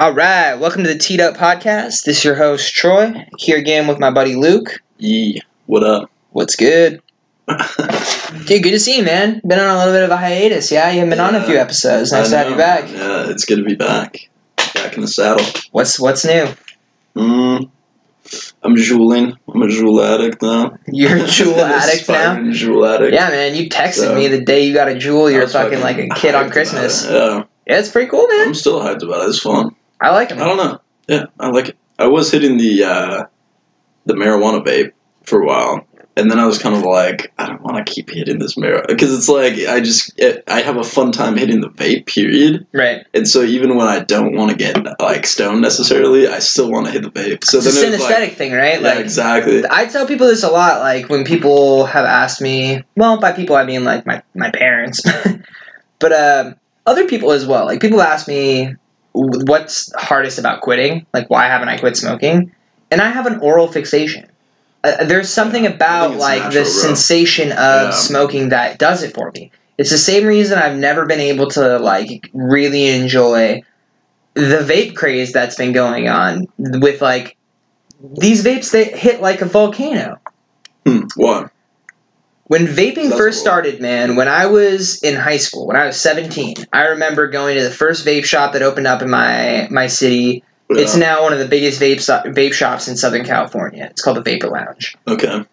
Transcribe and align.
All 0.00 0.14
right, 0.14 0.54
welcome 0.54 0.82
to 0.82 0.88
the 0.88 0.98
Teed 0.98 1.20
Up 1.20 1.36
Podcast. 1.36 2.04
This 2.04 2.18
is 2.18 2.24
your 2.24 2.34
host 2.34 2.72
Troy 2.74 3.12
here 3.36 3.58
again 3.58 3.86
with 3.86 3.98
my 3.98 4.10
buddy 4.10 4.34
Luke. 4.34 4.80
Yee, 4.96 5.42
what 5.66 5.84
up? 5.84 6.10
What's 6.30 6.56
good, 6.56 7.02
dude? 7.48 8.62
Good 8.62 8.70
to 8.70 8.80
see 8.80 8.96
you, 8.96 9.04
man. 9.04 9.42
Been 9.46 9.58
on 9.58 9.68
a 9.68 9.76
little 9.76 9.92
bit 9.92 10.02
of 10.02 10.08
a 10.10 10.16
hiatus, 10.16 10.72
yeah. 10.72 10.88
You 10.90 11.00
haven't 11.00 11.10
been 11.10 11.20
on 11.20 11.34
a 11.34 11.44
few 11.44 11.56
Yeah. 11.56 11.60
episodes. 11.60 12.14
I 12.14 12.20
Nice 12.20 12.30
to 12.30 12.38
have 12.38 12.50
you 12.50 12.56
back. 12.56 12.90
Yeah, 12.90 13.28
it's 13.30 13.44
good 13.44 13.56
to 13.56 13.62
be 13.64 13.74
back. 13.74 14.30
Back 14.74 14.94
in 14.94 15.02
the 15.02 15.08
saddle. 15.08 15.44
What's 15.72 16.00
what's 16.00 16.24
new? 16.24 16.46
Mm, 17.14 17.68
I'm 18.62 18.76
Juuling. 18.76 19.36
I'm 19.52 19.62
a 19.62 19.66
Juul 19.66 20.02
addict 20.02 20.40
now. 20.40 20.78
You're 20.86 21.18
a 21.18 21.20
Juul 21.24 21.58
addict 21.58 22.08
now. 22.08 22.36
Juul 22.36 22.88
addict. 22.94 23.12
Yeah, 23.12 23.28
man. 23.28 23.54
You 23.54 23.68
texted 23.68 23.92
So- 24.06 24.14
me 24.14 24.28
the 24.28 24.40
day 24.40 24.64
you 24.64 24.72
got 24.72 24.88
a 24.88 24.94
Juul. 24.94 25.30
You're 25.30 25.42
was 25.42 25.52
fucking 25.52 25.80
like 25.82 25.98
a 25.98 26.08
kid 26.14 26.34
on 26.34 26.48
Christmas. 26.50 27.04
it. 27.04 27.12
Yeah, 27.12 27.42
Yeah, 27.66 27.78
it's 27.80 27.90
pretty 27.90 28.08
cool, 28.08 28.26
man. 28.28 28.48
I'm 28.48 28.54
still 28.54 28.80
hyped 28.80 29.02
about 29.02 29.24
it. 29.26 29.28
It's 29.28 29.40
fun. 29.40 29.76
I 30.00 30.10
like 30.12 30.30
it. 30.30 30.38
I 30.38 30.44
don't 30.44 30.56
know. 30.56 30.80
Yeah, 31.08 31.26
I 31.38 31.48
like 31.48 31.68
it. 31.70 31.76
I 31.98 32.06
was 32.06 32.30
hitting 32.30 32.56
the 32.56 32.84
uh, 32.84 33.24
the 34.06 34.14
marijuana 34.14 34.64
vape 34.64 34.92
for 35.24 35.42
a 35.42 35.46
while, 35.46 35.86
and 36.16 36.30
then 36.30 36.38
I 36.38 36.46
was 36.46 36.58
kind 36.58 36.74
of 36.74 36.82
like, 36.82 37.30
I 37.38 37.46
don't 37.46 37.60
want 37.62 37.84
to 37.86 37.92
keep 37.92 38.08
hitting 38.10 38.38
this 38.38 38.54
marijuana 38.54 38.86
because 38.88 39.12
it's 39.16 39.28
like 39.28 39.54
I 39.68 39.80
just 39.80 40.12
it, 40.18 40.42
I 40.48 40.62
have 40.62 40.76
a 40.78 40.82
fun 40.84 41.12
time 41.12 41.36
hitting 41.36 41.60
the 41.60 41.68
vape. 41.68 42.06
Period. 42.06 42.66
Right. 42.72 43.04
And 43.12 43.28
so 43.28 43.42
even 43.42 43.76
when 43.76 43.86
I 43.88 44.00
don't 44.00 44.34
want 44.34 44.50
to 44.50 44.56
get 44.56 44.78
like 45.00 45.26
stoned 45.26 45.60
necessarily, 45.60 46.26
I 46.28 46.38
still 46.38 46.70
want 46.70 46.86
to 46.86 46.92
hit 46.92 47.02
the 47.02 47.10
vape. 47.10 47.44
So 47.44 47.58
It's 47.58 47.66
a 47.66 47.68
it's 47.92 48.02
like, 48.02 48.14
synesthetic 48.16 48.36
thing, 48.36 48.52
right? 48.52 48.80
yeah, 48.80 48.88
Like 48.88 48.98
exactly. 49.00 49.62
I 49.68 49.84
tell 49.86 50.06
people 50.06 50.26
this 50.26 50.42
a 50.42 50.50
lot, 50.50 50.80
like 50.80 51.08
when 51.10 51.24
people 51.24 51.84
have 51.84 52.06
asked 52.06 52.40
me, 52.40 52.82
well, 52.96 53.20
by 53.20 53.32
people 53.32 53.56
I 53.56 53.64
mean 53.64 53.84
like 53.84 54.06
my, 54.06 54.22
my 54.34 54.50
parents, 54.50 55.02
but 55.98 56.12
um, 56.12 56.56
other 56.86 57.06
people 57.06 57.32
as 57.32 57.46
well. 57.46 57.66
Like 57.66 57.80
people 57.80 58.00
ask 58.00 58.26
me, 58.26 58.64
"W- 58.64 58.78
what's 59.12 59.92
hardest 59.94 60.38
about 60.38 60.60
quitting? 60.60 61.06
Like, 61.12 61.28
why 61.30 61.46
haven't 61.46 61.68
I 61.68 61.78
quit 61.78 61.96
smoking? 61.96 62.52
And 62.90 63.00
I 63.00 63.10
have 63.10 63.26
an 63.26 63.40
oral 63.40 63.68
fixation. 63.68 64.26
Uh, 64.82 65.04
there's 65.04 65.28
something 65.28 65.66
about 65.66 66.16
like 66.16 66.52
the 66.52 66.60
bro. 66.60 66.64
sensation 66.64 67.52
of 67.52 67.56
Yeah. 67.58 67.90
smoking 67.90 68.48
that 68.50 68.78
does 68.78 69.02
it 69.02 69.14
for 69.14 69.30
me. 69.32 69.50
It's 69.78 69.90
the 69.90 69.98
same 69.98 70.26
reason 70.26 70.58
I've 70.58 70.76
never 70.76 71.06
been 71.06 71.20
able 71.20 71.48
to 71.50 71.78
like 71.78 72.30
really 72.32 72.88
enjoy 72.88 73.62
the 74.34 74.58
vape 74.58 74.94
craze 74.94 75.32
that's 75.32 75.56
been 75.56 75.72
going 75.72 76.08
on 76.08 76.46
with 76.58 77.02
like 77.02 77.36
these 78.16 78.44
vapes 78.44 78.72
that 78.72 78.94
hit 78.96 79.20
like 79.20 79.40
a 79.42 79.46
volcano. 79.46 80.18
Hmm, 80.86 81.00
what? 81.16 81.50
When 82.50 82.66
vaping 82.66 83.16
first 83.16 83.38
started, 83.38 83.80
man, 83.80 84.16
when 84.16 84.26
I 84.26 84.46
was 84.46 85.00
in 85.04 85.14
high 85.14 85.36
school, 85.36 85.68
when 85.68 85.76
I 85.76 85.86
was 85.86 86.00
17, 86.00 86.56
I 86.72 86.86
remember 86.86 87.28
going 87.28 87.56
to 87.56 87.62
the 87.62 87.70
first 87.70 88.04
vape 88.04 88.24
shop 88.24 88.54
that 88.54 88.62
opened 88.62 88.88
up 88.88 89.02
in 89.02 89.08
my 89.08 89.68
my 89.70 89.86
city. 89.86 90.42
It's 90.68 90.96
now 90.96 91.22
one 91.22 91.32
of 91.32 91.38
the 91.38 91.46
biggest 91.46 91.80
vape 91.80 92.00
vape 92.34 92.52
shops 92.52 92.88
in 92.88 92.96
Southern 92.96 93.24
California. 93.24 93.86
It's 93.88 94.02
called 94.02 94.16
the 94.16 94.22
Vapor 94.22 94.48
Lounge. 94.48 94.96
okay. 95.06 95.44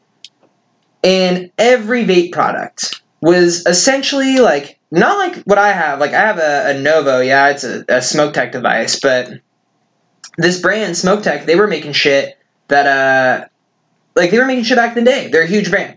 And 1.03 1.51
every 1.59 2.03
vape 2.03 2.31
product 2.31 2.99
was 3.21 3.63
essentially 3.67 4.39
like 4.39 4.79
not 4.89 5.19
like 5.19 5.43
what 5.43 5.59
I 5.59 5.73
have. 5.73 5.99
Like 5.99 6.13
I 6.13 6.21
have 6.21 6.39
a, 6.39 6.71
a 6.71 6.81
Novo, 6.81 7.19
yeah, 7.19 7.49
it's 7.49 7.63
a, 7.63 7.85
a 7.89 8.01
smoke 8.01 8.33
tech 8.33 8.51
device, 8.51 8.99
but 8.99 9.29
this 10.39 10.59
brand, 10.59 10.95
Smoktech, 10.95 11.45
they 11.45 11.57
were 11.57 11.67
making 11.67 11.91
shit 11.91 12.39
that 12.69 12.87
uh 12.87 13.47
like 14.15 14.31
they 14.31 14.39
were 14.39 14.47
making 14.47 14.63
shit 14.63 14.77
back 14.77 14.97
in 14.97 15.03
the 15.03 15.11
day. 15.11 15.27
They're 15.27 15.43
a 15.43 15.47
huge 15.47 15.69
brand. 15.69 15.96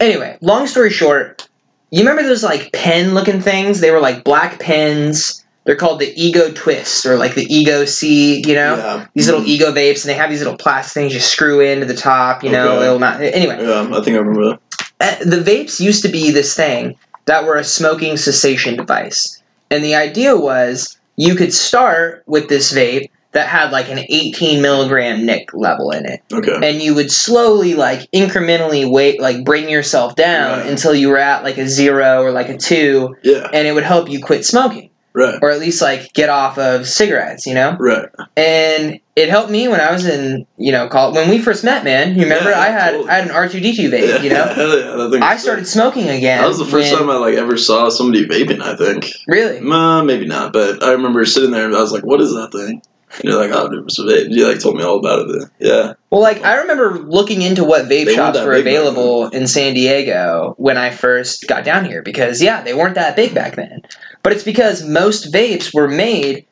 Anyway, 0.00 0.36
long 0.40 0.66
story 0.66 0.90
short, 0.90 1.48
you 1.90 2.00
remember 2.00 2.22
those 2.22 2.42
like 2.42 2.72
pen 2.72 3.14
looking 3.14 3.40
things? 3.40 3.80
They 3.80 3.90
were 3.90 4.00
like 4.00 4.24
black 4.24 4.58
pens. 4.60 5.44
They're 5.64 5.76
called 5.76 6.00
the 6.00 6.12
Ego 6.20 6.50
Twist 6.52 7.06
or 7.06 7.16
like 7.16 7.34
the 7.34 7.46
Ego 7.52 7.84
C, 7.86 8.42
you 8.46 8.54
know? 8.54 8.76
Yeah. 8.76 9.06
These 9.14 9.26
little 9.28 9.40
Mhm. 9.42 9.46
ego 9.48 9.72
vapes, 9.72 10.02
and 10.04 10.10
they 10.10 10.14
have 10.14 10.28
these 10.28 10.40
little 10.40 10.58
plastic 10.58 10.92
things 10.94 11.14
you 11.14 11.20
screw 11.20 11.60
into 11.60 11.86
the 11.86 11.94
top, 11.94 12.44
you 12.44 12.50
know? 12.50 12.76
Okay. 12.76 12.84
It'll 12.86 12.98
not. 12.98 13.22
Anyway, 13.22 13.56
Yeah, 13.62 13.80
I 13.90 14.02
think 14.02 14.16
I 14.16 14.20
remember 14.20 14.58
that. 15.00 15.20
uh, 15.22 15.24
the 15.24 15.38
vapes 15.38 15.80
used 15.80 16.02
to 16.02 16.08
be 16.10 16.30
this 16.30 16.54
thing 16.54 16.96
that 17.24 17.46
were 17.46 17.56
a 17.56 17.64
smoking 17.64 18.18
cessation 18.18 18.76
device. 18.76 19.40
And 19.70 19.82
the 19.82 19.94
idea 19.94 20.36
was 20.36 20.98
you 21.16 21.34
could 21.34 21.54
start 21.54 22.22
with 22.26 22.48
this 22.50 22.70
vape 22.72 23.08
that 23.34 23.48
had 23.48 23.70
like 23.72 23.90
an 23.90 23.98
18 23.98 24.62
milligram 24.62 25.26
nick 25.26 25.52
level 25.52 25.90
in 25.90 26.06
it. 26.06 26.20
Okay. 26.32 26.54
And 26.62 26.80
you 26.80 26.94
would 26.94 27.10
slowly, 27.10 27.74
like, 27.74 28.08
incrementally 28.12 28.88
wait, 28.90 29.20
like, 29.20 29.44
bring 29.44 29.68
yourself 29.68 30.14
down 30.16 30.60
Right. 30.60 30.70
until 30.70 30.94
you 30.94 31.08
were 31.08 31.18
at 31.18 31.44
like 31.44 31.58
a 31.58 31.66
zero 31.68 32.22
or 32.22 32.30
like 32.30 32.48
a 32.48 32.56
two, 32.56 33.14
Yeah. 33.22 33.48
and 33.52 33.66
it 33.66 33.72
would 33.72 33.82
help 33.84 34.08
you 34.08 34.20
quit 34.20 34.44
smoking. 34.46 34.90
Right. 35.16 35.38
Or 35.42 35.50
at 35.50 35.60
least, 35.60 35.80
like, 35.80 36.12
get 36.12 36.28
off 36.28 36.58
of 36.58 36.88
cigarettes, 36.88 37.46
you 37.46 37.54
know? 37.54 37.76
Right. 37.78 38.08
And 38.36 38.98
it 39.14 39.28
helped 39.28 39.48
me 39.48 39.68
when 39.68 39.78
I 39.80 39.92
was 39.92 40.04
in, 40.06 40.44
you 40.58 40.72
know, 40.72 40.88
college. 40.88 41.14
When 41.14 41.30
we 41.30 41.38
first 41.38 41.62
met, 41.62 41.84
man, 41.84 42.16
you 42.16 42.22
remember 42.24 42.50
Yeah, 42.50 42.58
I 42.60 42.66
had 42.70 42.90
totally. 42.92 43.10
I 43.10 43.14
had 43.18 43.24
an 43.28 43.30
R2D2 43.32 43.90
vape, 43.90 44.08
Yeah, 44.08 44.22
you 44.22 44.30
know? 44.34 44.54
yeah, 44.56 45.10
thing 45.10 45.22
I 45.22 45.36
started 45.36 45.68
smoking 45.68 46.08
again. 46.08 46.40
That 46.40 46.48
was 46.48 46.58
the 46.58 46.64
first 46.64 46.90
when- 46.90 47.00
time 47.00 47.10
I 47.10 47.16
like 47.18 47.34
ever 47.36 47.56
saw 47.56 47.88
somebody 47.90 48.26
vaping. 48.26 48.60
I 48.60 48.74
think. 48.76 49.12
Really? 49.28 49.58
Uh, 49.58 50.02
maybe 50.02 50.26
not, 50.26 50.52
but 50.52 50.82
I 50.82 50.90
remember 50.92 51.24
sitting 51.24 51.52
there 51.52 51.66
and 51.66 51.76
I 51.76 51.80
was 51.80 51.92
like, 51.92 52.04
"What 52.04 52.20
is 52.20 52.32
that 52.34 52.50
thing?" 52.50 52.82
And 53.16 53.24
you're 53.24 53.40
like, 53.40 53.50
"Oh, 53.52 53.66
a 53.66 53.70
vape." 53.70 54.26
You 54.30 54.48
like 54.48 54.60
told 54.60 54.76
me 54.76 54.82
all 54.82 54.98
about 54.98 55.20
it. 55.20 55.28
Then. 55.38 55.50
Yeah. 55.60 55.92
Well, 56.10 56.20
like 56.20 56.44
I 56.44 56.56
remember 56.56 56.98
looking 56.98 57.42
into 57.42 57.64
what 57.64 57.84
vape 57.84 58.06
They 58.06 58.14
shops 58.14 58.40
were 58.40 58.54
available 58.54 59.28
in 59.28 59.46
San 59.46 59.74
Diego 59.74 60.54
when 60.58 60.76
I 60.76 60.90
first 60.90 61.46
got 61.48 61.64
down 61.64 61.84
here 61.84 62.02
because 62.02 62.42
yeah, 62.42 62.62
they 62.62 62.74
weren't 62.74 62.94
that 62.96 63.16
big 63.16 63.34
back 63.34 63.56
then. 63.56 63.82
But 64.22 64.32
it's 64.32 64.44
because 64.44 64.86
most 64.86 65.32
vapes 65.32 65.74
were 65.74 65.88
made 65.88 66.46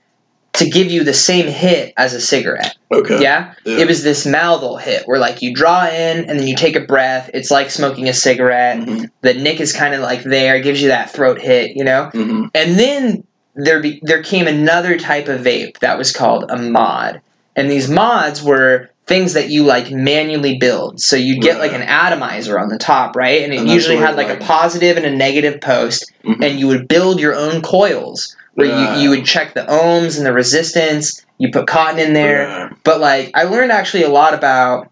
to 0.55 0.69
give 0.69 0.91
you 0.91 1.03
the 1.03 1.15
same 1.15 1.47
hit 1.47 1.95
as 1.97 2.13
a 2.13 2.21
cigarette. 2.21 2.77
Okay. 2.93 3.23
Yeah? 3.23 3.55
Yeah. 3.65 3.79
It 3.79 3.87
was 3.89 4.03
this 4.03 4.27
mouthful 4.27 4.77
hit 4.77 5.05
where 5.07 5.19
like 5.19 5.41
you 5.41 5.55
draw 5.55 5.87
in 5.87 6.29
and 6.29 6.39
then 6.39 6.47
you 6.47 6.55
take 6.55 6.77
a 6.77 6.81
breath. 6.81 7.31
It's 7.33 7.51
like 7.51 7.71
smoking 7.71 8.07
a 8.07 8.13
cigarette. 8.13 8.81
Mhm, 8.81 9.11
The 9.23 9.33
nick 9.33 9.61
is 9.61 9.73
kind 9.73 9.95
of 9.95 10.03
like 10.03 10.23
there, 10.25 10.57
it 10.57 10.63
gives 10.63 10.83
you 10.83 10.89
that 10.89 11.11
throat 11.11 11.41
hit, 11.41 11.75
you 11.75 11.85
know? 11.85 12.11
mhm. 12.13 12.51
And 12.55 12.79
then 12.79 13.25
there 13.55 13.81
be, 13.81 14.01
there 14.03 14.23
came 14.23 14.47
another 14.47 14.99
type 14.99 15.29
of 15.29 15.41
vape 15.43 15.79
that 15.81 15.99
was 15.99 16.13
called 16.13 16.45
a 16.51 16.57
mod. 16.57 17.21
And 17.55 17.71
these 17.71 17.89
mods 17.91 18.43
were 18.43 18.89
things 19.07 19.35
that 19.35 19.51
you 19.51 19.65
like 19.65 19.91
manually 19.91 20.57
build. 20.59 21.01
So 21.01 21.17
you'd 21.17 21.43
get 21.43 21.59
like 21.59 21.73
an 21.73 21.83
atomizer 21.83 22.59
on 22.59 22.69
the 22.69 22.79
top, 22.79 23.15
right? 23.17 23.43
And 23.43 23.53
it 23.53 23.61
And 23.61 23.69
usually 23.69 23.97
had 23.97 24.17
like, 24.17 24.29
like- 24.29 24.41
a 24.41 24.45
positive 24.45 24.97
and 24.97 25.05
a 25.05 25.11
negative 25.11 25.61
post 25.61 26.11
Mhm. 26.25 26.43
and 26.45 26.59
you 26.59 26.67
would 26.69 26.89
build 26.89 27.21
your 27.21 27.35
own 27.35 27.61
coils 27.63 28.35
where 28.55 28.69
Right. 28.69 28.97
you, 28.99 29.03
you 29.03 29.11
would 29.11 29.25
check 29.27 29.55
the 29.55 29.63
ohms 29.63 30.17
and 30.17 30.25
the 30.25 30.33
resistance, 30.33 31.25
you 31.39 31.51
put 31.51 31.67
cotton 31.67 31.99
in 31.99 32.13
there. 32.15 32.47
Right. 32.47 32.71
But 32.85 33.01
like 33.01 33.33
I 33.35 33.43
learned 33.45 33.73
actually 33.73 34.05
a 34.05 34.09
lot 34.09 34.33
about 34.35 34.89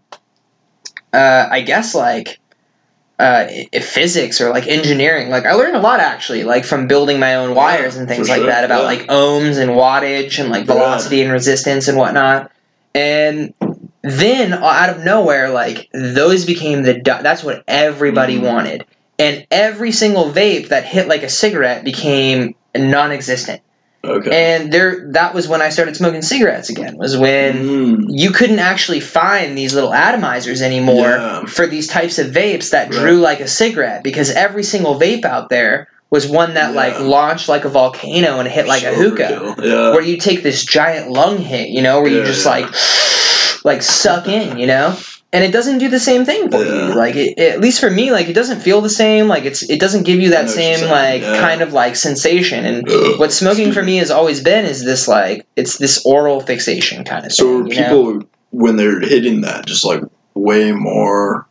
uh 1.13 1.47
I 1.49 1.61
guess 1.61 1.95
like 1.95 2.39
uh, 3.21 3.47
physics 3.81 4.41
or 4.41 4.49
like 4.49 4.67
engineering. 4.67 5.29
Like 5.29 5.45
I 5.45 5.53
learned 5.53 5.75
a 5.75 5.79
lot 5.79 5.99
actually, 5.99 6.43
like 6.43 6.65
from 6.65 6.87
building 6.87 7.19
my 7.19 7.35
own 7.35 7.53
wires 7.55 7.95
and 7.95 8.07
things 8.07 8.27
like 8.27 8.39
sure, 8.39 8.47
that 8.47 8.63
about 8.63 8.81
yeah. 8.81 8.85
like 8.87 9.07
ohms 9.07 9.57
and 9.61 9.71
wattage 9.71 10.39
and 10.39 10.49
like 10.49 10.65
Yeah. 10.67 10.73
velocity 10.73 11.21
and 11.21 11.31
resistance 11.31 11.87
and 11.87 11.97
whatnot. 11.97 12.51
And 12.95 13.53
then 14.01 14.53
uh, 14.53 14.65
out 14.65 14.89
of 14.89 15.03
nowhere, 15.03 15.49
like 15.49 15.89
those 15.93 16.45
became 16.45 16.81
the 16.83 16.99
that's 17.03 17.43
what 17.43 17.63
everybody 17.67 18.37
Mhm. 18.39 18.51
wanted, 18.53 18.85
and 19.19 19.45
every 19.51 19.91
single 19.91 20.31
vape 20.31 20.69
that 20.69 20.83
hit 20.85 21.07
like 21.07 21.23
a 21.23 21.29
cigarette 21.29 21.83
became 21.83 22.55
non-existent. 22.75 23.61
Okay. 24.03 24.31
And 24.55 24.71
there, 24.73 25.07
that 25.11 25.33
was 25.35 25.47
when 25.47 25.61
I 25.61 25.69
started 25.69 25.95
smoking 25.95 26.21
cigarettes 26.23 26.69
again. 26.69 26.97
Was 26.97 27.15
when 27.17 27.53
Mm. 27.53 28.05
you 28.09 28.31
couldn't 28.31 28.59
actually 28.59 28.99
find 28.99 29.55
these 29.57 29.75
little 29.75 29.91
atomizers 29.91 30.61
anymore 30.61 31.09
Yeah. 31.09 31.45
for 31.45 31.67
these 31.67 31.87
types 31.87 32.17
of 32.17 32.27
vapes 32.27 32.71
that 32.71 32.89
Right. 32.89 32.99
drew 32.99 33.17
like 33.19 33.39
a 33.41 33.47
cigarette 33.47 34.03
because 34.03 34.31
every 34.31 34.63
single 34.63 34.99
vape 34.99 35.23
out 35.25 35.49
there 35.49 35.87
was 36.09 36.27
one 36.27 36.55
that 36.55 36.73
like 36.73 36.99
launched 36.99 37.47
like 37.47 37.63
a 37.63 37.69
volcano 37.69 38.39
and 38.39 38.47
hit 38.49 38.67
like 38.67 38.83
a 38.83 38.93
hookah 38.93 39.55
Yeah. 39.63 39.91
where 39.91 40.01
you 40.01 40.17
take 40.17 40.41
this 40.43 40.65
giant 40.65 41.09
lung 41.11 41.37
hit 41.37 41.69
you 41.69 41.81
know 41.81 42.01
where 42.01 42.11
you 42.11 42.23
just 42.25 42.43
yeah. 42.45 42.51
like 42.51 42.65
like 43.63 43.81
suck 43.81 44.27
in 44.27 44.57
you 44.57 44.65
know 44.67 44.95
and 45.33 45.43
it 45.43 45.51
doesn't 45.51 45.77
do 45.77 45.87
the 45.89 45.99
same 45.99 46.25
thing 46.25 46.49
for 46.51 46.63
Yeah. 46.63 46.89
you 46.89 46.93
like 46.95 47.15
it, 47.15 47.37
at 47.39 47.59
least 47.61 47.79
for 47.79 47.89
me 47.89 48.11
like 48.11 48.27
it 48.27 48.33
doesn't 48.33 48.59
feel 48.61 48.81
the 48.81 48.89
same 48.89 49.27
like 49.27 49.45
it's 49.45 49.63
it 49.69 49.79
doesn't 49.79 50.03
give 50.03 50.19
you 50.19 50.31
that 50.31 50.45
know 50.45 50.51
what 50.51 50.57
you're 50.57 50.77
same 50.77 50.89
like 50.89 51.21
yeah. 51.21 51.39
kind 51.39 51.61
of 51.61 51.73
like 51.73 51.95
sensation 51.95 52.65
and 52.65 52.87
what 53.19 53.31
smoking 53.31 53.71
for 53.71 53.83
me 53.83 53.97
has 53.97 54.11
always 54.11 54.41
been 54.41 54.65
is 54.65 54.83
this 54.83 55.07
like 55.07 55.45
it's 55.55 55.77
this 55.77 56.05
oral 56.05 56.41
fixation 56.41 57.03
kind 57.03 57.25
of 57.25 57.31
So 57.31 57.43
thing 57.45 57.71
are 57.71 57.73
you 57.73 57.81
know? 57.81 58.13
people 58.13 58.29
when 58.51 58.75
they're 58.75 58.99
hitting 58.99 59.41
that 59.41 59.65
just 59.65 59.85
like 59.85 60.03
way 60.33 60.71
more, 60.71 61.47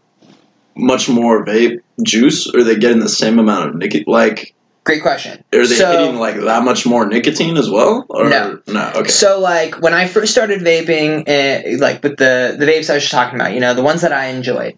much 0.77 1.09
more 1.09 1.45
vape 1.45 1.81
juice, 2.03 2.47
or 2.53 2.61
are 2.61 2.65
they 2.65 2.77
getting 2.77 3.01
the 3.01 3.09
same 3.09 3.39
amount 3.39 3.69
of 3.71 3.75
nicotine? 3.77 4.05
Like, 4.07 4.55
great 4.85 5.03
question 5.03 5.45
are 5.53 5.67
they 5.67 5.75
So- 5.75 5.91
hitting 5.93 6.17
like 6.17 6.37
that 6.41 6.65
much 6.65 6.87
more 6.87 7.07
nicotine 7.07 7.57
as 7.57 7.69
well? 7.71 8.07
Or 8.09 8.29
No. 8.29 8.59
no. 8.67 8.91
Okay. 8.97 9.09
So 9.11 9.39
like 9.41 9.81
when 9.83 9.95
I 9.95 10.07
first 10.07 10.33
started 10.33 10.61
vaping, 10.61 11.29
uh, 11.29 11.79
like 11.85 12.03
with 12.03 12.17
the 12.17 12.57
the 12.59 12.67
vapes 12.67 12.91
I 12.91 12.95
was 12.95 13.03
just 13.05 13.13
talking 13.13 13.39
about, 13.41 13.53
you 13.53 13.61
know, 13.61 13.75
the 13.75 13.83
ones 13.83 14.01
that 14.03 14.13
I 14.13 14.27
enjoyed, 14.27 14.77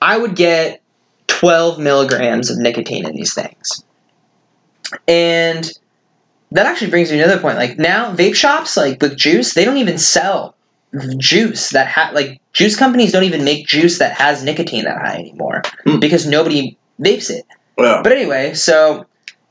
I 0.00 0.16
would 0.18 0.34
get 0.36 0.80
twelve 1.28 1.78
milligrams 1.78 2.50
of 2.50 2.58
nicotine 2.58 3.06
in 3.06 3.14
these 3.14 3.34
things, 3.34 3.84
and 5.08 5.70
that 6.50 6.66
actually 6.66 6.90
brings 6.90 7.10
me 7.10 7.18
to 7.18 7.24
another 7.24 7.40
point. 7.40 7.56
Like 7.56 7.78
now, 7.78 8.14
vape 8.14 8.34
shops 8.34 8.76
like 8.76 9.00
with 9.00 9.16
juice, 9.16 9.54
they 9.54 9.64
don't 9.64 9.78
even 9.78 9.98
sell 9.98 10.54
juice 11.16 11.70
that 11.70 11.88
ha- 11.88 12.10
like 12.12 12.38
juice 12.52 12.76
companies 12.76 13.12
don't 13.12 13.24
even 13.24 13.44
make 13.44 13.66
juice 13.66 13.98
that 13.98 14.12
has 14.12 14.44
nicotine 14.44 14.84
that 14.84 14.98
high 15.00 15.14
anymore 15.16 15.62
Hmm. 15.84 15.98
because 16.00 16.26
nobody 16.26 16.76
vapes 17.00 17.30
it. 17.30 17.44
Well, 17.76 18.02
But 18.02 18.12
anyway, 18.12 18.54
so 18.54 19.06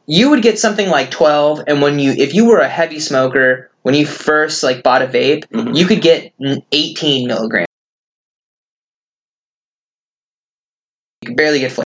you 0.06 0.30
would 0.30 0.42
get 0.42 0.60
something 0.60 0.90
like 0.90 1.12
12 1.12 1.64
and 1.68 1.82
when 1.82 2.00
you 2.00 2.12
if 2.12 2.34
you 2.34 2.46
were 2.46 2.60
a 2.60 2.68
heavy 2.70 3.00
smoker, 3.00 3.70
when 3.84 3.96
you 3.96 4.06
first 4.06 4.64
like 4.64 4.84
bought 4.84 5.02
a 5.02 5.08
vape, 5.08 5.46
mhm. 5.50 5.76
you 5.76 5.86
could 5.86 6.02
get 6.02 6.34
18 6.72 7.28
milligrams. 7.28 7.68
You 11.22 11.30
could 11.30 11.38
barely 11.38 11.60
get 11.60 11.72
flavor. 11.72 11.84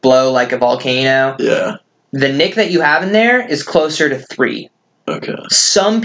Blow 0.00 0.32
like 0.32 0.52
a 0.52 0.58
volcano. 0.58 1.36
yeah. 1.38 1.76
The 2.12 2.30
nick 2.30 2.56
that 2.56 2.70
you 2.70 2.80
have 2.82 3.02
in 3.02 3.12
there 3.12 3.46
is 3.46 3.62
closer 3.62 4.08
to 4.08 4.18
three. 4.18 4.68
Okay. 5.08 5.34
Some 5.48 6.02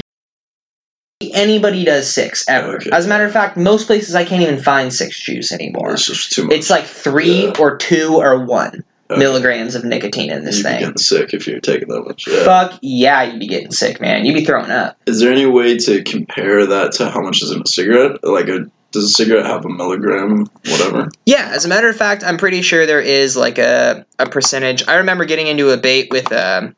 anybody 1.22 1.84
does 1.84 2.12
six 2.12 2.48
ever. 2.48 2.76
Okay. 2.76 2.90
As 2.92 3.06
a 3.06 3.10
matter 3.10 3.26
of 3.26 3.32
fact, 3.32 3.58
most 3.58 3.88
places 3.88 4.16
I 4.16 4.24
can't 4.26 4.42
even 4.44 4.62
find 4.62 4.94
six 4.94 5.20
juice 5.20 5.52
anymore. 5.52 5.94
It's 5.94 6.06
just 6.06 6.32
too 6.32 6.44
much. 6.46 6.54
It's 6.54 6.70
like 6.70 6.86
three 6.86 7.46
Yeah. 7.46 7.54
or 7.60 7.78
two 7.78 8.16
or 8.16 8.44
one 8.46 8.84
Okay. 9.10 9.20
milligrams 9.20 9.74
of 9.74 9.86
nicotine 9.86 10.30
in 10.30 10.44
this 10.44 10.58
You'd 10.58 10.64
be 10.64 10.70
thing. 10.70 10.80
getting 10.82 10.98
sick 10.98 11.34
if 11.34 11.48
you're 11.48 11.60
taking 11.62 11.88
that 11.88 12.02
much. 12.06 12.28
Yeah. 12.28 12.44
Fuck 12.44 12.80
yeah, 12.82 13.24
you'd 13.24 13.40
be 13.40 13.48
getting 13.48 13.72
sick, 13.72 14.02
man. 14.02 14.26
You'd 14.26 14.34
be 14.36 14.44
throwing 14.46 14.70
up. 14.70 14.98
Is 15.08 15.20
there 15.22 15.32
any 15.32 15.46
way 15.46 15.78
to 15.78 16.04
compare 16.04 16.66
that 16.66 16.92
to 16.94 17.10
how 17.10 17.22
much 17.22 17.42
is 17.42 17.52
in 17.52 17.62
a 17.62 17.68
cigarette? 17.68 18.22
Like, 18.24 18.50
a, 18.50 18.66
does 18.92 19.06
a 19.06 19.10
cigarette 19.10 19.46
have 19.46 19.64
a 19.66 19.70
milligram, 19.70 20.48
whatever? 20.66 21.10
Yeah, 21.26 21.50
as 21.54 21.64
a 21.64 21.70
matter 21.70 21.88
of 21.88 21.96
fact, 21.96 22.24
I'm 22.26 22.38
pretty 22.38 22.62
sure 22.62 22.86
there 22.86 23.00
is 23.02 23.38
like 23.38 23.58
a, 23.58 24.06
a 24.20 24.28
percentage. 24.28 24.84
I 24.90 24.96
remember 24.96 25.24
getting 25.26 25.48
into 25.48 25.70
a 25.72 25.78
debate 25.78 26.10
with 26.12 26.30
um, 26.34 26.76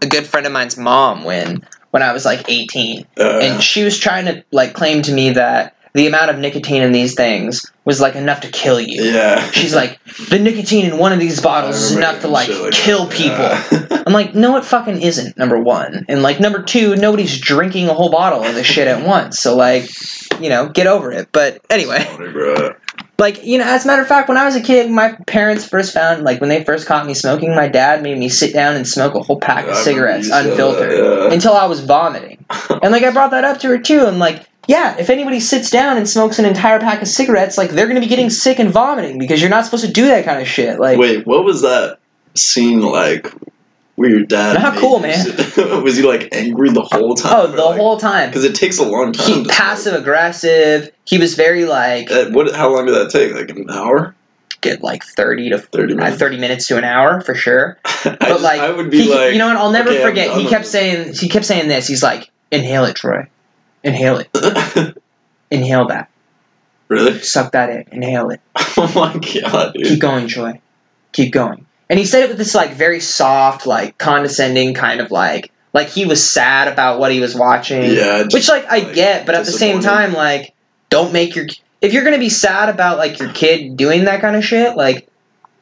a 0.00 0.06
good 0.06 0.26
friend 0.26 0.46
of 0.46 0.52
mine's 0.52 0.76
mom 0.76 1.24
when 1.24 1.66
when 1.90 2.02
I 2.02 2.12
was 2.12 2.24
like 2.24 2.48
18, 2.48 3.06
Uh, 3.18 3.38
and 3.42 3.62
she 3.62 3.84
was 3.84 3.98
trying 3.98 4.26
to 4.26 4.44
like 4.52 4.72
claim 4.74 5.02
to 5.02 5.12
me 5.12 5.30
that 5.30 5.74
the 5.94 6.06
amount 6.06 6.30
of 6.30 6.38
nicotine 6.38 6.82
in 6.82 6.92
these 6.92 7.14
things 7.14 7.72
was 7.84 8.00
like 8.00 8.14
enough 8.14 8.40
to 8.42 8.48
kill 8.50 8.78
you. 8.78 9.02
yeah. 9.04 9.50
She's 9.50 9.74
like, 9.74 9.98
the 10.28 10.38
nicotine 10.38 10.84
in 10.84 10.98
one 10.98 11.12
of 11.12 11.18
these 11.18 11.40
bottles 11.40 11.76
is 11.76 11.96
enough 11.96 12.20
to 12.20 12.28
like 12.28 12.48
kill 12.72 13.06
that. 13.06 13.12
people. 13.16 13.88
Yeah. 13.88 14.02
I'm 14.06 14.12
like, 14.12 14.34
no, 14.34 14.56
it 14.58 14.64
fucking 14.64 15.00
isn't. 15.00 15.36
Number 15.38 15.58
one, 15.58 16.04
and 16.08 16.22
like 16.22 16.40
number 16.40 16.62
two, 16.62 16.94
nobody's 16.96 17.40
drinking 17.40 17.88
a 17.88 17.94
whole 17.94 18.10
bottle 18.10 18.44
of 18.44 18.54
this 18.54 18.66
shit 18.66 18.86
at 18.86 19.04
once. 19.04 19.38
So 19.38 19.56
like, 19.56 19.88
you 20.40 20.50
know, 20.50 20.68
get 20.68 20.86
over 20.86 21.10
it. 21.10 21.28
But 21.32 21.62
anyway. 21.70 22.04
Like 23.18 23.44
you 23.44 23.58
know, 23.58 23.64
as 23.64 23.84
a 23.84 23.88
matter 23.88 24.02
of 24.02 24.08
fact, 24.08 24.28
when 24.28 24.38
I 24.38 24.44
was 24.44 24.54
a 24.54 24.60
kid, 24.60 24.90
my 24.90 25.12
parents 25.26 25.66
first 25.66 25.92
found 25.92 26.22
like 26.22 26.40
when 26.40 26.48
they 26.48 26.62
first 26.64 26.86
caught 26.86 27.06
me 27.06 27.14
smoking, 27.14 27.54
my 27.54 27.68
dad 27.68 28.02
made 28.02 28.16
me 28.16 28.28
sit 28.28 28.52
down 28.52 28.76
and 28.76 28.86
smoke 28.86 29.14
a 29.14 29.20
whole 29.20 29.40
pack 29.40 29.66
I 29.66 29.70
of 29.70 29.76
cigarettes 29.76 30.26
you 30.26 30.32
said 30.32 30.44
that, 30.44 30.50
unfiltered 30.50 30.92
yeah. 30.92 31.32
until 31.32 31.52
I 31.52 31.66
was 31.66 31.80
vomiting. 31.80 32.44
And 32.80 32.92
like 32.92 33.02
I 33.02 33.10
brought 33.10 33.32
that 33.32 33.44
up 33.44 33.58
to 33.60 33.68
her 33.68 33.78
too, 33.78 34.06
and 34.06 34.18
like. 34.18 34.46
Yeah, 34.68 34.98
if 34.98 35.08
anybody 35.08 35.40
sits 35.40 35.70
down 35.70 35.96
and 35.96 36.06
smokes 36.06 36.38
an 36.38 36.44
entire 36.44 36.78
pack 36.78 37.00
of 37.00 37.08
cigarettes, 37.08 37.56
like 37.56 37.70
they're 37.70 37.88
gonna 37.88 38.00
be 38.00 38.06
getting 38.06 38.28
sick 38.28 38.58
and 38.58 38.70
vomiting 38.70 39.18
because 39.18 39.40
you're 39.40 39.48
not 39.48 39.64
supposed 39.64 39.86
to 39.86 39.90
do 39.90 40.04
that 40.08 40.26
kind 40.26 40.42
of 40.42 40.46
shit. 40.46 40.78
Like, 40.78 40.98
Wait, 40.98 41.26
what 41.26 41.42
was 41.42 41.62
that 41.62 42.00
scene 42.34 42.82
like? 42.82 43.32
Your 43.98 44.22
dad? 44.24 44.60
Not 44.60 44.76
cool, 44.78 45.00
man. 45.00 45.26
was 45.82 45.96
he 45.96 46.02
like 46.04 46.28
angry 46.32 46.70
the 46.70 46.82
whole 46.82 47.14
time? 47.14 47.32
oh, 47.36 47.46
the 47.48 47.62
whole 47.62 47.96
time. 47.98 48.28
Because 48.30 48.44
it 48.44 48.54
takes 48.54 48.78
a 48.78 48.84
long 48.84 49.12
time. 49.12 49.26
he 49.26 49.44
passive 49.46 49.94
aggressive. 49.94 50.90
He 51.04 51.18
was 51.18 51.34
very 51.34 51.64
like 51.64 52.10
Uh, 52.10 52.30
what? 52.30 52.54
How 52.54 52.72
long 52.74 52.86
did 52.86 52.94
that 52.94 53.10
take? 53.10 53.34
Like 53.34 53.50
an 53.50 53.68
hour? 53.70 54.14
get 54.60 54.82
like 54.82 55.04
thirty 55.04 55.50
to 55.50 55.58
Thirty 55.58 55.92
uh, 55.94 55.96
minutes. 55.96 56.16
thirty 56.18 56.36
minutes 56.36 56.66
to 56.66 56.76
an 56.76 56.84
hour 56.84 57.20
for 57.20 57.34
sure. 57.34 57.78
I 57.84 58.16
But 58.18 58.20
just- 58.20 58.42
like, 58.42 58.60
I 58.60 58.70
would 58.70 58.90
be 58.90 59.02
he, 59.02 59.14
like, 59.14 59.32
you 59.32 59.38
know 59.38 59.46
what? 59.48 59.56
I'll 59.56 59.70
never 59.72 59.90
okay, 59.90 60.02
forget. 60.02 60.36
He 60.36 60.46
kept 60.48 60.66
saying 60.66 61.14
he 61.14 61.28
kept 61.28 61.44
saying 61.44 61.68
this. 61.68 61.86
He's 61.86 62.02
like, 62.02 62.30
inhale 62.50 62.84
it, 62.84 62.96
Troy. 62.96 63.28
Inhale 63.84 64.18
it. 64.32 64.96
Inhale 65.50 65.86
that. 65.86 66.10
really? 66.88 67.18
Suck 67.20 67.52
that 67.52 67.70
in. 67.70 67.84
Inhale 67.92 68.30
it. 68.30 68.40
Oh 68.76 68.92
my 68.94 69.12
god, 69.42 69.74
dude. 69.74 69.86
Keep 69.86 70.00
going, 70.00 70.26
Troy. 70.28 70.60
Keep 71.12 71.32
going. 71.32 71.64
And 71.90 71.98
he 71.98 72.04
said 72.04 72.22
it 72.22 72.28
with 72.28 72.38
this 72.38 72.54
like 72.54 72.72
very 72.74 73.00
soft, 73.00 73.66
like 73.66 73.96
condescending 73.98 74.74
kind 74.74 75.00
of 75.00 75.10
like 75.10 75.50
like 75.72 75.88
he 75.88 76.04
was 76.06 76.28
sad 76.28 76.68
about 76.68 76.98
what 76.98 77.12
he 77.12 77.20
was 77.20 77.34
watching. 77.34 77.82
Yeah. 77.82 78.22
just- 78.24 78.34
Which 78.34 78.48
like 78.48 78.66
I 78.66 78.78
like, 78.78 78.94
get, 78.94 79.26
but 79.26 79.34
at 79.34 79.44
the 79.46 79.52
same 79.52 79.80
time, 79.80 80.12
like, 80.12 80.54
don't 80.90 81.12
make 81.12 81.34
your 81.34 81.46
if 81.80 81.92
you're 81.92 82.04
gonna 82.04 82.18
be 82.18 82.28
sad 82.28 82.68
about 82.68 82.98
like 82.98 83.18
your 83.18 83.32
kid 83.32 83.76
doing 83.76 84.04
that 84.04 84.20
kind 84.20 84.36
of 84.36 84.44
shit, 84.44 84.76
like 84.76 85.08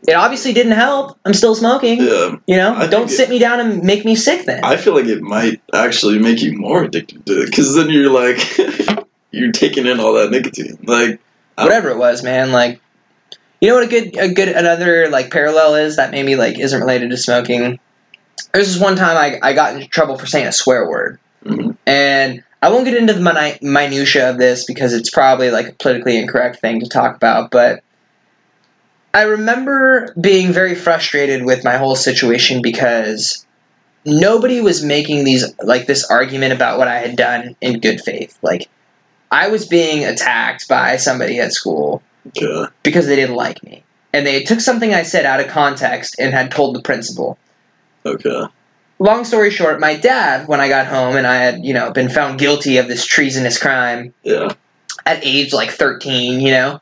it 0.06 0.14
obviously 0.14 0.52
didn't 0.52 0.72
help. 0.72 1.18
I'm 1.24 1.34
still 1.34 1.54
smoking. 1.54 2.00
Yeah. 2.00 2.36
You 2.46 2.56
know? 2.56 2.74
I 2.74 2.86
Don't 2.86 3.08
sit 3.08 3.28
me 3.28 3.38
down 3.38 3.60
and 3.60 3.82
make 3.82 4.04
me 4.04 4.14
sick 4.14 4.46
then. 4.46 4.62
I 4.64 4.76
feel 4.76 4.94
like 4.94 5.06
it 5.06 5.20
might 5.20 5.60
actually 5.74 6.18
make 6.18 6.42
you 6.42 6.56
more 6.56 6.84
addicted 6.84 7.26
to 7.26 7.42
it 7.42 7.46
because 7.46 7.74
then 7.74 7.90
you're 7.90 8.10
like, 8.10 8.38
you're 9.32 9.52
taking 9.52 9.86
in 9.86 9.98
all 9.98 10.14
that 10.14 10.30
nicotine. 10.30 10.78
Like, 10.84 11.20
Whatever 11.58 11.88
it 11.90 11.96
was, 11.96 12.22
man, 12.22 12.52
like 12.52 12.80
you 13.60 13.68
know 13.68 13.74
what 13.74 13.84
a 13.84 13.88
good 13.88 14.16
a 14.18 14.32
good 14.32 14.48
another 14.48 15.08
like 15.08 15.30
parallel 15.30 15.76
is 15.76 15.96
that 15.96 16.10
maybe 16.10 16.36
like 16.36 16.58
isn't 16.58 16.80
related 16.80 17.10
to 17.10 17.16
smoking. 17.16 17.78
There's 18.52 18.72
this 18.72 18.80
one 18.80 18.96
time 18.96 19.16
I, 19.16 19.38
I 19.42 19.52
got 19.52 19.74
into 19.74 19.86
trouble 19.88 20.18
for 20.18 20.26
saying 20.26 20.46
a 20.46 20.52
swear 20.52 20.88
word. 20.88 21.18
Mhm. 21.44 21.76
And 21.86 22.42
I 22.62 22.70
won't 22.70 22.84
get 22.84 22.96
into 22.96 23.12
the 23.12 23.20
mini- 23.20 23.58
minutia 23.62 24.30
of 24.30 24.38
this 24.38 24.64
because 24.64 24.92
it's 24.92 25.10
probably 25.10 25.50
like 25.50 25.68
a 25.68 25.72
politically 25.72 26.16
incorrect 26.16 26.60
thing 26.60 26.80
to 26.80 26.88
talk 26.88 27.16
about, 27.16 27.50
but 27.50 27.82
I 29.14 29.22
remember 29.22 30.12
being 30.20 30.52
very 30.52 30.74
frustrated 30.74 31.44
with 31.44 31.64
my 31.64 31.76
whole 31.78 31.96
situation 31.96 32.60
because 32.60 33.46
nobody 34.04 34.60
was 34.60 34.84
making 34.84 35.24
these 35.24 35.54
like 35.62 35.86
this 35.86 36.10
argument 36.10 36.52
about 36.52 36.78
what 36.78 36.88
I 36.88 36.98
had 36.98 37.16
done 37.16 37.56
in 37.60 37.80
good 37.80 38.00
faith. 38.00 38.38
Like 38.42 38.68
I 39.30 39.48
was 39.48 39.66
being 39.66 40.04
attacked 40.04 40.68
by 40.68 40.96
somebody 40.96 41.40
at 41.40 41.52
school 41.52 42.02
yeah. 42.34 42.66
because 42.82 43.06
they 43.06 43.16
didn't 43.16 43.36
like 43.36 43.62
me. 43.62 43.82
And 44.12 44.26
they 44.26 44.42
took 44.42 44.60
something 44.60 44.94
I 44.94 45.02
said 45.02 45.26
out 45.26 45.40
of 45.40 45.48
context 45.48 46.16
and 46.18 46.32
had 46.32 46.50
told 46.50 46.74
the 46.74 46.82
principal 46.82 47.38
Okay. 48.04 48.46
long 48.98 49.24
story 49.24 49.50
short, 49.50 49.80
my 49.80 49.94
dad, 49.96 50.46
when 50.48 50.60
I 50.60 50.68
got 50.68 50.86
home 50.86 51.16
and 51.16 51.26
I 51.26 51.36
had, 51.36 51.64
you 51.64 51.74
know, 51.74 51.90
been 51.90 52.08
found 52.08 52.38
guilty 52.38 52.78
of 52.78 52.88
this 52.88 53.04
treasonous 53.04 53.58
crime 53.60 54.14
Yeah. 54.22 54.52
at 55.04 55.24
age 55.24 55.52
like 55.52 55.70
13, 55.70 56.40
you 56.40 56.50
know, 56.52 56.80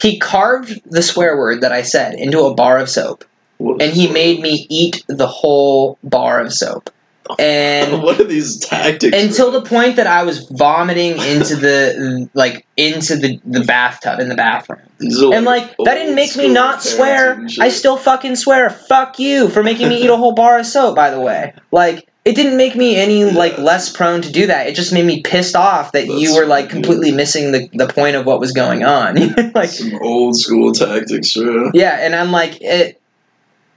he 0.00 0.18
carved 0.18 0.80
the 0.90 1.02
swear 1.02 1.36
word 1.36 1.62
that 1.62 1.72
I 1.72 1.82
said 1.82 2.14
into 2.14 2.40
a 2.44 2.54
bar 2.54 2.78
of 2.78 2.88
soap 2.88 3.24
What 3.56 3.82
and 3.82 3.92
he 3.92 4.08
made 4.08 4.40
me 4.40 4.66
eat 4.70 5.04
the 5.08 5.26
whole 5.26 5.98
bar 6.04 6.40
of 6.40 6.52
soap. 6.52 6.90
And 7.38 8.02
what 8.02 8.20
are 8.20 8.24
these 8.24 8.58
tactics? 8.58 9.16
until 9.16 9.50
the 9.50 9.62
point 9.62 9.96
that 9.96 10.06
I 10.06 10.22
was 10.24 10.46
vomiting 10.50 11.12
into 11.12 11.56
the 11.56 12.28
like 12.34 12.66
into 12.76 13.16
the, 13.16 13.40
the 13.44 13.64
bathtub 13.64 14.20
in 14.20 14.28
the 14.28 14.34
bathroom. 14.34 14.80
And 15.00 15.44
like 15.44 15.76
that 15.84 15.94
didn't 15.94 16.14
make 16.14 16.36
me 16.36 16.48
not 16.48 16.82
swear. 16.82 17.46
I 17.60 17.68
still 17.68 17.96
fucking 17.96 18.36
swear. 18.36 18.70
Fuck 18.70 19.18
you 19.18 19.48
for 19.48 19.62
making 19.62 19.88
me 19.88 20.02
eat 20.02 20.10
a 20.10 20.16
whole 20.16 20.34
bar 20.34 20.58
of 20.58 20.66
soap. 20.66 20.96
By 20.96 21.10
the 21.10 21.20
way, 21.20 21.54
like 21.70 22.08
it 22.24 22.34
didn't 22.34 22.56
make 22.56 22.76
me 22.76 22.96
any 22.96 23.24
like 23.24 23.56
Yeah. 23.56 23.62
less 23.64 23.90
prone 23.90 24.20
to 24.22 24.30
do 24.32 24.46
that. 24.48 24.66
It 24.66 24.74
just 24.74 24.92
made 24.92 25.06
me 25.06 25.22
pissed 25.22 25.56
off 25.56 25.92
that 25.92 26.08
you 26.08 26.34
were 26.34 26.46
like 26.46 26.68
completely 26.68 27.10
missing 27.12 27.52
the 27.52 27.68
the 27.72 27.86
point 27.86 28.16
of 28.16 28.26
what 28.26 28.40
was 28.40 28.52
going 28.52 28.84
on. 28.84 29.14
like 29.54 29.70
some 29.70 29.94
old 30.02 30.36
school 30.36 30.72
tactics, 30.72 31.34
bro. 31.34 31.70
yeah, 31.74 31.98
and 32.00 32.14
I'm 32.14 32.30
like 32.32 32.60
it. 32.60 33.00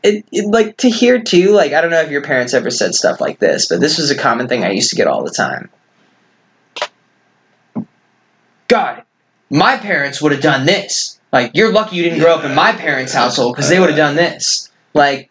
It, 0.03 0.25
it 0.31 0.47
like 0.47 0.77
to 0.77 0.89
hear 0.89 1.21
too 1.21 1.51
like 1.51 1.73
I 1.73 1.81
don't 1.81 1.91
know 1.91 2.01
if 2.01 2.09
your 2.09 2.23
parents 2.23 2.55
ever 2.55 2.71
said 2.71 2.95
stuff 2.95 3.21
like 3.21 3.37
this 3.37 3.67
but 3.67 3.79
this 3.79 3.99
was 3.99 4.09
a 4.09 4.17
common 4.17 4.47
thing 4.47 4.63
I 4.63 4.71
used 4.71 4.89
to 4.89 4.95
get 4.95 5.07
all 5.07 5.23
the 5.23 5.29
time. 5.29 5.69
God, 8.67 9.03
my 9.49 9.77
parents 9.77 10.21
would 10.21 10.31
have 10.31 10.41
done 10.41 10.65
this. 10.65 11.19
Like 11.31 11.51
you're 11.53 11.71
lucky 11.71 11.97
you 11.97 12.03
didn't 12.03 12.19
grow 12.19 12.35
up 12.35 12.43
in 12.43 12.55
my 12.55 12.71
parents' 12.71 13.13
household 13.13 13.55
because 13.55 13.69
they 13.69 13.79
would 13.79 13.89
have 13.89 13.97
done 13.97 14.15
this. 14.15 14.71
Like, 14.93 15.29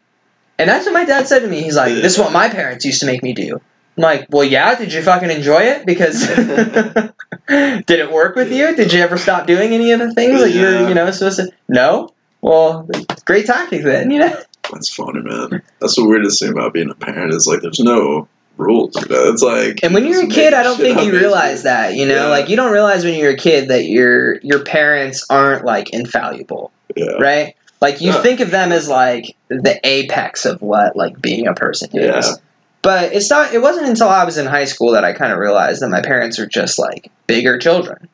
and 0.58 0.68
that's 0.68 0.86
what 0.86 0.92
my 0.92 1.04
dad 1.04 1.26
said 1.26 1.40
to 1.40 1.48
me. 1.48 1.62
He's 1.62 1.76
like, 1.76 1.94
"This 1.94 2.14
is 2.14 2.18
what 2.18 2.32
my 2.32 2.48
parents 2.48 2.84
used 2.84 3.00
to 3.00 3.06
make 3.06 3.22
me 3.22 3.32
do." 3.32 3.60
I'm 3.96 4.02
like, 4.02 4.26
"Well, 4.30 4.44
yeah. 4.44 4.74
Did 4.74 4.92
you 4.92 5.02
fucking 5.02 5.30
enjoy 5.30 5.62
it? 5.62 5.86
Because 5.86 6.26
did 7.48 7.90
it 7.90 8.10
work 8.10 8.36
with 8.36 8.52
you? 8.52 8.74
Did 8.74 8.92
you 8.92 9.00
ever 9.00 9.18
stop 9.18 9.46
doing 9.46 9.72
any 9.72 9.92
of 9.92 10.00
the 10.00 10.12
things 10.12 10.40
that 10.40 10.50
you're 10.50 10.88
you 10.88 10.94
know 10.94 11.10
supposed 11.10 11.36
to? 11.36 11.50
No. 11.68 12.10
Well, 12.42 12.88
great 13.24 13.46
tactic 13.46 13.82
then. 13.82 14.10
You 14.10 14.20
know. 14.20 14.42
That's 14.72 14.92
funny, 14.94 15.20
man. 15.20 15.62
That's 15.80 15.96
the 15.96 16.04
weirdest 16.04 16.40
thing 16.40 16.50
about 16.52 16.72
being 16.72 16.90
a 16.90 16.94
parent 16.94 17.32
is 17.34 17.46
like 17.46 17.60
there's 17.62 17.80
no 17.80 18.28
rules. 18.56 18.94
You 18.96 19.08
know? 19.08 19.32
It's 19.32 19.42
like 19.42 19.80
And 19.82 19.94
when 19.94 20.06
you're 20.06 20.24
a 20.24 20.28
kid, 20.28 20.54
I 20.54 20.62
don't 20.62 20.76
think 20.76 21.02
you 21.02 21.12
realize 21.12 21.62
that. 21.64 21.94
You 21.94 22.06
know, 22.06 22.24
Yeah. 22.26 22.28
like 22.28 22.48
you 22.48 22.56
don't 22.56 22.72
realize 22.72 23.04
when 23.04 23.14
you're 23.18 23.30
a 23.32 23.36
kid 23.36 23.68
that 23.68 23.86
your 23.86 24.38
your 24.40 24.62
parents 24.64 25.24
aren't 25.30 25.64
like 25.64 25.90
infallible. 25.90 26.72
Yeah. 26.96 27.12
right? 27.20 27.54
Like 27.80 28.00
you 28.00 28.08
Yeah. 28.08 28.22
think 28.22 28.40
of 28.40 28.50
them 28.50 28.72
as 28.72 28.88
like 28.88 29.34
the 29.48 29.80
apex 29.84 30.44
of 30.44 30.60
what 30.62 30.96
like 30.96 31.20
being 31.20 31.46
a 31.46 31.54
person 31.54 31.90
is. 31.94 32.38
But 32.82 33.12
it's 33.12 33.28
not 33.30 33.52
it 33.54 33.60
wasn't 33.62 33.88
until 33.88 34.08
I 34.08 34.24
was 34.24 34.38
in 34.38 34.46
high 34.46 34.64
school 34.64 34.92
that 34.92 35.04
I 35.04 35.12
kind 35.12 35.32
of 35.32 35.38
realized 35.38 35.82
that 35.82 35.88
my 35.90 36.00
parents 36.02 36.38
are 36.38 36.46
just 36.46 36.78
like 36.78 37.10
bigger 37.26 37.58
children. 37.58 38.08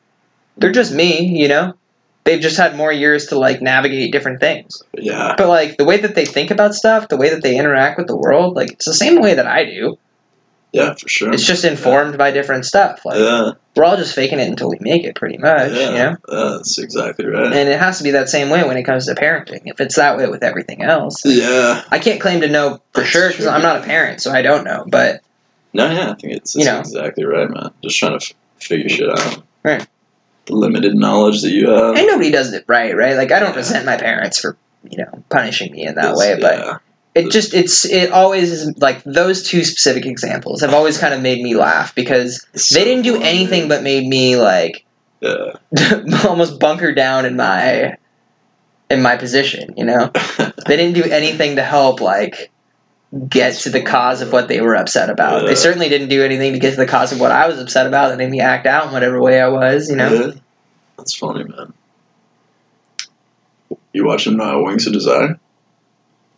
They're 0.57 0.71
just 0.71 0.93
me, 0.93 1.25
you 1.39 1.47
know? 1.47 1.73
They've 2.27 2.41
just 2.41 2.57
had 2.57 2.75
more 2.75 2.91
years 2.91 3.27
to 3.27 3.39
like 3.39 3.61
navigate 3.61 4.11
different 4.11 4.39
things. 4.41 4.83
Yeah. 4.93 5.33
But 5.37 5.47
like 5.47 5.77
the 5.77 5.85
way 5.85 5.97
that 5.97 6.13
they 6.13 6.25
think 6.25 6.51
about 6.51 6.75
stuff, 6.75 7.07
the 7.07 7.17
way 7.17 7.29
that 7.29 7.41
they 7.41 7.57
interact 7.57 7.97
with 7.97 8.07
the 8.07 8.17
world, 8.17 8.55
like 8.55 8.73
it's 8.73 8.85
the 8.85 8.93
same 8.93 9.21
way 9.21 9.33
that 9.33 9.47
I 9.47 9.63
do. 9.63 9.97
Yeah, 10.73 10.93
for 10.93 11.07
sure. 11.07 11.33
It's 11.33 11.45
just 11.47 11.63
informed 11.63 12.17
by 12.17 12.29
different 12.31 12.65
stuff. 12.65 13.05
Like 13.05 13.17
yeah. 13.17 13.51
we're 13.75 13.85
all 13.85 13.95
just 13.95 14.13
faking 14.13 14.39
it 14.39 14.49
until 14.49 14.69
we 14.69 14.77
make 14.81 15.05
it, 15.05 15.15
pretty 15.15 15.37
much. 15.37 15.71
yeah. 15.71 15.89
You 15.89 15.95
know. 15.95 16.17
That's 16.51 16.77
exactly 16.77 17.25
right. 17.25 17.45
And 17.45 17.69
it 17.69 17.79
has 17.79 17.97
to 17.99 18.03
be 18.03 18.11
that 18.11 18.27
same 18.27 18.49
way 18.49 18.63
when 18.67 18.75
it 18.75 18.83
comes 18.83 19.05
to 19.05 19.15
parenting. 19.15 19.61
If 19.65 19.79
it's 19.79 19.95
that 19.95 20.17
way 20.17 20.27
with 20.27 20.43
everything 20.43 20.83
else, 20.83 21.23
yeah. 21.25 21.83
I 21.89 21.99
can't 21.99 22.19
claim 22.19 22.41
to 22.41 22.49
know 22.49 22.81
for 22.91 22.99
That's 22.99 23.09
sure 23.09 23.29
because. 23.29 23.47
I'm 23.47 23.61
not 23.61 23.77
a 23.81 23.83
parent, 23.83 24.21
so 24.21 24.31
I 24.31 24.41
don't 24.41 24.65
know. 24.65 24.83
But 24.85 25.21
No, 25.73 25.89
yeah, 25.89 26.11
I 26.11 26.15
think 26.15 26.33
it's, 26.33 26.53
You 26.53 26.65
know. 26.65 26.79
exactly 26.79 27.23
right, 27.23 27.49
man. 27.49 27.71
Just 27.81 27.97
trying 27.97 28.19
to 28.19 28.25
f- 28.25 28.33
figure 28.61 28.89
shit 28.89 29.09
out. 29.09 29.41
Right. 29.63 29.87
The 30.47 30.55
limited 30.55 30.95
knowledge 30.95 31.41
that 31.43 31.51
you 31.51 31.69
have. 31.69 31.95
and 31.95 32.07
nobody 32.07 32.31
does 32.31 32.53
it 32.53 32.63
right, 32.67 32.95
right? 32.95 33.15
Like 33.15 33.31
I 33.31 33.39
don't 33.39 33.51
Yeah. 33.51 33.57
resent 33.57 33.85
my 33.85 33.97
parents 33.97 34.39
for 34.39 34.57
you 34.89 34.97
know 34.97 35.23
punishing 35.29 35.71
me 35.71 35.85
in 35.85 35.95
that 35.95 36.13
is- 36.13 36.19
way, 36.19 36.37
but 36.39 36.57
yeah. 36.59 36.77
it 37.15 37.31
just 37.31 37.53
it's 37.53 37.85
it 37.85 38.11
always 38.11 38.51
is 38.51 38.77
like 38.77 39.03
those 39.03 39.43
two 39.43 39.63
specific 39.63 40.05
examples 40.05 40.61
have 40.61 40.73
always 40.73 40.97
kind 40.97 41.13
of 41.13 41.21
made 41.21 41.41
me 41.43 41.55
laugh 41.55 41.93
because 41.95 42.45
It's 42.53 42.69
they 42.69 42.83
didn't 42.85 43.03
do 43.03 43.13
funny. 43.13 43.25
anything 43.25 43.67
but 43.67 43.83
made 43.83 44.07
me 44.07 44.37
like 44.37 44.85
Yeah. 45.21 45.53
almost 46.27 46.59
bunker 46.59 46.93
down 46.93 47.25
in 47.25 47.35
my 47.35 47.97
in 48.89 49.01
my 49.01 49.17
position, 49.17 49.73
you 49.75 49.83
know? 49.85 50.11
They 50.67 50.75
didn't 50.75 50.95
do 50.95 51.03
anything 51.09 51.55
to 51.57 51.63
help 51.63 52.01
like 52.01 52.51
get 53.29 53.55
to 53.55 53.69
the 53.69 53.81
cause 53.81 54.21
of 54.21 54.31
what 54.31 54.47
they 54.47 54.61
were 54.61 54.75
upset 54.75 55.09
about. 55.09 55.41
Yeah. 55.41 55.49
They 55.49 55.55
certainly 55.55 55.89
didn't 55.89 56.09
do 56.09 56.23
anything 56.23 56.53
to 56.53 56.59
get 56.59 56.71
to 56.71 56.77
the 56.77 56.85
cause 56.85 57.11
of 57.11 57.19
what 57.19 57.31
I 57.31 57.47
was 57.47 57.59
upset 57.59 57.87
about 57.87 58.09
that 58.09 58.17
made 58.17 58.29
me 58.29 58.39
act 58.39 58.65
out 58.65 58.87
in 58.87 58.93
whatever 58.93 59.21
way 59.21 59.41
I 59.41 59.47
was, 59.47 59.89
you 59.89 59.95
know? 59.95 60.11
Yeah. 60.11 60.31
That's 60.97 61.15
funny, 61.15 61.43
man. 61.43 61.73
You 63.93 64.05
watching 64.05 64.39
uh, 64.39 64.59
Wings 64.59 64.85
of 64.87 64.93
Desire? 64.93 65.39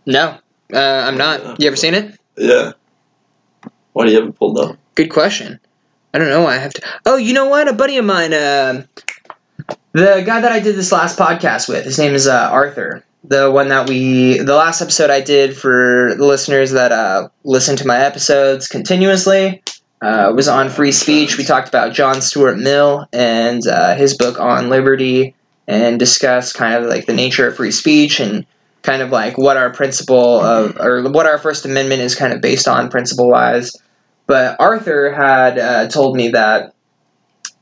No. 0.05 0.37
Uh, 0.73 0.77
I'm 0.77 1.17
not. 1.17 1.59
You 1.59 1.67
ever 1.67 1.75
seen 1.75 1.93
it? 1.93 2.17
Yeah. 2.37 2.73
Why 3.93 4.05
do 4.05 4.11
you 4.11 4.19
have 4.19 4.29
it 4.29 4.37
pulled 4.37 4.57
up? 4.57 4.77
Good 4.95 5.09
question. 5.09 5.59
I 6.13 6.19
don't 6.19 6.29
know 6.29 6.41
why 6.41 6.55
I 6.55 6.57
have 6.57 6.73
to. 6.73 6.81
Oh, 7.05 7.17
you 7.17 7.33
know 7.33 7.47
what? 7.47 7.67
A 7.67 7.73
buddy 7.73 7.97
of 7.97 8.05
mine, 8.05 8.33
uh, 8.33 8.83
the 9.91 10.23
guy 10.25 10.41
that 10.41 10.51
I 10.51 10.59
did 10.59 10.75
this 10.75 10.91
last 10.91 11.17
podcast 11.17 11.67
with, 11.67 11.85
his 11.85 11.99
name 11.99 12.13
is 12.13 12.27
uh, 12.27 12.49
Arthur. 12.51 13.03
The 13.23 13.51
one 13.51 13.67
that 13.67 13.89
we, 13.89 14.37
the 14.37 14.55
last 14.55 14.81
episode 14.81 15.09
I 15.09 15.21
did 15.21 15.55
for 15.55 16.13
the 16.17 16.25
listeners 16.25 16.71
that 16.71 16.91
uh, 16.91 17.29
listen 17.43 17.75
to 17.77 17.87
my 17.87 17.97
episodes 17.97 18.67
continuously, 18.67 19.61
uh, 20.01 20.31
was 20.33 20.47
on 20.47 20.69
free 20.69 20.93
speech. 20.93 21.37
We 21.37 21.43
talked 21.43 21.67
about 21.67 21.93
John 21.93 22.21
Stuart 22.21 22.57
Mill 22.57 23.07
and 23.11 23.65
uh, 23.67 23.95
his 23.95 24.15
book 24.15 24.39
on 24.39 24.69
liberty, 24.69 25.35
and 25.67 25.99
discussed 25.99 26.55
kind 26.55 26.73
of 26.73 26.89
like 26.89 27.05
the 27.05 27.13
nature 27.13 27.47
of 27.47 27.55
free 27.55 27.71
speech 27.71 28.19
and 28.19 28.45
kind 28.81 29.01
of 29.01 29.11
like 29.11 29.37
what 29.37 29.57
our 29.57 29.69
principle 29.69 30.39
of, 30.39 30.77
or 30.79 31.07
what 31.11 31.25
our 31.25 31.37
First 31.37 31.65
Amendment 31.65 32.01
is 32.01 32.15
kind 32.15 32.33
of 32.33 32.41
based 32.41 32.67
on 32.67 32.89
principle 32.89 33.29
wise. 33.29 33.75
But 34.25 34.55
Arthur 34.59 35.11
had 35.13 35.59
uh, 35.59 35.87
told 35.89 36.15
me 36.15 36.29
that 36.29 36.73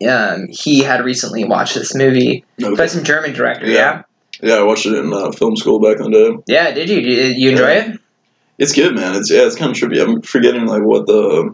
um, 0.08 0.48
he 0.50 0.80
had 0.84 1.04
recently 1.04 1.44
watched 1.44 1.76
this 1.76 1.96
movie 1.96 2.46
by 2.78 2.86
some 2.86 3.04
German 3.04 3.34
director. 3.34 3.68
Yeah, 3.68 3.74
Yeah. 3.74 4.04
Yeah, 4.41 4.56
I 4.56 4.63
watched 4.63 4.86
it 4.86 4.94
in 4.94 5.12
uh, 5.13 5.32
film 5.32 5.56
school 5.56 5.79
back 5.79 5.98
in 5.98 6.12
the 6.12 6.17
day. 6.29 6.44
yeah. 6.48 6.72
Did 6.72 6.89
you? 6.89 7.01
Did 7.01 7.38
you 7.38 7.51
enjoy 7.51 7.72
it? 7.72 8.00
It's 8.58 8.74
good, 8.74 8.96
man. 8.96 9.15
It's 9.15 9.29
yeah, 9.32 9.46
it's 9.46 9.56
kind 9.56 9.72
of 9.72 9.77
trippy. 9.77 10.01
I'm 10.01 10.22
forgetting 10.22 10.65
like 10.65 10.82
what 10.82 11.06
the 11.06 11.53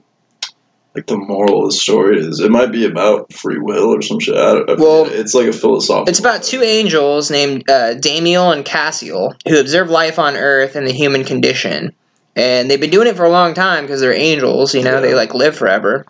like 0.95 1.07
the 1.07 1.17
moral 1.17 1.63
of 1.63 1.71
the 1.71 1.75
story 1.75 2.19
is. 2.19 2.39
It 2.39 2.51
might 2.51 2.71
be 2.71 2.85
about 2.85 3.33
free 3.33 3.57
will 3.57 3.95
or 3.95 4.01
some 4.01 4.19
shit. 4.19 4.35
I 4.35 4.53
don't, 4.53 4.69
I 4.69 4.73
Well, 4.75 5.05
it's 5.09 5.33
like 5.33 5.47
a 5.47 5.53
philosophical. 5.53 6.09
It's 6.09 6.19
about 6.19 6.43
two 6.43 6.61
angels 6.61 7.31
named 7.31 7.69
uh, 7.69 7.95
Damiel 7.95 8.53
and 8.55 8.63
Cassiel 8.63 9.35
who 9.47 9.59
observe 9.59 9.89
life 9.89 10.19
on 10.19 10.35
Earth 10.35 10.75
and 10.75 10.87
the 10.87 10.93
human 10.93 11.23
condition, 11.23 11.93
and 12.35 12.69
they've 12.69 12.79
been 12.79 12.91
doing 12.91 13.07
it 13.07 13.15
for 13.15 13.25
a 13.25 13.29
long 13.29 13.53
time 13.53 13.85
because 13.85 14.01
they're 14.01 14.13
angels. 14.13 14.73
You 14.75 14.83
know, 14.83 15.01
they 15.01 15.13
like 15.15 15.33
live 15.33 15.55
forever. 15.57 16.05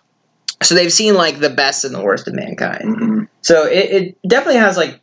So 0.62 0.74
they've 0.74 0.92
seen 0.92 1.14
like 1.14 1.40
the 1.40 1.50
best 1.50 1.84
and 1.84 1.94
the 1.94 2.02
worst 2.02 2.28
of 2.28 2.34
mankind. 2.34 2.84
hmm 2.84 3.22
So 3.42 3.66
it, 3.66 3.90
it 3.90 4.28
definitely 4.28 4.60
has 4.60 4.76
like 4.76 5.00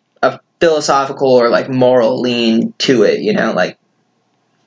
philosophical 0.61 1.29
or 1.33 1.49
like 1.49 1.69
moral 1.69 2.21
lean 2.21 2.73
to 2.77 3.03
it. 3.03 3.19
You 3.19 3.33
know, 3.33 3.51
like 3.51 3.77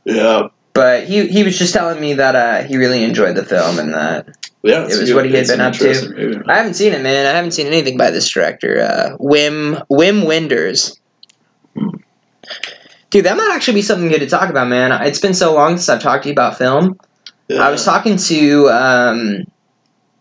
Yeah, 0.05 0.49
But 0.75 1.05
he 1.05 1.27
he 1.29 1.43
was 1.45 1.57
just 1.59 1.73
telling 1.73 2.01
me 2.01 2.15
that 2.15 2.35
uh, 2.37 2.63
he 2.65 2.77
really 2.77 3.03
enjoyed 3.03 3.37
the 3.37 3.45
film 3.45 3.79
and 3.79 3.95
that 3.95 4.37
yeah. 4.63 4.83
It 4.83 4.99
was 4.99 5.05
good. 5.11 5.15
what 5.15 5.25
he 5.27 5.31
had 5.33 5.41
It's 5.43 5.51
been 5.51 5.61
up 5.61 5.75
to. 5.75 6.09
movie. 6.15 6.43
I 6.49 6.57
haven't 6.57 6.75
seen 6.75 6.93
it, 6.93 7.03
man. 7.03 7.27
I 7.27 7.31
haven't 7.37 7.53
seen 7.53 7.67
anything 7.67 7.97
by 7.97 8.11
this 8.11 8.29
director, 8.29 8.81
uh, 8.81 9.17
Wim 9.19 9.87
Wim 9.91 10.27
Wenders. 10.27 11.01
Hmm. 11.79 11.89
Dude, 13.11 13.27
that 13.27 13.37
might 13.37 13.51
actually 13.55 13.75
be 13.75 13.83
something 13.83 14.09
good 14.09 14.21
to 14.21 14.27
talk 14.27 14.51
about, 14.51 14.67
man. 14.69 14.91
It's 15.07 15.21
been 15.21 15.35
so 15.35 15.55
long 15.55 15.77
since 15.77 15.89
I've 15.89 16.03
talked 16.03 16.25
to 16.25 16.29
you 16.31 16.33
about 16.33 16.59
film. 16.59 16.99
Yeah. 17.49 17.61
I 17.63 17.71
was 17.71 17.85
talking 17.85 18.17
to 18.17 18.69
um, 18.71 19.45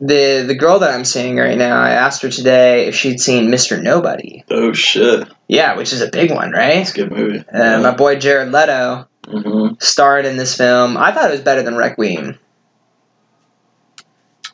the 0.05 0.43
the 0.45 0.55
girl 0.55 0.79
that 0.79 0.91
I'm 0.93 1.05
seeing 1.05 1.37
right 1.37 1.57
now. 1.57 1.79
I 1.81 1.91
asked 1.91 2.21
her 2.23 2.29
today 2.29 2.87
if 2.87 2.95
she'd 2.95 3.19
seen 3.19 3.49
Mr. 3.49 3.81
Nobody. 3.81 4.43
oh 4.51 4.73
shit, 4.73 5.27
Yeah, 5.47 5.75
which 5.77 5.93
is 5.93 6.01
a 6.01 6.09
big 6.09 6.31
one, 6.31 6.51
right? 6.51 6.77
it's 6.77 6.91
a 6.91 6.95
good 6.95 7.11
movie. 7.11 7.43
Uh, 7.53 7.79
My 7.81 7.91
boy 7.91 8.17
Jared 8.17 8.51
Leto 8.51 9.07
hmm 9.27 9.67
starred 9.79 10.25
in 10.25 10.35
this 10.37 10.55
film. 10.57 10.97
I 10.97 11.11
thought 11.13 11.29
it 11.29 11.31
was 11.31 11.41
better 11.41 11.63
than 11.63 11.75
Requiem. 11.77 12.37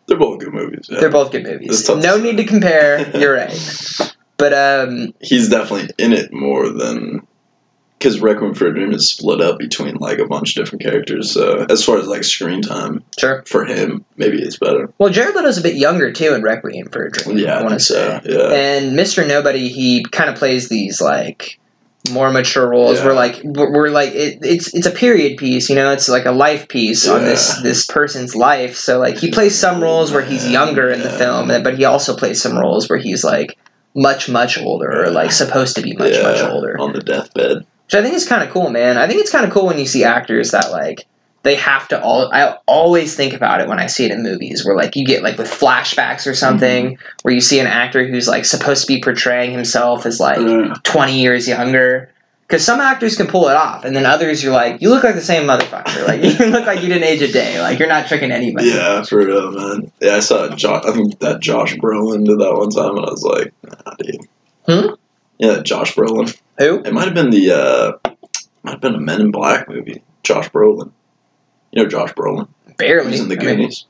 They're 0.08 0.18
both 0.18 0.40
good 0.40 0.54
movies. 0.54 0.88
Yeah. 0.90 1.00
They're 1.00 1.10
both 1.12 1.32
good 1.32 1.44
movies. 1.44 1.88
No 1.90 2.18
need 2.20 2.38
to 2.38 2.46
compare. 2.46 3.10
You're 3.18 3.36
right. 3.36 4.16
But 4.38 4.54
um, 4.54 5.14
He's 5.20 5.50
definitely 5.50 5.90
in 5.98 6.14
it 6.14 6.32
more 6.32 6.70
than 6.70 7.28
because 8.00 8.22
Requiem 8.22 8.54
for 8.54 8.68
a 8.68 8.74
Dream 8.74 8.94
is 8.94 9.10
split 9.10 9.42
up 9.42 9.60
between 9.60 9.96
like 9.96 10.20
a 10.20 10.26
bunch 10.26 10.56
of 10.56 10.64
different 10.64 10.82
characters. 10.82 11.34
So 11.34 11.66
as 11.70 11.84
far 11.84 11.98
as 11.98 12.08
like 12.08 12.24
screen 12.24 12.62
time 12.62 13.04
sure. 13.20 13.44
for 13.46 13.66
him, 13.66 14.06
maybe 14.16 14.42
it's 14.42 14.58
better. 14.58 14.92
Well, 14.98 15.12
Jared 15.12 15.36
Leto's 15.36 15.58
a 15.58 15.62
bit 15.62 15.76
younger 15.76 16.14
too 16.14 16.34
in 16.34 16.42
Requiem 16.42 16.88
for 16.90 17.06
a 17.06 17.12
Dream. 17.12 17.38
Yeah, 17.38 17.60
I 17.60 17.62
want 17.62 17.80
to 17.80 17.80
think 17.80 17.82
so. 17.82 18.22
say. 18.24 18.34
Yeah. 18.34 18.54
And 18.54 18.98
Mr. 18.98 19.28
Nobody, 19.28 19.68
he 19.68 20.06
kind 20.06 20.30
of 20.30 20.38
plays 20.38 20.70
these 20.70 21.02
like 21.02 21.60
more 22.10 22.32
mature 22.32 22.70
roles. 22.70 23.00
Yeah. 23.00 23.06
Where 23.08 23.14
like 23.14 23.42
we're, 23.44 23.74
we're 23.74 23.90
like 23.90 24.14
it, 24.14 24.40
it's 24.44 24.74
it's 24.74 24.88
a 24.88 24.92
period 24.92 25.38
piece, 25.38 25.70
you 25.70 25.76
know. 25.76 25.92
It's 25.92 26.08
like 26.08 26.26
a 26.26 26.32
life 26.32 26.70
piece 26.70 27.06
on 27.06 27.24
this 27.26 27.62
this 27.62 27.86
person's 27.86 28.34
life. 28.34 28.78
So 28.78 28.98
like 28.98 29.18
he 29.18 29.30
plays 29.30 29.58
some 29.60 29.84
roles 29.84 30.14
where 30.14 30.24
he's 30.24 30.50
younger 30.50 30.90
in 30.90 31.02
the 31.02 31.10
film, 31.10 31.50
but 31.50 31.78
he 31.78 31.84
also 31.84 32.16
plays 32.16 32.42
some 32.42 32.58
roles 32.58 32.88
where 32.90 33.00
he's 33.00 33.26
like 33.26 33.58
much 33.94 34.30
much 34.30 34.58
older 34.58 35.04
or 35.04 35.12
like 35.12 35.34
supposed 35.34 35.76
to 35.76 35.82
be 35.82 35.94
much 35.98 36.14
yeah, 36.14 36.24
much 36.24 36.42
older. 36.42 36.80
on 36.80 36.94
the 36.94 37.02
deathbed. 37.02 37.66
Which 37.90 37.96
I 37.96 38.04
think 38.04 38.14
is 38.14 38.28
kind 38.28 38.44
of 38.44 38.52
cool, 38.52 38.70
man. 38.70 39.00
I 39.00 39.08
think 39.08 39.20
it's 39.20 39.32
kind 39.32 39.46
of 39.46 39.52
cool 39.52 39.66
when 39.66 39.80
you 39.80 39.88
see 39.88 40.04
actors 40.04 40.52
that 40.52 40.70
like 40.72 41.08
they 41.42 41.56
have 41.56 41.88
to 41.88 42.00
all. 42.00 42.32
I 42.32 42.58
always 42.68 43.16
think 43.16 43.34
about 43.34 43.62
it 43.62 43.68
when 43.68 43.80
I 43.80 43.88
see 43.88 44.06
it 44.06 44.12
in 44.12 44.22
movies, 44.22 44.64
where 44.64 44.76
like 44.76 44.96
you 44.96 45.04
get 45.06 45.24
like 45.24 45.40
with 45.40 45.50
flashbacks 45.50 46.28
or 46.30 46.36
something, 46.36 46.92
Mm-hmm. 46.94 47.02
where 47.24 47.34
you 47.34 47.42
see 47.42 47.60
an 47.60 47.66
actor 47.66 48.06
who's 48.08 48.28
like 48.28 48.46
supposed 48.46 48.82
to 48.86 48.88
be 48.88 49.02
portraying 49.02 49.52
himself 49.52 50.06
as 50.06 50.20
like 50.20 50.38
Yeah. 50.40 50.76
twenty 50.84 51.20
years 51.20 51.48
younger. 51.48 52.12
Because 52.48 52.66
some 52.66 52.80
actors 52.80 53.16
can 53.16 53.28
pull 53.28 53.48
it 53.48 53.56
off, 53.56 53.86
and 53.86 53.96
then 53.96 54.08
others 54.08 54.44
you're 54.44 54.52
like, 54.54 54.82
you 54.82 54.90
look 54.90 55.04
like 55.04 55.14
the 55.14 55.22
same 55.22 55.44
motherfucker. 55.48 56.08
Like 56.08 56.24
you 56.40 56.46
look 56.48 56.66
like 56.66 56.82
you 56.82 56.90
didn't 56.90 57.04
age 57.04 57.22
a 57.22 57.32
day. 57.32 57.60
Like 57.62 57.78
you're 57.80 57.88
not 57.88 58.08
tricking 58.08 58.32
anybody. 58.32 58.70
Yeah, 58.70 59.04
for 59.04 59.18
real, 59.26 59.52
man. 59.52 59.92
Yeah, 60.02 60.16
I 60.16 60.20
saw 60.20 60.48
Josh. 60.56 60.84
I 60.86 60.92
think 60.92 61.18
that 61.20 61.40
Josh 61.42 61.76
Brolin 61.76 62.26
did 62.26 62.40
that 62.40 62.54
one 62.56 62.70
time, 62.70 62.98
and 62.98 63.06
I 63.06 63.10
was 63.12 63.24
like, 63.24 63.54
nah, 63.64 63.94
dude. 64.00 64.28
Hmm? 64.68 64.94
Yeah, 65.40 65.62
Josh 65.64 65.96
Brolin. 65.96 66.38
Who? 66.58 66.82
It 66.84 66.94
might 66.94 67.06
have 67.06 67.14
been 67.14 67.30
the 67.32 67.52
uh, 67.52 68.10
might 68.64 68.74
have 68.74 68.82
been 68.82 68.96
a 68.96 69.00
Men 69.00 69.22
in 69.22 69.32
Black 69.32 69.68
movie. 69.70 70.04
Josh 70.24 70.50
Brolin. 70.50 70.92
You 71.72 71.84
know 71.84 71.90
Josh 71.90 72.14
Brolin. 72.14 72.48
He 72.68 72.74
Barely. 72.74 73.12
was 73.12 73.20
in 73.22 73.30
the 73.30 73.40
I 73.40 73.44
mean, 73.44 73.56
Goonies. 73.58 73.86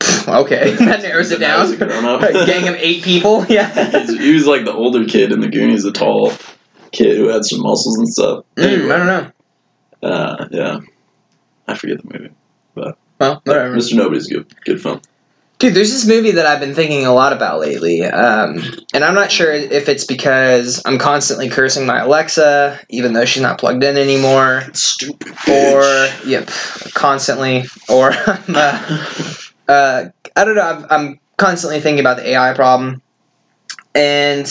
okay, 0.28 0.74
that 0.78 1.02
narrows 1.02 1.30
it 1.30 1.40
down. 1.40 1.72
A 1.74 2.46
gang 2.46 2.68
of 2.68 2.74
eight 2.76 3.02
people. 3.02 3.44
Yeah. 3.48 3.68
He 4.06 4.32
was 4.34 4.46
like 4.46 4.64
the 4.64 4.72
older 4.72 5.04
kid 5.06 5.32
in 5.32 5.40
the 5.40 5.48
Goonies, 5.48 5.82
the 5.82 5.92
tall 5.92 6.32
kid 6.92 7.16
who 7.16 7.28
had 7.28 7.44
some 7.44 7.60
muscles 7.62 7.98
and 7.98 8.08
stuff. 8.08 8.44
Mm, 8.56 8.92
I 8.92 8.96
don't 8.96 9.06
know. 9.06 10.08
Uh, 10.08 10.48
yeah, 10.50 10.80
I 11.68 11.74
forget 11.74 11.98
the 12.02 12.18
movie. 12.18 12.34
but 12.74 12.98
Well, 13.18 13.40
whatever. 13.44 13.74
Mr. 13.76 13.94
Nobody's 13.96 14.26
good. 14.26 14.46
Good 14.64 14.80
film. 14.82 15.00
Dude, 15.60 15.74
there's 15.74 15.92
this 15.92 16.06
movie 16.06 16.30
that 16.30 16.46
I've 16.46 16.58
been 16.58 16.74
thinking 16.74 17.04
a 17.04 17.12
lot 17.12 17.34
about 17.34 17.60
lately, 17.60 18.02
um, 18.02 18.62
and 18.94 19.04
I'm 19.04 19.12
not 19.12 19.30
sure 19.30 19.52
if 19.52 19.90
it's 19.90 20.06
because 20.06 20.80
I'm 20.86 20.96
constantly 20.96 21.50
cursing 21.50 21.84
my 21.84 21.98
Alexa, 21.98 22.80
even 22.88 23.12
though 23.12 23.26
she's 23.26 23.42
not 23.42 23.58
plugged 23.58 23.84
in 23.84 23.98
anymore, 23.98 24.62
Stupid 24.72 25.34
or 25.50 26.08
yep, 26.24 26.46
constantly, 26.94 27.66
or 27.90 28.10
I'm, 28.10 28.42
uh, 28.56 29.04
uh, 29.68 30.04
I 30.34 30.44
don't 30.46 30.54
know. 30.54 30.62
I'm, 30.62 30.86
I'm 30.88 31.20
constantly 31.36 31.78
thinking 31.80 32.00
about 32.00 32.16
the 32.16 32.28
AI 32.30 32.54
problem, 32.54 33.02
and 33.94 34.50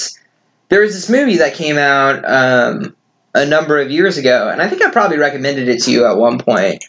there 0.67 0.81
was 0.81 0.93
this 0.93 1.09
movie 1.09 1.37
that 1.37 1.55
came 1.55 1.79
out 1.79 2.23
um, 2.23 2.95
a 3.33 3.47
number 3.47 3.79
of 3.79 3.89
years 3.89 4.19
ago, 4.19 4.47
and 4.49 4.61
I 4.61 4.69
think 4.69 4.83
I 4.83 4.91
probably 4.91 5.17
recommended 5.17 5.69
it 5.69 5.81
to 5.85 5.91
you 5.91 6.05
at 6.05 6.17
one 6.17 6.37
point. 6.37 6.83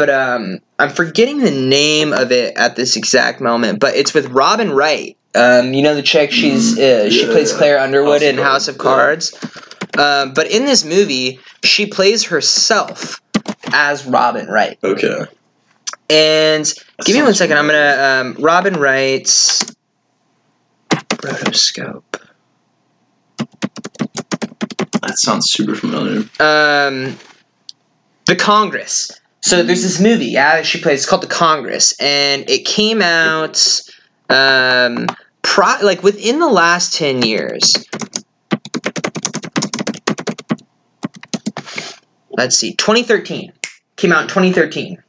But 0.00 0.08
um, 0.08 0.60
I'm 0.78 0.88
forgetting 0.88 1.40
the 1.40 1.50
name 1.50 2.14
of 2.14 2.32
it 2.32 2.56
at 2.56 2.74
this 2.74 2.96
exact 2.96 3.38
moment. 3.42 3.80
But 3.80 3.96
it's 3.96 4.14
with 4.14 4.28
Robin 4.28 4.70
Wright, 4.70 5.14
Um, 5.34 5.74
you 5.74 5.82
know 5.82 5.94
the 5.94 6.00
chick. 6.00 6.32
She's 6.32 6.78
Mm, 6.78 6.78
uh, 7.06 7.10
she 7.10 7.26
yeah, 7.26 7.32
plays 7.32 7.52
yeah. 7.52 7.58
Claire 7.58 7.78
Underwood 7.78 8.22
House 8.22 8.30
in 8.30 8.38
House 8.38 8.68
of 8.68 8.78
Cards, 8.78 9.30
Cards. 9.32 9.98
Um, 9.98 10.32
but 10.32 10.50
in 10.50 10.64
this 10.64 10.86
movie, 10.86 11.38
she 11.62 11.84
plays 11.84 12.24
herself 12.24 13.20
as 13.74 14.06
Robin 14.06 14.46
Wright. 14.46 14.78
Okay. 14.82 15.26
And 16.08 16.64
That 16.64 17.04
give 17.04 17.14
me 17.16 17.22
one 17.22 17.34
second. 17.34 17.58
I'm 17.58 17.66
gonna 17.66 18.22
um, 18.38 18.42
Robin 18.42 18.80
Wright's 18.80 19.62
rotoscope. 20.88 22.02
That 25.02 25.18
sounds 25.18 25.50
super 25.50 25.74
familiar. 25.74 26.20
um, 26.40 27.18
the 28.24 28.36
Congress. 28.38 29.19
So 29.42 29.62
there's 29.62 29.82
this 29.82 30.00
movie, 30.00 30.26
yeah, 30.26 30.62
she 30.62 30.80
plays. 30.80 31.00
It's 31.00 31.08
called 31.08 31.22
The 31.22 31.26
Congress, 31.26 31.94
and 31.98 32.48
it 32.48 32.66
came 32.66 33.00
out, 33.00 33.80
um, 34.28 35.06
pro- 35.42 35.80
like 35.82 36.02
within 36.02 36.38
the 36.38 36.48
last 36.48 36.94
ten 36.94 37.22
years. 37.22 37.72
Let's 42.30 42.56
see, 42.56 42.74
2013 42.74 43.52
came 43.96 44.12
out 44.12 44.22
in 44.22 44.28
2013, 44.28 45.02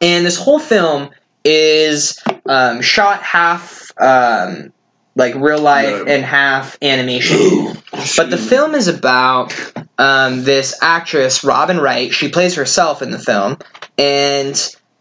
and 0.00 0.26
this 0.26 0.38
whole 0.38 0.58
film 0.58 1.10
is 1.44 2.22
um, 2.46 2.82
shot 2.82 3.22
half 3.22 3.90
um, 3.98 4.72
like 5.16 5.34
real 5.34 5.58
life 5.58 6.04
and 6.06 6.24
half 6.24 6.78
animation. 6.82 7.72
But 8.16 8.30
the 8.30 8.36
film 8.36 8.74
is 8.74 8.88
about 8.88 9.54
um, 9.98 10.44
this 10.44 10.78
actress, 10.82 11.42
Robin 11.42 11.78
Wright. 11.78 12.12
She 12.12 12.28
plays 12.28 12.54
herself 12.54 13.00
in 13.00 13.10
the 13.10 13.18
film, 13.18 13.58
and 13.96 14.54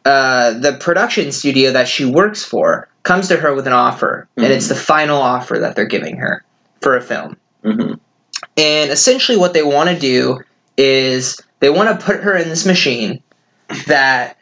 uh, 0.05 0.53
the 0.53 0.73
production 0.79 1.31
studio 1.31 1.73
that 1.73 1.89
she 1.89 2.05
works 2.05 2.43
for 2.43 2.87
comes 3.03 3.27
to 3.27 3.37
her 3.37 3.53
with 3.53 3.67
an 3.67 3.73
offer, 3.73 4.27
and 4.37 4.45
it's 4.45 4.69
the 4.69 4.75
final 4.75 5.21
offer 5.21 5.59
that 5.59 5.75
they're 5.75 5.85
giving 5.85 6.17
her 6.17 6.43
for 6.81 6.95
a 6.95 7.01
film. 7.01 7.35
hmm 7.63 7.93
And 8.57 8.91
essentially, 8.91 9.37
what 9.37 9.53
they 9.53 9.63
want 9.63 9.89
to 9.89 9.99
do 9.99 10.39
is 10.77 11.39
they 11.59 11.69
want 11.69 11.99
to 11.99 12.05
put 12.05 12.21
her 12.21 12.35
in 12.35 12.47
this 12.47 12.65
machine 12.65 13.21
that 13.87 14.37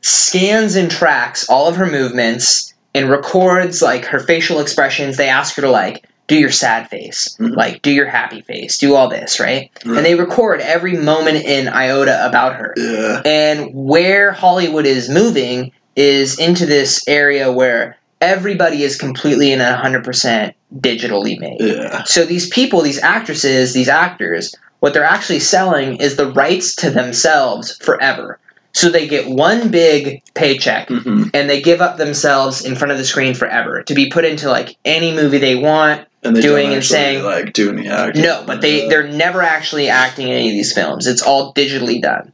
scans 0.00 0.76
and 0.76 0.90
tracks 0.90 1.48
all 1.48 1.68
of 1.68 1.76
her 1.76 1.86
movements 1.86 2.72
and 2.96 3.10
records 3.10 3.82
like 3.82 4.04
her 4.06 4.18
facial 4.18 4.60
expressions. 4.60 5.16
They 5.16 5.28
ask 5.28 5.54
her 5.56 5.62
to 5.62 5.70
like 5.70 6.04
do 6.26 6.36
your 6.36 6.50
sad 6.50 6.88
face, 6.88 7.36
Mhm. 7.40 7.54
like 7.56 7.82
do 7.82 7.90
your 7.92 8.06
happy 8.06 8.40
face, 8.40 8.78
do 8.78 8.94
all 8.96 9.08
this, 9.08 9.38
right? 9.38 9.70
Right. 9.84 9.96
And 9.98 10.04
they 10.04 10.16
record 10.16 10.60
every 10.60 10.94
moment 10.96 11.44
in 11.44 11.68
iota 11.68 12.26
about 12.26 12.56
her. 12.56 12.74
Yeah. 12.76 13.20
And 13.24 13.70
where 13.72 14.32
Hollywood 14.32 14.86
is 14.86 15.08
moving 15.08 15.70
is 15.94 16.38
into 16.38 16.66
this 16.66 17.06
area 17.06 17.52
where 17.52 17.96
everybody 18.20 18.82
is 18.82 18.96
completely 18.96 19.52
and 19.52 19.62
100% 19.62 20.54
digitally 20.80 21.38
made. 21.38 21.58
Yeah. 21.60 22.02
So 22.04 22.24
these 22.24 22.48
people, 22.48 22.82
these 22.82 23.00
actresses, 23.02 23.72
these 23.72 23.88
actors, 23.88 24.54
what 24.80 24.94
they're 24.94 25.04
actually 25.04 25.38
selling 25.40 25.96
is 25.96 26.16
the 26.16 26.30
rights 26.32 26.74
to 26.76 26.90
themselves 26.90 27.76
forever. 27.82 28.38
So 28.76 28.90
they 28.90 29.08
get 29.08 29.26
one 29.26 29.70
big 29.70 30.22
paycheck 30.34 30.88
hmm 30.90 31.28
and 31.32 31.48
they 31.48 31.62
give 31.62 31.80
up 31.80 31.96
themselves 31.96 32.62
in 32.62 32.74
front 32.76 32.92
of 32.92 32.98
the 32.98 33.04
screen 33.06 33.32
forever 33.32 33.82
to 33.84 33.94
be 33.94 34.10
put 34.10 34.26
into 34.26 34.50
like 34.50 34.76
any 34.84 35.14
movie 35.14 35.38
they 35.38 35.54
want. 35.56 36.06
And 36.22 36.36
they 36.36 36.42
Doing 36.42 36.66
don't 36.66 36.74
and 36.74 36.84
saying- 36.84 37.24
like 37.24 37.54
do 37.54 37.70
any 37.72 37.88
acting. 37.88 38.22
No, 38.22 38.44
but 38.46 38.60
they 38.60 38.82
Yeah. 38.82 38.88
they're 38.90 39.08
never 39.08 39.40
actually 39.40 39.88
acting 39.88 40.28
in 40.28 40.34
any 40.34 40.48
of 40.48 40.52
these 40.54 40.74
films. 40.74 41.06
It's 41.06 41.22
all 41.22 41.54
digitally 41.54 42.02
done. 42.02 42.32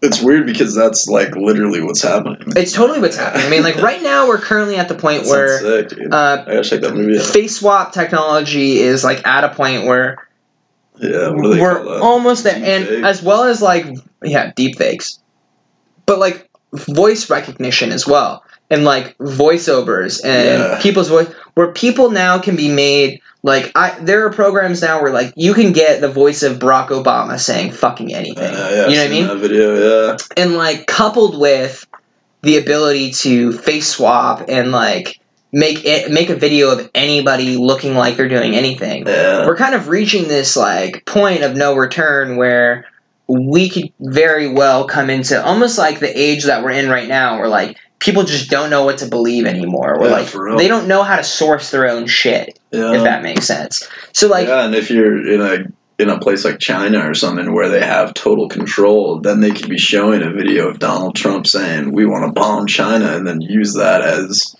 It's 0.00 0.22
weird 0.22 0.46
because 0.46 0.74
that's 0.74 1.06
like 1.08 1.36
literally 1.36 1.82
what's 1.82 2.00
happening. 2.02 2.38
It's 2.56 2.72
totally 2.72 2.98
what's 3.00 3.18
happening. 3.18 3.44
I 3.46 3.50
mean, 3.50 3.62
like 3.62 3.76
right 3.82 4.02
now 4.02 4.26
we're 4.28 4.38
currently 4.38 4.76
at 4.76 4.88
the 4.88 4.94
point 4.94 5.24
That 5.24 5.30
where 5.30 5.58
sick, 5.88 5.98
uh, 6.10 6.38
I 6.46 6.50
gotta 6.54 6.64
check 6.64 6.80
that 6.80 6.94
movie 6.94 7.18
out. 7.18 7.26
face 7.26 7.58
swap 7.58 7.92
technology 7.92 8.78
is 8.78 9.04
like 9.04 9.26
at 9.26 9.44
a 9.44 9.50
point 9.50 9.84
where 9.84 10.26
Yeah, 10.98 11.28
what 11.30 11.42
do 11.42 11.54
they 11.54 11.60
we're 11.60 11.84
that? 11.84 12.00
almost 12.00 12.44
there, 12.44 12.54
and 12.56 13.04
as 13.04 13.22
well 13.22 13.42
as 13.44 13.60
like 13.60 13.84
yeah, 14.22 14.52
deep 14.56 14.76
fakes, 14.76 15.18
but 16.06 16.18
like 16.18 16.48
voice 16.72 17.30
recognition 17.30 17.92
as 17.92 18.06
well, 18.06 18.42
and 18.70 18.84
like 18.84 19.16
voiceovers 19.18 20.24
and 20.24 20.62
Yeah. 20.62 20.78
people's 20.80 21.08
voice, 21.08 21.28
where 21.54 21.72
people 21.72 22.10
now 22.10 22.38
can 22.38 22.56
be 22.56 22.68
made 22.68 23.20
like 23.42 23.72
I. 23.74 23.96
There 24.00 24.24
are 24.26 24.30
programs 24.32 24.82
now 24.82 25.00
where 25.00 25.12
like 25.12 25.32
you 25.36 25.54
can 25.54 25.72
get 25.72 26.00
the 26.00 26.08
voice 26.08 26.42
of 26.42 26.58
Barack 26.58 26.88
Obama 26.88 27.38
saying 27.38 27.72
fucking 27.72 28.14
anything. 28.14 28.54
Uh, 28.54 28.70
yeah, 28.72 28.86
you 28.88 28.96
know 28.96 29.02
what 29.02 29.06
I 29.06 29.08
mean? 29.08 29.26
That 29.28 29.36
video, 29.38 30.08
yeah. 30.10 30.16
and 30.36 30.54
like 30.54 30.86
coupled 30.86 31.38
with 31.38 31.86
the 32.42 32.56
ability 32.58 33.10
to 33.12 33.52
face 33.52 33.88
swap 33.88 34.44
and 34.48 34.70
like 34.72 35.18
make 35.52 35.84
it 35.84 36.10
make 36.12 36.28
a 36.30 36.36
video 36.36 36.70
of 36.70 36.90
anybody 36.94 37.56
looking 37.56 37.94
like 37.94 38.16
they're 38.16 38.28
doing 38.28 38.54
anything 38.54 39.06
Yeah. 39.06 39.46
we're 39.46 39.56
kind 39.56 39.74
of 39.74 39.88
reaching 39.88 40.28
this 40.28 40.56
like 40.56 41.04
point 41.06 41.42
of 41.42 41.56
no 41.56 41.74
return 41.74 42.36
where 42.36 42.84
we 43.28 43.68
could 43.68 43.92
very 44.00 44.48
well 44.48 44.86
come 44.86 45.10
into 45.10 45.42
almost 45.44 45.76
like 45.76 46.00
the 46.00 46.18
age 46.18 46.44
that 46.44 46.62
we're 46.62 46.70
in 46.70 46.88
right 46.88 47.08
now 47.08 47.38
where 47.38 47.48
like 47.48 47.76
people 47.98 48.22
just 48.22 48.50
don't 48.50 48.70
know 48.70 48.84
what 48.84 48.98
to 48.98 49.06
believe 49.06 49.44
anymore. 49.44 50.00
Or 50.00 50.06
Yeah, 50.06 50.12
like 50.12 50.58
they 50.58 50.66
don't 50.66 50.88
know 50.88 51.02
how 51.02 51.16
to 51.16 51.24
source 51.24 51.70
their 51.70 51.88
own 51.88 52.06
shit 52.06 52.58
yeah. 52.70 52.94
if 52.94 53.04
that 53.04 53.22
makes 53.22 53.46
sense. 53.46 53.86
So 54.12 54.28
like 54.28 54.48
yeah, 54.48 54.64
and 54.64 54.74
if 54.74 54.90
you're 54.90 55.26
in 55.26 55.40
a 55.40 56.02
in 56.02 56.08
a 56.08 56.18
place 56.18 56.44
like 56.44 56.58
China 56.58 57.08
or 57.08 57.12
something 57.12 57.52
where 57.52 57.68
they 57.68 57.84
have 57.84 58.14
total 58.14 58.48
control, 58.48 59.20
then 59.20 59.40
they 59.40 59.50
could 59.50 59.68
be 59.68 59.78
showing 59.78 60.22
a 60.22 60.32
video 60.32 60.68
of 60.68 60.78
Donald 60.78 61.16
Trump 61.16 61.46
saying 61.46 61.92
we 61.92 62.06
want 62.06 62.24
to 62.24 62.32
bomb 62.32 62.66
China, 62.66 63.16
and 63.16 63.26
then 63.26 63.40
use 63.40 63.74
that 63.74 64.00
as 64.00 64.56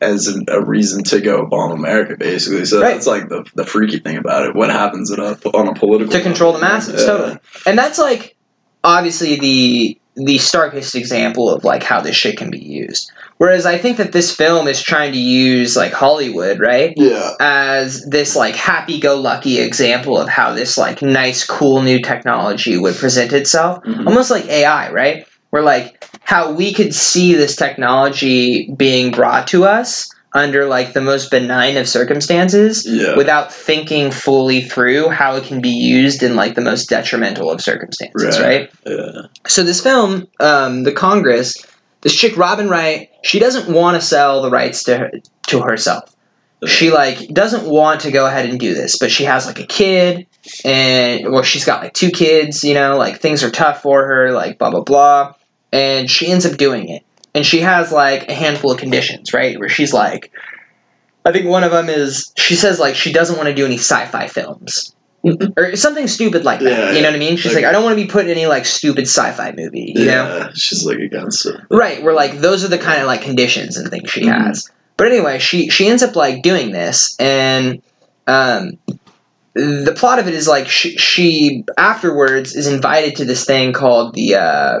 as 0.00 0.26
an, 0.28 0.44
a 0.48 0.64
reason 0.64 1.02
to 1.04 1.20
go 1.20 1.44
bomb 1.46 1.72
America, 1.72 2.16
basically. 2.18 2.64
So 2.64 2.80
Right. 2.80 2.94
that's 2.94 3.06
like 3.06 3.28
the 3.28 3.44
the 3.54 3.64
freaky 3.66 3.98
thing 3.98 4.16
about 4.16 4.46
it. 4.46 4.54
What 4.54 4.70
happens 4.70 5.10
in 5.10 5.18
a, 5.20 5.32
on 5.54 5.68
a 5.68 5.74
political 5.74 6.12
to 6.12 6.20
control 6.20 6.52
the 6.52 6.60
masses 6.60 7.00
Yeah. 7.00 7.06
totally 7.06 7.38
and 7.66 7.78
that's 7.78 7.98
like 7.98 8.36
obviously 8.84 9.36
the 9.40 9.98
the 10.20 10.38
starkest 10.38 10.94
example 10.96 11.48
of 11.48 11.62
like 11.64 11.82
how 11.84 12.00
this 12.00 12.16
shit 12.16 12.36
can 12.36 12.50
be 12.50 12.58
used 12.58 13.12
whereas 13.36 13.64
i 13.66 13.78
think 13.78 13.98
that 13.98 14.10
this 14.10 14.34
film 14.34 14.66
is 14.66 14.82
trying 14.82 15.12
to 15.12 15.18
use 15.18 15.76
like 15.76 15.92
hollywood 15.92 16.58
right 16.58 16.92
Yeah. 16.96 17.32
as 17.38 18.04
this 18.06 18.34
like 18.34 18.56
happy-go-lucky 18.56 19.60
example 19.60 20.18
of 20.18 20.28
how 20.28 20.54
this 20.54 20.76
like 20.76 21.02
nice 21.02 21.44
cool 21.46 21.82
new 21.82 22.00
technology 22.00 22.76
would 22.76 22.96
present 22.96 23.32
itself 23.32 23.82
Mhm. 23.84 24.06
almost 24.06 24.30
like 24.30 24.46
ai 24.48 24.90
right 24.90 25.24
where 25.50 25.62
like 25.62 26.04
how 26.22 26.52
we 26.52 26.72
could 26.72 26.94
see 26.94 27.34
this 27.34 27.56
technology 27.56 28.70
being 28.76 29.10
brought 29.10 29.46
to 29.48 29.64
us 29.64 30.08
under 30.34 30.66
like 30.66 30.92
the 30.92 31.00
most 31.00 31.30
benign 31.30 31.76
of 31.78 31.88
circumstances 31.88 32.84
Yeah. 32.86 33.16
without 33.16 33.52
thinking 33.52 34.10
fully 34.10 34.60
through 34.60 35.08
how 35.08 35.36
it 35.36 35.44
can 35.44 35.60
be 35.62 35.70
used 35.70 36.22
in 36.22 36.36
like 36.36 36.54
the 36.54 36.60
most 36.60 36.88
detrimental 36.90 37.50
of 37.50 37.62
circumstances, 37.62 38.38
right? 38.38 38.70
Right. 38.70 38.70
yeah. 38.86 39.22
So 39.46 39.62
this 39.62 39.82
film, 39.82 40.28
um, 40.38 40.82
the 40.82 40.92
Congress, 40.92 41.56
this 42.02 42.14
chick 42.14 42.36
Robin 42.36 42.68
Wright, 42.68 43.08
she 43.22 43.38
doesn't 43.38 43.72
want 43.72 43.96
to 43.98 44.06
sell 44.06 44.42
the 44.42 44.50
rights 44.50 44.84
to 44.84 44.98
her, 44.98 45.10
to 45.48 45.62
herself. 45.62 46.14
She 46.66 46.90
like 46.90 47.28
doesn't 47.32 47.64
want 47.70 48.00
to 48.02 48.10
go 48.10 48.26
ahead 48.26 48.50
and 48.50 48.58
do 48.60 48.74
this, 48.74 48.98
but 48.98 49.10
she 49.12 49.24
has 49.24 49.46
like 49.46 49.60
a 49.60 49.66
kid, 49.66 50.26
and 50.64 51.32
well, 51.32 51.44
she's 51.44 51.64
got 51.64 51.82
like 51.84 51.94
two 51.94 52.10
kids. 52.10 52.64
You 52.64 52.74
know, 52.74 52.96
like 52.98 53.20
things 53.20 53.44
are 53.44 53.50
tough 53.50 53.80
for 53.80 54.04
her, 54.04 54.32
like 54.32 54.58
blah 54.58 54.70
blah 54.70 54.82
blah, 54.82 55.34
and 55.72 56.10
she 56.10 56.28
ends 56.30 56.46
up 56.46 56.56
doing 56.56 56.88
it. 56.88 57.02
And 57.34 57.44
she 57.46 57.60
has 57.60 57.92
like 57.92 58.28
a 58.28 58.34
handful 58.34 58.72
of 58.72 58.78
conditions, 58.78 59.32
right? 59.32 59.58
Where 59.58 59.68
she's 59.68 59.92
like, 59.92 60.32
I 61.24 61.32
think 61.32 61.46
one 61.46 61.62
of 61.62 61.70
them 61.72 61.88
is 61.88 62.32
she 62.36 62.54
says 62.56 62.78
like 62.80 62.94
she 62.94 63.12
doesn't 63.12 63.36
want 63.36 63.48
to 63.48 63.54
do 63.54 63.64
any 63.66 63.76
sci-fi 63.76 64.26
films. 64.28 64.94
or 65.56 65.76
something 65.76 66.06
stupid 66.06 66.44
like 66.44 66.60
that. 66.60 66.70
Yeah, 66.70 66.92
you 66.92 67.02
know 67.02 67.08
what 67.08 67.16
I 67.16 67.18
mean? 67.18 67.36
She's 67.36 67.52
like- 67.52 67.62
like, 67.62 67.68
I 67.68 67.72
don't 67.72 67.82
want 67.84 67.98
to 67.98 68.02
be 68.04 68.10
put 68.10 68.24
in 68.24 68.30
any 68.30 68.46
like 68.46 68.64
stupid 68.64 69.02
sci-fi 69.02 69.52
movie. 69.52 69.92
You 69.94 70.06
know? 70.06 70.36
yeah. 70.38 70.50
She's 70.54 70.84
like 70.84 70.98
against 70.98 71.44
it. 71.46 71.60
Right, 71.70 72.02
We're 72.02 72.14
like 72.14 72.38
those 72.38 72.64
are 72.64 72.68
the 72.68 72.78
kind 72.78 73.00
of 73.00 73.06
like 73.06 73.22
conditions 73.22 73.76
and 73.76 73.90
things 73.90 74.08
she 74.10 74.22
Mhm. 74.22 74.46
has. 74.46 74.70
But 74.96 75.08
anyway, 75.08 75.38
she 75.38 75.68
she 75.70 75.86
ends 75.88 76.02
up 76.02 76.16
like 76.16 76.42
doing 76.42 76.70
this, 76.72 77.14
and 77.20 77.82
um, 78.26 78.78
the 79.54 79.94
plot 79.96 80.18
of 80.18 80.26
it 80.28 80.34
is 80.34 80.48
like 80.48 80.68
she, 80.68 80.96
she 80.96 81.64
afterwards 81.76 82.54
is 82.56 82.66
invited 82.66 83.16
to 83.16 83.24
this 83.24 83.44
thing 83.44 83.72
called 83.72 84.14
the 84.14 84.34
uh, 84.36 84.78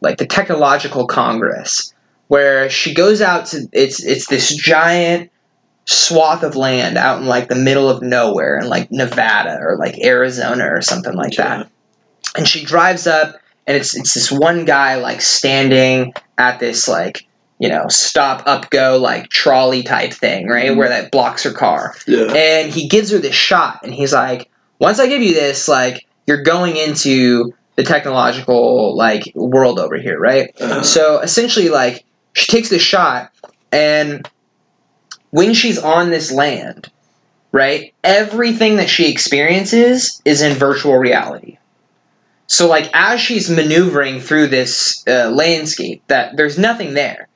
like 0.00 0.18
the 0.18 0.26
technological 0.26 1.06
congress, 1.06 1.92
where 2.28 2.68
she 2.70 2.94
goes 2.94 3.20
out 3.20 3.46
to 3.46 3.68
it's 3.72 4.02
it's 4.02 4.26
this 4.28 4.54
giant 4.54 5.30
swath 5.86 6.42
of 6.42 6.54
land 6.54 6.98
out 6.98 7.20
in 7.20 7.26
like 7.26 7.48
the 7.48 7.54
middle 7.54 7.88
of 7.88 8.02
nowhere 8.02 8.58
in 8.58 8.68
like 8.68 8.90
Nevada 8.92 9.58
or 9.60 9.76
like 9.78 9.98
Arizona 10.04 10.66
or 10.70 10.82
something 10.82 11.14
like 11.14 11.36
that 11.36 11.66
and 12.36 12.46
she 12.46 12.62
drives 12.62 13.06
up 13.06 13.36
and 13.66 13.74
it's 13.74 13.96
it's 13.96 14.12
this 14.12 14.30
one 14.30 14.66
guy 14.66 14.96
like 14.96 15.22
standing 15.22 16.12
at 16.36 16.58
this 16.60 16.88
like 16.88 17.26
you 17.58 17.70
know 17.70 17.86
stop 17.88 18.42
up 18.46 18.68
go 18.68 18.98
like 19.00 19.30
trolley 19.30 19.82
type 19.82 20.12
thing 20.12 20.46
right 20.46 20.72
Mhm. 20.72 20.76
where 20.76 20.90
that 20.90 21.10
blocks 21.10 21.44
her 21.44 21.52
car 21.52 21.94
Yeah. 22.06 22.34
and 22.34 22.70
he 22.70 22.86
gives 22.86 23.10
her 23.10 23.18
this 23.18 23.34
shot 23.34 23.80
and 23.82 23.94
he's 23.94 24.12
like 24.12 24.50
once 24.78 25.00
i 25.00 25.06
give 25.06 25.22
you 25.22 25.32
this 25.32 25.68
like 25.68 26.06
you're 26.26 26.42
going 26.42 26.76
into 26.76 27.54
the 27.78 27.84
technological 27.84 28.96
like 28.96 29.32
world 29.36 29.78
over 29.78 29.96
here 29.96 30.18
right 30.18 30.50
Uh, 30.60 30.82
so 30.82 31.20
essentially 31.20 31.68
like 31.68 32.04
she 32.32 32.50
takes 32.50 32.68
this 32.68 32.82
shot 32.82 33.30
and 33.70 34.28
when 35.30 35.54
she's 35.54 35.78
on 35.78 36.10
this 36.10 36.32
land, 36.32 36.90
right? 37.52 37.94
Everything 38.02 38.76
that 38.76 38.88
she 38.88 39.08
experiences 39.08 40.20
is 40.24 40.42
in 40.42 40.54
virtual 40.54 40.96
reality. 40.96 41.58
So 42.48 42.66
like 42.66 42.90
as 42.94 43.20
she's 43.20 43.48
maneuvering 43.48 44.18
through 44.18 44.48
this 44.48 45.04
uh, 45.06 45.30
landscape, 45.30 46.02
that 46.08 46.36
there's 46.36 46.58
nothing 46.58 46.94
there. 46.94 47.27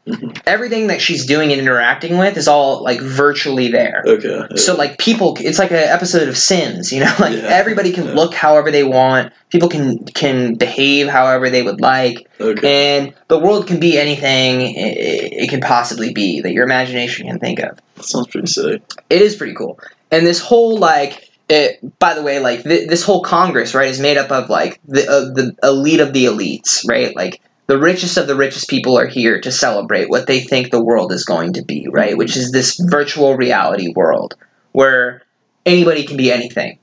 Everything 0.47 0.88
that 0.88 1.01
she's 1.01 1.25
doing 1.27 1.53
and 1.53 1.61
interacting 1.61 2.19
with 2.19 2.37
is 2.37 2.49
all 2.49 2.83
like 2.83 3.01
virtually 3.01 3.69
there. 3.69 4.03
Okay. 4.05 4.47
yeah. 4.51 4.57
So 4.57 4.75
like 4.75 4.99
people, 4.99 5.37
it's 5.38 5.61
like 5.61 5.71
an 5.71 5.77
episode 5.77 6.29
of 6.29 6.37
Sims, 6.37 6.93
you 6.93 7.01
know. 7.01 7.15
Like 7.21 7.35
Yeah, 7.35 7.43
everybody 7.45 7.93
can 7.93 8.07
yeah. 8.07 8.15
look 8.15 8.35
however 8.35 8.73
they 8.73 8.83
want. 8.83 9.33
People 9.51 9.69
can 9.69 10.05
can 10.07 10.55
behave 10.55 11.07
however 11.09 11.51
they 11.51 11.62
would 11.62 11.81
like, 11.81 12.29
okay. 12.41 12.99
and 12.99 13.15
the 13.29 13.38
world 13.38 13.69
can 13.69 13.79
be 13.79 13.97
anything 13.99 14.62
it, 14.62 15.43
it 15.45 15.51
can 15.51 15.61
possibly 15.61 16.12
be 16.12 16.41
that 16.41 16.53
your 16.53 16.65
imagination 16.65 17.29
can 17.29 17.38
think 17.38 17.61
of. 17.61 17.79
That 17.95 18.05
sounds 18.05 18.27
pretty 18.27 18.49
sick. 18.49 18.83
It 19.09 19.23
is 19.23 19.37
pretty 19.37 19.55
cool. 19.55 19.79
And 20.11 20.27
this 20.27 20.41
whole 20.41 20.79
like, 20.79 21.31
it, 21.49 21.79
by 22.01 22.15
the 22.15 22.23
way, 22.23 22.41
like 22.41 22.65
th- 22.65 22.88
this 22.88 23.05
whole 23.05 23.23
Congress, 23.23 23.73
right, 23.75 23.88
is 23.88 24.01
made 24.01 24.17
up 24.17 24.31
of 24.33 24.49
like 24.51 24.81
the 24.88 25.03
uh, 25.09 25.21
the 25.33 25.55
elite 25.62 26.01
of 26.01 26.12
the 26.12 26.25
elites, 26.25 26.88
right? 26.88 27.15
Like 27.15 27.41
the 27.66 27.79
richest 27.79 28.16
of 28.16 28.27
the 28.27 28.37
richest 28.37 28.68
people 28.68 28.98
are 28.98 29.07
here 29.07 29.40
to 29.40 29.53
celebrate 29.53 30.11
what 30.11 30.27
they 30.27 30.40
think 30.40 30.70
the 30.70 30.83
world 30.83 31.12
is 31.12 31.25
going 31.25 31.55
to 31.55 31.62
be, 31.62 31.87
right? 31.90 32.16
Which 32.16 32.37
is 32.37 32.51
this 32.51 32.77
virtual 32.90 33.37
reality 33.37 33.92
world 33.94 34.35
where 34.72 35.22
anybody 35.64 36.05
can 36.05 36.16
be 36.16 36.33
anything. 36.33 36.79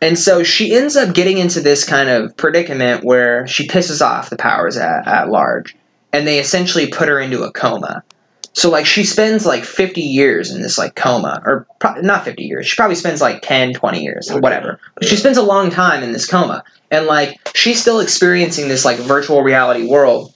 And 0.00 0.18
so 0.18 0.42
she 0.42 0.74
ends 0.74 0.96
up 0.96 1.14
getting 1.14 1.38
into 1.38 1.60
this 1.60 1.84
kind 1.84 2.08
of 2.08 2.36
predicament 2.36 3.04
where 3.04 3.46
she 3.46 3.68
pisses 3.68 4.04
off 4.04 4.30
the 4.30 4.36
powers 4.36 4.76
at, 4.76 5.06
at 5.06 5.28
large, 5.28 5.76
and 6.12 6.26
they 6.26 6.40
essentially 6.40 6.88
put 6.88 7.08
her 7.08 7.20
into 7.20 7.44
a 7.44 7.52
coma. 7.52 8.02
So 8.54 8.68
like 8.70 8.84
she 8.84 9.04
spends 9.04 9.46
like 9.46 9.64
50 9.64 10.00
years 10.02 10.50
in 10.54 10.60
this 10.60 10.76
like 10.76 10.94
coma 10.94 11.42
or 11.46 11.66
pro- 11.78 12.00
not 12.02 12.24
50 12.24 12.42
years. 12.44 12.66
She 12.66 12.76
probably 12.76 12.96
spends 12.96 13.20
like 13.22 13.40
10, 13.42 13.72
20 13.72 14.02
years, 14.02 14.28
whatever. 14.30 14.78
But 14.94 15.04
she 15.04 15.16
spends 15.16 15.38
a 15.38 15.42
long 15.42 15.70
time 15.70 16.02
in 16.02 16.12
this 16.12 16.26
coma 16.28 16.62
and 16.90 17.06
like 17.06 17.38
she's 17.56 17.80
still 17.80 18.00
experiencing 18.00 18.68
this 18.68 18.84
like 18.84 18.98
virtual 18.98 19.42
reality 19.42 19.86
world. 19.86 20.34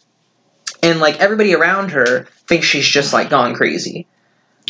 And 0.83 0.99
like 0.99 1.21
everybody 1.21 1.55
around 1.55 1.91
her 1.91 2.25
thinks 2.49 2.67
she's 2.67 2.87
just 2.87 3.13
like 3.13 3.29
gone 3.29 3.55
crazy. 3.55 4.07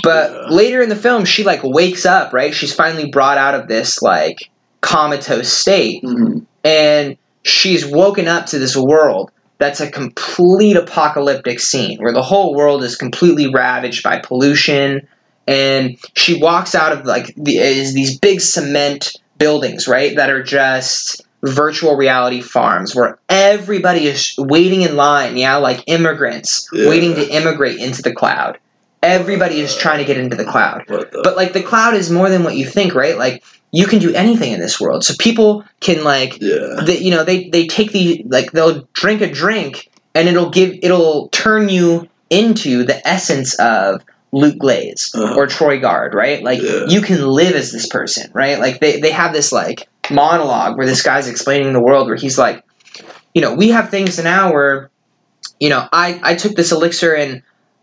But 0.02 0.32
Yeah. 0.32 0.46
later 0.50 0.82
in 0.82 0.88
the 0.88 0.96
film 0.96 1.24
she 1.24 1.44
like 1.44 1.61
wakes 1.62 2.04
up, 2.04 2.32
right? 2.32 2.52
She's 2.52 2.74
finally 2.74 3.11
brought 3.11 3.38
out 3.38 3.54
of 3.54 3.68
this 3.68 4.02
like 4.02 4.50
comatose 4.80 5.52
state 5.52 6.02
Mhm. 6.02 6.44
and 6.64 7.16
she's 7.44 7.87
woken 7.87 8.26
up 8.26 8.46
to 8.46 8.59
this 8.59 8.76
world 8.76 9.30
that's 9.58 9.80
a 9.80 9.90
complete 9.90 10.76
apocalyptic 10.76 11.60
scene 11.60 11.98
where 11.98 12.12
the 12.12 12.22
whole 12.22 12.54
world 12.54 12.82
is 12.82 12.96
completely 12.96 13.52
ravaged 13.52 14.02
by 14.02 14.18
pollution 14.18 15.06
and 15.46 15.96
she 16.14 16.40
walks 16.40 16.74
out 16.74 16.92
of 16.92 17.06
like 17.06 17.34
the 17.36 17.56
is 17.58 17.94
these 17.94 18.18
big 18.18 18.40
cement 18.40 19.12
buildings 19.38 19.86
right 19.88 20.16
that 20.16 20.30
are 20.30 20.42
just 20.42 21.22
virtual 21.42 21.96
reality 21.96 22.40
farms 22.40 22.94
where 22.94 23.18
everybody 23.28 24.06
is 24.06 24.34
waiting 24.38 24.82
in 24.82 24.96
line 24.96 25.36
yeah 25.36 25.56
like 25.56 25.82
immigrants 25.86 26.68
Yeah. 26.72 26.88
waiting 26.88 27.14
to 27.14 27.28
immigrate 27.28 27.78
into 27.78 28.02
the 28.02 28.12
cloud 28.12 28.58
everybody 29.02 29.60
is 29.60 29.76
trying 29.76 29.98
to 29.98 30.04
get 30.04 30.16
into 30.18 30.36
the 30.36 30.44
cloud 30.44 30.84
the? 30.88 31.20
but 31.22 31.36
like 31.36 31.52
the 31.52 31.62
cloud 31.62 31.94
is 31.94 32.10
more 32.10 32.28
than 32.28 32.42
what 32.42 32.56
you 32.56 32.66
think 32.66 32.94
right 32.94 33.16
like 33.16 33.44
you 33.72 33.87
can 33.87 33.98
do 33.98 34.14
anything 34.14 34.52
in 34.52 34.61
this 34.61 34.81
world 34.81 35.05
so 35.05 35.14
people 35.18 35.64
can 35.81 36.05
like 36.05 36.40
yeah. 36.40 36.85
you 36.87 37.11
know 37.11 37.24
they 37.24 37.48
they 37.50 37.66
take 37.66 37.92
the 37.92 38.24
like 38.29 38.52
they'll 38.52 38.88
drink 38.92 39.20
a 39.20 39.31
drink 39.31 39.90
and 40.14 40.29
it'll 40.29 40.50
give 40.50 40.74
it'll 40.83 41.29
turn 41.29 41.68
you 41.68 42.09
into 42.31 42.85
the 42.85 43.07
essence 43.07 43.59
of 43.59 44.02
Luke 44.33 44.59
Glaze 44.59 45.11
Uh-huh. 45.14 45.35
or 45.37 45.46
Troy 45.46 45.79
Guard, 45.81 46.14
right? 46.14 46.42
Like 46.42 46.61
Yeah. 46.61 46.87
you 46.88 47.00
can 47.00 47.24
live 47.26 47.55
as 47.55 47.70
this 47.72 47.87
person, 47.88 48.31
right? 48.35 48.59
Like 48.59 48.81
they 48.81 49.00
they 49.00 49.11
have 49.11 49.33
this 49.33 49.52
like 49.52 49.88
monologue 50.11 50.76
where 50.76 50.87
this 50.87 51.02
guy's 51.02 51.29
explaining 51.29 51.72
the 51.72 51.81
world 51.81 52.07
where 52.09 52.16
he's 52.16 52.38
like, 52.38 52.64
you 53.35 53.40
know, 53.42 53.55
we 53.55 53.68
have 53.70 53.90
things 53.90 54.22
now 54.22 54.52
where, 54.52 54.90
you 55.61 55.68
know, 55.68 55.87
I 55.92 56.20
I 56.22 56.35
took 56.35 56.55
this 56.57 56.72
elixir 56.72 57.14
and 57.14 57.42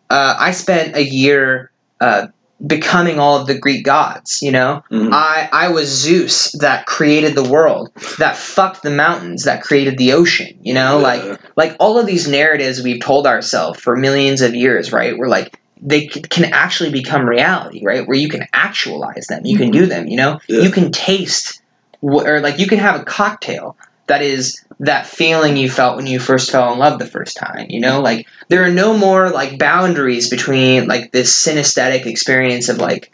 uh, 0.10 0.36
I 0.38 0.52
spent 0.52 0.96
a 0.96 1.04
year 1.04 1.72
uh, 2.02 2.28
becoming 2.65 3.19
all 3.19 3.39
of 3.39 3.47
the 3.47 3.58
Greek 3.58 3.84
gods, 3.84 4.39
you 4.41 4.52
know. 4.52 4.84
Mhm. 4.91 5.10
I 5.12 5.49
I 5.52 5.67
was 5.69 5.88
Zeus 5.89 6.52
that 6.60 6.86
created 6.86 7.36
the 7.36 7.43
world, 7.43 7.91
that 8.19 8.38
fucked 8.38 8.84
the 8.84 8.89
mountains, 8.89 9.43
that 9.43 9.62
created 9.62 9.97
the 9.97 10.13
ocean. 10.13 10.54
You 10.62 10.73
know, 10.73 10.97
like 10.99 11.23
Yeah. 11.23 11.36
like 11.56 11.76
all 11.80 11.99
of 11.99 12.06
these 12.06 12.28
narratives 12.28 12.82
we've 12.82 13.02
told 13.02 13.28
ourselves 13.28 13.80
for 13.80 13.95
millions 13.95 14.41
of 14.41 14.56
years, 14.56 14.91
right? 14.93 15.17
We're 15.17 15.28
like 15.28 15.60
they 15.86 16.06
can 16.08 16.45
actually 16.54 16.91
become 16.91 17.28
reality, 17.28 17.82
right? 17.86 18.08
Where 18.08 18.17
you 18.17 18.30
can 18.30 18.47
actualize 18.54 19.28
them, 19.28 19.41
you 19.45 19.58
can 19.58 19.69
do 19.69 19.86
them. 19.86 20.08
You 20.08 20.15
know, 20.15 20.39
Yeah. 20.47 20.62
you 20.62 20.69
can 20.71 20.91
taste, 20.93 21.62
or 22.02 22.39
like 22.39 22.58
you 22.58 22.67
can 22.67 22.80
have 22.80 22.99
a 22.99 23.04
cocktail 23.04 23.76
that 24.08 24.22
is 24.22 24.63
that 24.80 25.06
feeling 25.06 25.56
you 25.56 25.70
felt 25.70 25.96
when 25.98 26.08
you 26.08 26.20
first 26.20 26.52
fell 26.52 26.74
in 26.74 26.80
love 26.80 27.00
the 27.00 27.06
first 27.06 27.38
time. 27.38 27.68
You 27.70 27.80
know, 27.80 28.02
like 28.02 28.28
there 28.50 28.63
are 28.63 28.72
no 28.72 28.98
more 28.98 29.30
like 29.30 29.58
boundaries 29.60 30.30
between 30.30 30.88
like 30.88 31.12
this 31.12 31.34
synesthetic 31.36 32.06
experience 32.06 32.70
of 32.70 32.78
like 32.78 33.12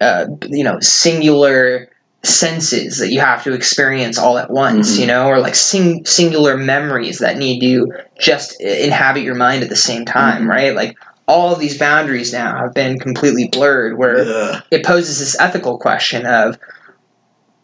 uh, 0.00 0.26
you 0.48 0.62
know 0.64 0.78
singular 0.80 1.88
senses 2.22 2.98
that 2.98 3.10
you 3.12 3.20
have 3.20 3.44
to 3.44 3.52
experience 3.52 4.18
all 4.18 4.38
at 4.38 4.50
once 4.50 4.96
Mhm. 4.96 5.00
you 5.00 5.06
know 5.06 5.28
or 5.28 5.38
like 5.38 5.54
sing- 5.54 6.04
singular 6.04 6.56
memories 6.56 7.18
that 7.20 7.36
need 7.38 7.60
to 7.60 7.92
just 8.18 8.60
inhabit 8.60 9.22
your 9.22 9.36
mind 9.36 9.62
at 9.62 9.68
the 9.68 9.76
same 9.76 10.04
time 10.04 10.44
Mhm. 10.44 10.48
right 10.48 10.74
like 10.74 10.96
all 11.28 11.52
of 11.52 11.60
these 11.60 11.78
boundaries 11.78 12.32
now 12.32 12.56
have 12.58 12.74
been 12.74 12.98
completely 12.98 13.46
blurred 13.48 13.96
where 13.98 14.60
it 14.72 14.84
poses 14.84 15.20
this 15.20 15.38
ethical 15.40 15.78
question 15.78 16.26
of 16.26 16.58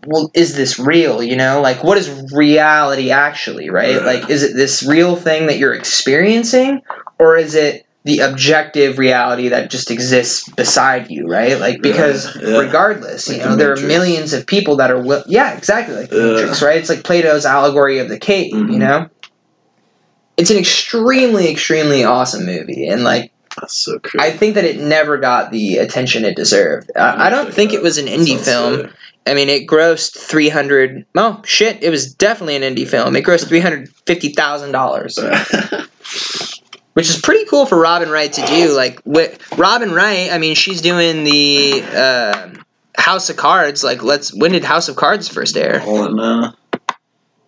well 0.06 0.30
is 0.34 0.54
this 0.56 0.78
real 0.78 1.22
you 1.22 1.36
know? 1.36 1.60
Like 1.60 1.82
what 1.84 1.98
is 1.98 2.30
reality 2.34 3.10
actually 3.10 3.70
right? 3.70 4.02
Like 4.02 4.30
is 4.30 4.42
it 4.42 4.54
this 4.54 4.82
real 4.82 5.16
thing 5.16 5.46
that 5.46 5.58
you're 5.58 5.74
experiencing 5.74 6.82
or 7.18 7.36
is 7.36 7.54
it 7.54 7.86
the 8.04 8.18
objective 8.20 8.98
reality 8.98 9.48
that 9.48 9.70
just 9.70 9.90
exists 9.90 10.48
beside 10.50 11.10
you 11.10 11.26
right? 11.26 11.58
Like 11.58 11.80
because 11.80 12.36
Yeah, 12.36 12.48
yeah. 12.48 12.58
regardless 12.58 13.28
Like 13.28 13.38
you 13.38 13.42
the 13.44 13.48
know 13.50 13.56
there 13.56 13.72
are 13.72 13.76
millions 13.80 14.32
of 14.32 14.46
people 14.46 14.76
that 14.76 14.90
are 14.90 15.00
will- 15.02 15.24
yeah 15.26 15.56
exactly 15.56 15.94
like 15.94 16.10
the 16.10 16.34
matrix 16.34 16.60
right? 16.62 16.76
It's 16.78 16.88
like 16.90 17.02
plato's 17.04 17.46
allegory 17.46 17.98
of 17.98 18.08
the 18.08 18.18
cave 18.18 18.52
you 18.52 18.64
Mhm. 18.64 18.78
know? 18.78 19.08
It's 20.36 20.50
an 20.50 20.56
extremely 20.58 21.50
extremely 21.50 22.04
awesome 22.04 22.44
movie 22.44 22.88
and 22.88 23.04
like 23.04 23.30
That's 23.60 23.84
so. 23.84 24.00
I 24.18 24.30
think 24.32 24.56
that 24.56 24.64
it 24.64 24.80
never 24.80 25.16
got 25.18 25.52
the 25.52 25.76
attention 25.78 26.24
it 26.24 26.34
deserved. 26.34 26.90
I, 26.96 27.26
I 27.26 27.30
don't 27.30 27.54
think 27.54 27.72
it 27.72 27.80
was 27.82 27.98
an 27.98 28.06
indie 28.06 28.38
film. 28.38 28.90
I 29.26 29.34
mean, 29.34 29.48
it 29.48 29.66
grossed 29.66 30.18
three 30.18 30.48
hundred. 30.48 31.06
Oh 31.14 31.40
shit! 31.44 31.82
It 31.82 31.90
was 31.90 32.12
definitely 32.14 32.56
an 32.56 32.62
indie 32.62 32.86
film. 32.86 33.16
It 33.16 33.24
grossed 33.24 33.48
three 33.48 33.60
hundred 33.60 33.88
fifty 34.06 34.30
thousand 34.30 34.72
dollars, 34.72 35.18
which 36.92 37.08
is 37.08 37.20
pretty 37.20 37.46
cool 37.46 37.64
for 37.64 37.78
Robin 37.78 38.10
Wright 38.10 38.32
to 38.32 38.46
do. 38.46 38.76
Like, 38.76 39.00
with 39.04 39.40
Robin 39.56 39.92
Wright, 39.92 40.30
I 40.30 40.38
mean, 40.38 40.54
she's 40.54 40.82
doing 40.82 41.24
the 41.24 41.82
uh, 41.94 42.50
House 42.98 43.30
of 43.30 43.36
Cards. 43.36 43.82
Like, 43.82 44.02
let's. 44.02 44.34
When 44.34 44.52
did 44.52 44.64
House 44.64 44.88
of 44.88 44.96
Cards 44.96 45.26
first 45.26 45.56
air? 45.56 45.82
All 45.82 46.04
in 46.04 46.16
now. 46.16 46.54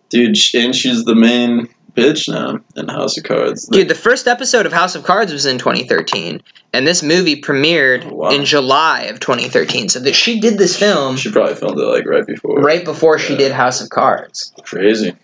Dude, 0.09 0.37
and 0.55 0.75
she's 0.75 1.03
the 1.03 1.15
main 1.15 1.67
bitch 1.97 2.29
now 2.29 2.59
in 2.75 2.87
House 2.87 3.17
of 3.17 3.23
Cards. 3.23 3.67
Dude, 3.67 3.87
the 3.89 3.95
first 3.95 4.27
episode 4.27 4.65
of 4.65 4.71
House 4.73 4.95
of 4.95 5.03
Cards 5.03 5.33
was 5.33 5.45
in 5.45 5.57
2013, 5.57 6.41
and 6.73 6.85
this 6.87 7.01
movie 7.03 7.41
premiered 7.41 8.05
Oh, 8.05 8.15
wow. 8.15 8.29
in 8.29 8.45
July 8.45 9.03
of 9.03 9.19
2013. 9.19 9.89
So 9.89 9.99
that 10.01 10.13
she 10.15 10.39
did 10.39 10.57
this 10.57 10.77
film 10.77 11.17
she 11.17 11.31
probably 11.31 11.55
filmed 11.55 11.79
it 11.79 11.83
like 11.85 12.05
right 12.05 12.25
before. 12.25 12.61
right 12.61 12.85
before 12.85 13.17
she 13.19 13.35
did 13.35 13.51
House 13.51 13.81
of 13.81 13.89
Cards. 13.89 14.53
Crazy. 14.63 15.15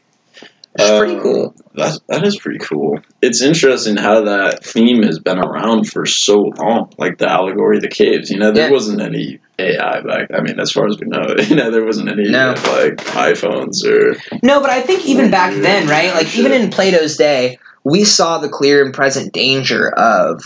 It's 0.75 0.97
pretty 0.97 1.15
Um, 1.15 1.21
cool. 1.21 1.55
That 1.75 1.99
that 2.09 2.23
is 2.25 2.37
pretty 2.39 2.59
cool. 2.59 2.99
It's 3.21 3.41
interesting 3.41 3.95
how 3.95 4.21
that 4.25 4.63
theme 4.63 5.03
has 5.03 5.19
been 5.19 5.37
around 5.39 5.87
for 5.89 6.05
so 6.05 6.51
long. 6.57 6.91
Like 6.97 7.17
the 7.19 7.29
allegory 7.29 7.77
of 7.77 7.83
the 7.83 7.89
caves. 7.89 8.29
You 8.31 8.39
know, 8.39 8.51
there 8.51 8.65
Yeah. 8.67 8.71
wasn't 8.71 9.01
any 9.01 9.39
AI 9.59 10.01
back. 10.01 10.29
I 10.33 10.41
mean, 10.41 10.59
as 10.59 10.71
far 10.71 10.87
as 10.87 10.97
we 10.99 11.07
know, 11.07 11.35
you 11.47 11.55
know, 11.55 11.69
there 11.69 11.85
wasn't 11.85 12.09
any 12.09 12.29
No. 12.29 12.49
like 12.49 12.95
iPhones 13.13 13.85
or 13.85 14.15
No, 14.41 14.61
but 14.61 14.69
I 14.71 14.81
think 14.81 15.05
even 15.05 15.29
back 15.29 15.53
then, 15.53 15.87
right? 15.87 16.13
Like 16.13 16.35
even 16.37 16.51
in 16.51 16.71
Plato's 16.71 17.17
day, 17.17 17.59
we 17.83 18.03
saw 18.03 18.39
the 18.39 18.49
clear 18.49 18.83
and 18.83 18.93
present 18.93 19.31
danger 19.33 19.89
of 19.89 20.41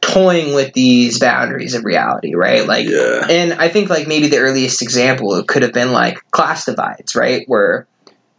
toying 0.00 0.54
with 0.54 0.72
these 0.74 1.18
boundaries 1.18 1.74
of 1.74 1.84
reality, 1.84 2.34
right? 2.34 2.66
Like 2.66 2.88
yeah, 2.88 3.26
and 3.28 3.52
I 3.54 3.68
think 3.68 3.90
like 3.90 4.06
maybe 4.06 4.28
the 4.28 4.38
earliest 4.38 4.80
example 4.80 5.42
could 5.42 5.62
have 5.62 5.72
been 5.72 5.92
like 5.92 6.18
class 6.30 6.64
divides, 6.66 7.14
right? 7.16 7.42
Where 7.46 7.86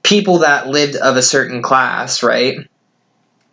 people 0.03 0.39
that 0.39 0.67
lived 0.67 0.95
of 0.95 1.17
a 1.17 1.21
certain 1.21 1.61
class, 1.61 2.23
right, 2.23 2.57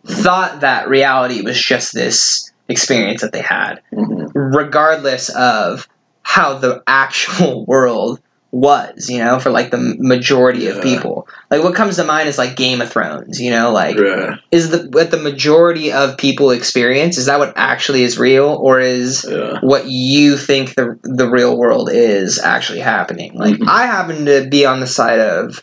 thought 0.05 0.61
that 0.61 0.87
reality 0.89 1.41
was 1.41 1.59
just 1.61 1.93
this 1.93 2.51
experience 2.69 3.21
that 3.21 3.31
they 3.33 3.41
had, 3.41 3.81
Mhm. 3.93 4.31
regardless 4.33 5.29
of 5.29 5.87
how 6.23 6.53
the 6.57 6.81
actual 6.87 7.65
world 7.67 8.19
was, 8.51 9.09
you 9.09 9.19
know, 9.19 9.39
for 9.39 9.49
like 9.49 9.71
the 9.71 9.95
majority 9.99 10.67
of 10.67 10.81
people. 10.81 11.27
Like 11.51 11.63
what 11.63 11.75
comes 11.75 11.97
to 11.97 12.05
mind 12.05 12.29
is 12.29 12.37
like 12.37 12.55
Game 12.55 12.79
of 12.79 12.89
Thrones, 12.89 13.41
you 13.41 13.51
know, 13.51 13.71
like 13.71 13.97
Yeah. 13.97 14.35
is 14.51 14.69
the 14.69 14.87
what 14.91 15.11
the 15.11 15.17
majority 15.19 15.91
of 15.91 16.17
people 16.17 16.51
experience 16.51 17.17
is 17.17 17.25
that 17.25 17.39
what 17.39 17.53
actually 17.57 18.03
is 18.03 18.17
real 18.17 18.57
or 18.61 18.79
is 18.79 19.25
Yeah. 19.29 19.59
what 19.61 19.87
you 19.87 20.37
think 20.37 20.75
the 20.75 20.97
the 21.03 21.29
real 21.29 21.57
world 21.57 21.89
is 21.91 22.39
actually 22.39 22.79
happening. 22.79 23.33
Like 23.35 23.55
Mhm. 23.55 23.67
I 23.67 23.85
happen 23.85 24.25
to 24.25 24.47
be 24.49 24.65
on 24.65 24.79
the 24.79 24.87
side 24.87 25.19
of, 25.19 25.61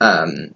um, 0.00 0.54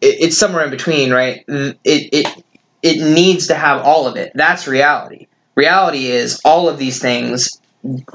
it, 0.00 0.16
it's 0.20 0.38
somewhere 0.38 0.64
in 0.64 0.70
between, 0.70 1.12
right? 1.12 1.44
It 1.48 1.78
it 1.84 2.44
it 2.82 3.00
needs 3.14 3.48
to 3.48 3.54
have 3.54 3.82
all 3.82 4.06
of 4.06 4.16
it. 4.16 4.32
That's 4.34 4.66
reality. 4.66 5.26
Reality 5.56 6.06
is 6.06 6.40
all 6.44 6.68
of 6.68 6.78
these 6.78 7.00
things 7.00 7.60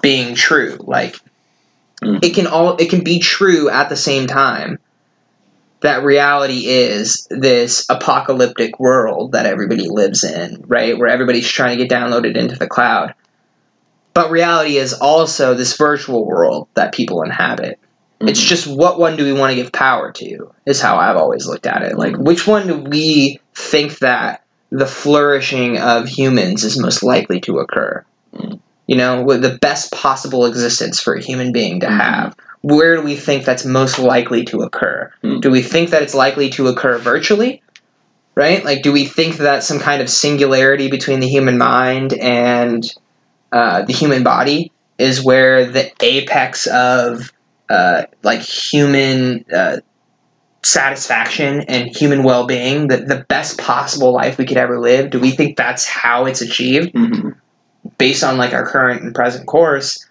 being 0.01 0.35
true. 0.35 0.77
Like 0.79 1.15
Mhm. 2.03 2.23
it 2.23 2.33
can 2.33 2.47
all 2.47 2.77
it 2.77 2.89
can 2.89 3.03
be 3.03 3.19
true 3.19 3.69
at 3.69 3.89
the 3.89 3.95
same 3.95 4.27
time. 4.27 4.79
That 5.81 6.03
reality 6.03 6.67
is 6.67 7.27
this 7.31 7.85
apocalyptic 7.89 8.79
world 8.79 9.31
that 9.31 9.47
everybody 9.47 9.87
lives 9.89 10.23
in, 10.23 10.63
right? 10.67 10.97
Where 10.97 11.09
everybody's 11.09 11.47
trying 11.47 11.77
to 11.77 11.83
get 11.83 11.91
downloaded 11.91 12.35
into 12.37 12.55
the 12.55 12.67
cloud. 12.67 13.15
But 14.13 14.29
reality 14.29 14.77
is 14.77 14.93
also 14.93 15.53
this 15.53 15.77
virtual 15.77 16.25
world 16.25 16.67
that 16.75 16.93
people 16.93 17.23
inhabit. 17.23 17.79
It's 18.27 18.39
Mhm. 18.39 18.47
just 18.47 18.67
what 18.67 18.99
one 18.99 19.15
do 19.15 19.23
we 19.23 19.33
want 19.33 19.51
to 19.51 19.55
give 19.55 19.71
power 19.71 20.11
to, 20.13 20.51
is 20.65 20.81
how 20.81 20.97
I've 20.97 21.17
always 21.17 21.47
looked 21.47 21.65
at 21.67 21.81
it. 21.83 21.97
Like, 21.97 22.15
which 22.17 22.47
one 22.47 22.67
do 22.67 22.77
we 22.77 23.39
think 23.55 23.99
that 23.99 24.41
the 24.71 24.85
flourishing 24.85 25.77
of 25.79 26.07
humans 26.07 26.63
is 26.63 26.79
most 26.79 27.03
likely 27.03 27.39
to 27.41 27.59
occur? 27.59 28.03
Mhm. 28.37 28.59
You 28.87 28.95
know, 28.97 29.21
with 29.21 29.41
the 29.41 29.57
best 29.61 29.91
possible 29.91 30.45
existence 30.45 30.99
for 30.99 31.13
a 31.13 31.21
human 31.21 31.51
being 31.51 31.79
to 31.79 31.87
Mhm. 31.87 31.99
have. 31.99 32.35
Where 32.61 32.95
do 32.95 33.01
we 33.01 33.15
think 33.15 33.43
that's 33.43 33.65
most 33.65 33.97
likely 33.97 34.43
to 34.45 34.61
occur? 34.61 35.09
Mhm. 35.23 35.41
Do 35.41 35.49
we 35.49 35.61
think 35.61 35.89
that 35.89 36.03
it's 36.03 36.13
likely 36.13 36.49
to 36.51 36.67
occur 36.67 36.97
virtually? 36.99 37.61
Right? 38.35 38.63
Like, 38.63 38.81
do 38.81 38.91
we 38.93 39.05
think 39.05 39.37
that 39.37 39.63
some 39.63 39.79
kind 39.79 40.01
of 40.01 40.09
singularity 40.09 40.89
between 40.89 41.19
the 41.19 41.27
human 41.27 41.57
mind 41.57 42.13
and 42.13 42.83
uh, 43.51 43.81
the 43.81 43.91
human 43.93 44.23
body 44.23 44.71
is 44.97 45.21
where 45.21 45.65
the 45.65 45.91
apex 46.01 46.65
of 46.67 47.31
uh, 47.71 48.05
like 48.23 48.41
human 48.41 49.45
uh, 49.53 49.77
satisfaction 50.63 51.61
and 51.67 51.95
human 51.95 52.23
well-being, 52.23 52.87
the, 52.87 52.97
the 52.97 53.25
best 53.27 53.57
possible 53.57 54.13
life 54.13 54.37
we 54.37 54.45
could 54.45 54.57
ever 54.57 54.79
live? 54.79 55.09
Do 55.09 55.19
we 55.19 55.31
think 55.31 55.57
that's 55.57 55.85
how 55.85 56.25
it's 56.25 56.41
achieved 56.41 56.93
Mhm. 56.93 57.35
based 57.97 58.23
on 58.23 58.37
like 58.37 58.53
our 58.53 58.65
current 58.65 59.01
and 59.01 59.13
present 59.15 59.47
course? 59.47 60.05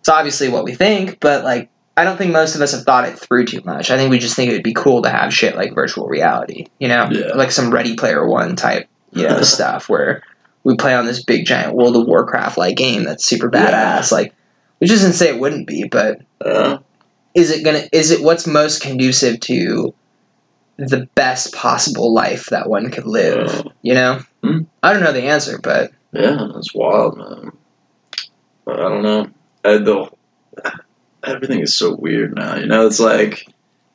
It's 0.00 0.08
obviously 0.08 0.48
what 0.48 0.64
we 0.64 0.74
think, 0.74 1.18
but 1.20 1.44
like 1.44 1.70
I 1.98 2.04
don't 2.04 2.18
think 2.18 2.30
most 2.32 2.54
of 2.54 2.60
us 2.60 2.72
have 2.72 2.82
thought 2.82 3.08
it 3.08 3.18
through 3.18 3.46
too 3.46 3.62
much. 3.64 3.90
I 3.90 3.96
think 3.96 4.10
we 4.10 4.18
just 4.18 4.36
think 4.36 4.50
it 4.50 4.54
would 4.54 4.62
be 4.62 4.74
cool 4.74 5.00
to 5.02 5.08
have 5.08 5.32
shit 5.32 5.56
like 5.56 5.74
virtual 5.74 6.06
reality, 6.08 6.66
you 6.78 6.88
know, 6.88 7.08
Yeah. 7.10 7.28
like 7.34 7.50
some 7.50 7.70
Ready 7.70 7.96
Player 7.96 8.26
One 8.28 8.54
type, 8.54 8.86
you 9.12 9.22
know, 9.26 9.40
stuff 9.42 9.88
where 9.88 10.22
we 10.62 10.76
play 10.76 10.94
on 10.94 11.06
this 11.06 11.24
big 11.24 11.46
giant 11.46 11.74
World 11.74 11.96
of 11.96 12.06
Warcraft 12.06 12.58
like 12.58 12.76
game 12.76 13.04
that's 13.04 13.24
super 13.24 13.48
Yeah. 13.50 13.70
badass. 13.98 14.12
Like, 14.12 14.34
which 14.78 14.90
isn't 14.90 15.12
to 15.12 15.16
say 15.16 15.28
it 15.30 15.40
wouldn't 15.40 15.66
be, 15.66 15.84
but 15.84 16.20
Yeah. 16.44 16.78
Is 17.36 17.50
it 17.50 17.64
gonna? 17.64 17.82
Is 17.92 18.10
it 18.10 18.22
what's 18.22 18.46
most 18.46 18.82
conducive 18.82 19.38
to 19.40 19.94
the 20.78 21.06
best 21.14 21.54
possible 21.54 22.12
life 22.12 22.46
that 22.46 22.68
one 22.68 22.90
could 22.90 23.06
live? 23.06 23.48
Yeah. 23.54 23.62
You 23.82 23.94
know, 23.94 24.20
Hmm. 24.42 24.58
I 24.82 24.92
don't 24.92 25.02
know 25.02 25.12
the 25.12 25.24
answer, 25.24 25.58
but 25.62 25.92
Yeah, 26.12 26.48
it's 26.56 26.74
wild, 26.74 27.18
man. 27.18 27.52
But 28.64 28.80
I 28.80 28.88
don't 28.88 29.02
know. 29.02 29.26
I, 29.64 29.78
the, 29.78 30.10
everything 31.24 31.60
is 31.60 31.74
so 31.76 31.94
weird 31.96 32.34
now. 32.34 32.56
You 32.56 32.66
know, 32.66 32.86
it's 32.86 33.00
like 33.00 33.46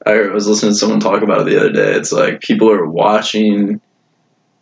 I 0.06 0.20
was 0.28 0.48
listening 0.48 0.74
to 0.74 0.78
someone 0.78 1.00
talk 1.00 1.22
about 1.24 1.42
it 1.42 1.52
the 1.52 1.60
other 1.60 1.72
day. 1.72 1.94
It's 1.94 2.12
like 2.12 2.42
people 2.42 2.70
are 2.70 2.86
watching 2.86 3.82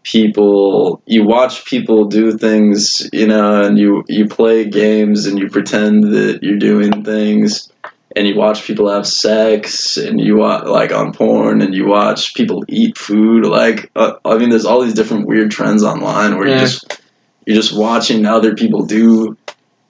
people. 0.03 1.01
You 1.05 1.25
watch 1.25 1.65
people 1.65 2.05
do 2.05 2.37
things, 2.37 3.09
you 3.11 3.27
know, 3.27 3.63
and 3.63 3.77
you 3.77 4.03
you 4.07 4.27
play 4.27 4.65
games 4.65 5.25
and 5.25 5.37
you 5.39 5.49
pretend 5.49 6.03
that 6.13 6.39
you're 6.41 6.57
doing 6.57 7.03
things. 7.03 7.71
And 8.15 8.27
you 8.27 8.35
watch 8.35 8.63
people 8.63 8.89
have 8.89 9.05
sex, 9.05 9.95
and 9.97 10.19
you 10.19 10.37
watch 10.37 10.65
like 10.65 10.91
on 10.91 11.13
porn, 11.13 11.61
and 11.61 11.75
you 11.75 11.85
watch 11.85 12.33
people 12.33 12.63
eat 12.67 12.97
food. 12.97 13.45
Like, 13.45 13.91
uh, 13.95 14.13
I 14.25 14.37
mean, 14.37 14.49
there's 14.49 14.65
all 14.65 14.81
these 14.81 14.95
different 14.95 15.27
weird 15.27 15.51
trends 15.51 15.83
online 15.83 16.37
where 16.37 16.47
you 16.47 16.53
Yeah. 16.53 16.59
just 16.61 16.99
you're 17.45 17.55
just 17.55 17.75
watching 17.77 18.25
other 18.25 18.55
people 18.55 18.85
do 18.85 19.37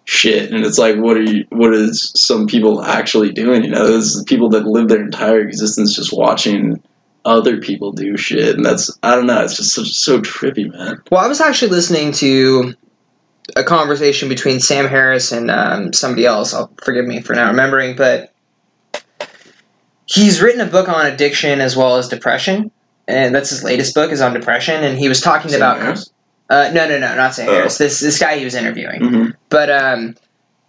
shit 0.05 0.51
and 0.51 0.65
it's 0.65 0.79
like 0.79 0.95
what 0.97 1.15
are 1.17 1.21
you 1.21 1.45
what 1.49 1.71
is 1.71 2.11
some 2.15 2.47
people 2.47 2.81
actually 2.81 3.31
doing 3.31 3.63
you 3.63 3.69
know 3.69 3.85
there's 3.85 4.23
people 4.23 4.49
that 4.49 4.65
live 4.65 4.87
their 4.87 5.03
entire 5.03 5.39
existence 5.39 5.95
just 5.95 6.11
watching 6.11 6.81
other 7.25 7.57
people 7.57 7.91
do 7.91 8.17
shit 8.17 8.55
and 8.55 8.65
that's 8.65 8.89
i 9.03 9.13
don't 9.13 9.27
know 9.27 9.43
it's 9.43 9.55
just 9.57 9.71
so, 9.71 9.83
so 9.83 10.19
trippy 10.19 10.67
man 10.71 10.99
Well, 11.11 11.23
I 11.23 11.27
was 11.27 11.39
actually 11.41 11.69
listening 11.69 12.11
to 12.13 12.73
a 13.55 13.63
conversation 13.63 14.29
between 14.29 14.59
Sam 14.59 14.87
Harris 14.87 15.31
and 15.31 15.49
um, 15.51 15.93
somebody 15.93 16.25
else. 16.25 16.53
I'll 16.53 16.71
forgive 16.83 17.05
me 17.05 17.21
for 17.21 17.33
not 17.33 17.49
remembering, 17.51 17.95
but 17.95 18.31
he's 20.05 20.41
written 20.41 20.61
a 20.61 20.65
book 20.65 20.89
on 20.89 21.05
addiction 21.05 21.61
as 21.61 21.75
well 21.75 21.97
as 21.97 22.07
depression, 22.07 22.71
and 23.07 23.33
that's 23.33 23.49
his 23.49 23.63
latest 23.63 23.93
book 23.95 24.11
is 24.11 24.21
on 24.21 24.33
depression. 24.33 24.83
And 24.83 24.97
he 24.97 25.09
was 25.09 25.21
talking 25.21 25.49
Sam 25.51 25.59
about 25.61 25.79
Harris? 25.79 26.11
uh, 26.49 26.71
no, 26.73 26.87
no, 26.87 26.99
no, 26.99 27.15
not 27.15 27.35
Sam 27.35 27.49
Oh. 27.49 27.53
Harris. 27.53 27.77
This 27.77 27.99
this 27.99 28.19
guy 28.19 28.37
he 28.37 28.45
was 28.45 28.55
interviewing, 28.55 29.01
Mhm. 29.01 29.33
but 29.49 29.69
um, 29.69 30.15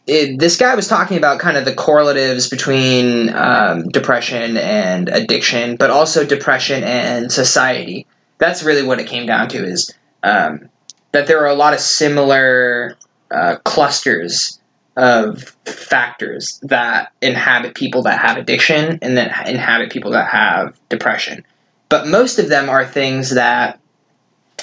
it, 0.07 0.39
this 0.39 0.57
guy 0.57 0.75
was 0.75 0.89
talking 0.89 1.17
about 1.17 1.39
kind 1.41 1.57
of 1.57 1.65
the 1.65 1.75
correlatives 1.75 2.49
between 2.49 3.31
um, 3.35 3.89
depression 3.89 4.57
and 4.57 5.09
addiction, 5.09 5.77
but 5.77 5.91
also 5.91 6.25
depression 6.25 6.83
and 6.85 7.31
society. 7.31 8.07
That's 8.39 8.63
really 8.63 8.83
what 8.83 8.99
it 8.99 9.07
came 9.07 9.27
down 9.27 9.49
to 9.51 9.65
is 9.65 9.95
um, 10.23 10.69
that 11.13 11.27
there 11.27 11.41
are 11.41 11.49
a 11.49 11.55
lot 11.55 11.75
of 11.75 11.81
similar 11.81 12.97
uh, 13.31 13.57
clusters 13.65 14.61
of 14.97 15.57
factors 15.65 16.61
that 16.63 17.13
inhabit 17.23 17.75
people 17.75 18.03
that 18.03 18.21
have 18.21 18.37
addiction 18.37 18.99
and 19.03 19.17
that 19.17 19.49
inhabit 19.49 19.91
people 19.91 20.11
that 20.11 20.29
have 20.29 20.79
depression. 20.89 21.45
But 21.89 22.07
most 22.07 22.39
of 22.39 22.49
them 22.49 22.69
are 22.69 22.85
things 22.85 23.31
that 23.35 23.81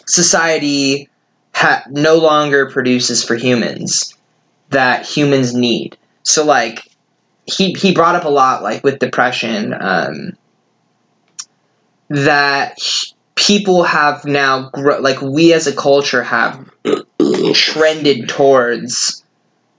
society 0.05 1.09
ha- 1.53 1.83
no 1.89 2.17
longer 2.17 2.69
produces 2.69 3.23
for 3.23 3.35
humans 3.35 4.13
that 4.69 5.05
humans 5.05 5.53
need. 5.53 5.97
So 6.23 6.45
like 6.45 6.89
he 7.45 7.73
he 7.73 7.93
brought 7.93 8.15
up 8.15 8.25
a 8.25 8.29
lot 8.29 8.61
like 8.61 8.83
with 8.83 8.99
depression 8.99 9.73
um, 9.79 10.37
that 12.09 12.77
people 13.37 13.83
have 13.83 14.25
now 14.25 14.69
gro- 14.71 14.99
like 14.99 15.21
we 15.21 15.53
as 15.53 15.67
a 15.67 15.75
culture 15.75 16.23
have 16.23 16.69
trended 17.53 18.27
towards 18.27 19.23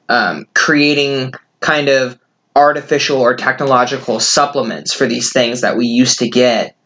um, 0.09 0.47
creating 0.55 1.33
kind 1.61 1.89
of 1.89 2.19
artificial 2.57 3.19
or 3.21 3.37
technological 3.37 4.21
supplements 4.21 4.95
for 4.95 5.07
these 5.07 5.33
things 5.33 5.61
that 5.61 5.77
we 5.77 5.87
used 5.87 6.21
to 6.21 6.29
get 6.29 6.77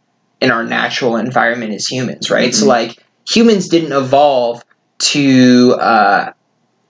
in 0.40 0.50
our 0.50 0.64
natural 0.64 1.16
environment 1.16 1.72
as 1.72 1.86
humans, 1.86 2.30
right? 2.30 2.54
So 2.54 2.64
Mhm. 2.64 2.68
like 2.68 2.98
humans 3.28 3.68
didn't 3.68 3.92
evolve 3.92 4.64
to 4.98 5.76
uh, 5.80 6.32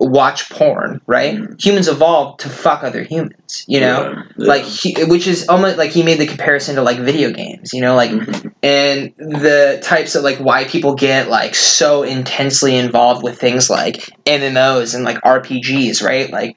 watch 0.03 0.51
porn, 0.51 1.01
right? 1.07 1.37
Mhm. 1.37 1.63
Humans 1.65 1.89
evolved 1.89 2.41
to 2.41 2.49
fuck 2.49 2.83
other 2.83 3.03
humans, 3.03 3.65
you 3.67 3.81
know? 3.81 4.03
Yeah, 4.03 4.23
yeah. 4.37 4.47
Like 4.49 4.65
he, 4.65 4.95
which 5.05 5.27
is 5.27 5.49
almost 5.49 5.79
like 5.79 5.91
he 5.91 6.03
made 6.03 6.19
the 6.19 6.27
comparison 6.27 6.77
to 6.77 6.83
like 6.83 6.99
video 6.99 7.31
games, 7.31 7.73
you 7.73 7.81
know, 7.81 7.95
like 7.95 8.11
Mhm. 8.11 8.53
and 8.63 9.13
the 9.19 9.79
types 9.83 10.15
of 10.15 10.25
like 10.25 10.39
why 10.39 10.65
people 10.65 10.95
get 10.95 11.29
like 11.29 11.55
so 11.55 12.03
intensely 12.03 12.77
involved 12.77 13.23
with 13.23 13.39
things 13.39 13.71
like 13.71 14.09
MMOs 14.27 14.95
and 14.95 15.05
like 15.05 15.21
RPGs, 15.23 16.03
right? 16.03 16.31
Like 16.33 16.57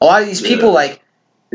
a 0.00 0.04
lot 0.06 0.22
of 0.22 0.28
these 0.28 0.40
people 0.40 0.68
Yeah. 0.68 0.74
like 0.74 1.00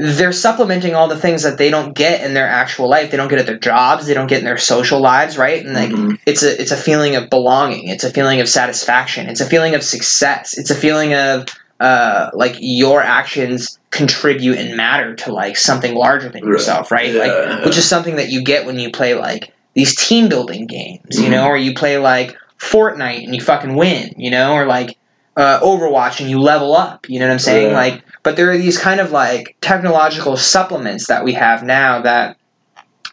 they're 0.03 0.31
supplementing 0.31 0.95
all 0.95 1.07
the 1.07 1.17
things 1.17 1.43
that 1.43 1.59
they 1.59 1.69
don't 1.69 1.93
get 1.93 2.25
in 2.25 2.33
their 2.33 2.47
actual 2.47 2.89
life. 2.89 3.11
They 3.11 3.17
don't 3.17 3.27
get 3.27 3.37
at 3.39 3.45
their 3.45 3.59
jobs, 3.59 4.07
they 4.07 4.15
don't 4.15 4.25
get 4.27 4.39
in 4.39 4.45
their 4.45 4.57
social 4.57 4.99
lives, 4.99 5.37
right? 5.37 5.63
And 5.63 5.75
like 5.75 5.91
Mhm. 5.91 6.17
it's 6.25 6.41
a 6.41 6.59
it's 6.59 6.71
a 6.71 6.77
feeling 6.77 7.15
of 7.15 7.29
belonging, 7.29 7.87
it's 7.87 8.03
a 8.03 8.09
feeling 8.09 8.41
of 8.41 8.49
satisfaction, 8.49 9.29
it's 9.29 9.41
a 9.41 9.45
feeling 9.45 9.75
of 9.75 9.83
success, 9.83 10.57
it's 10.57 10.71
a 10.71 10.75
feeling 10.75 11.13
of 11.13 11.45
uh 11.79 12.29
like 12.33 12.55
your 12.59 13.01
actions 13.03 13.79
contribute 13.91 14.57
and 14.57 14.75
matter 14.75 15.13
to 15.15 15.31
like 15.31 15.55
something 15.55 15.93
larger 15.93 16.29
than 16.29 16.43
Right. 16.43 16.51
yourself, 16.53 16.91
right? 16.91 17.13
Like 17.13 17.31
Yeah. 17.31 17.65
which 17.65 17.77
is 17.77 17.85
something 17.85 18.15
that 18.15 18.29
you 18.29 18.43
get 18.43 18.65
when 18.65 18.79
you 18.79 18.89
play 18.91 19.13
like 19.13 19.53
these 19.75 19.95
team 19.95 20.29
building 20.29 20.65
games, 20.65 21.19
you 21.21 21.29
know, 21.29 21.45
or 21.45 21.57
you 21.57 21.73
play 21.75 21.97
like 21.97 22.35
Fortnite 22.59 23.23
and 23.23 23.35
you 23.35 23.41
fucking 23.41 23.75
win, 23.75 24.13
you 24.17 24.31
know, 24.31 24.53
or 24.53 24.65
like 24.65 24.97
uh, 25.37 25.59
Overwatch 25.61 26.19
and 26.19 26.29
you 26.29 26.39
level 26.39 26.75
up, 26.75 27.07
you 27.09 27.17
know 27.19 27.25
what 27.25 27.31
I'm 27.31 27.39
saying? 27.39 27.69
Yeah. 27.71 27.73
Like, 27.77 28.03
but 28.23 28.35
there 28.35 28.51
are 28.51 28.57
these 28.57 28.77
kind 28.77 28.99
of 28.99 29.11
like 29.11 29.55
technological 29.61 30.37
supplements 30.37 31.07
that 31.07 31.23
we 31.23 31.33
have 31.33 31.63
now 31.63 32.01
that 32.01 32.37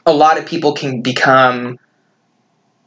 a 0.07 0.13
lot 0.13 0.39
of 0.39 0.47
people 0.47 0.73
can 0.73 1.03
become 1.03 1.77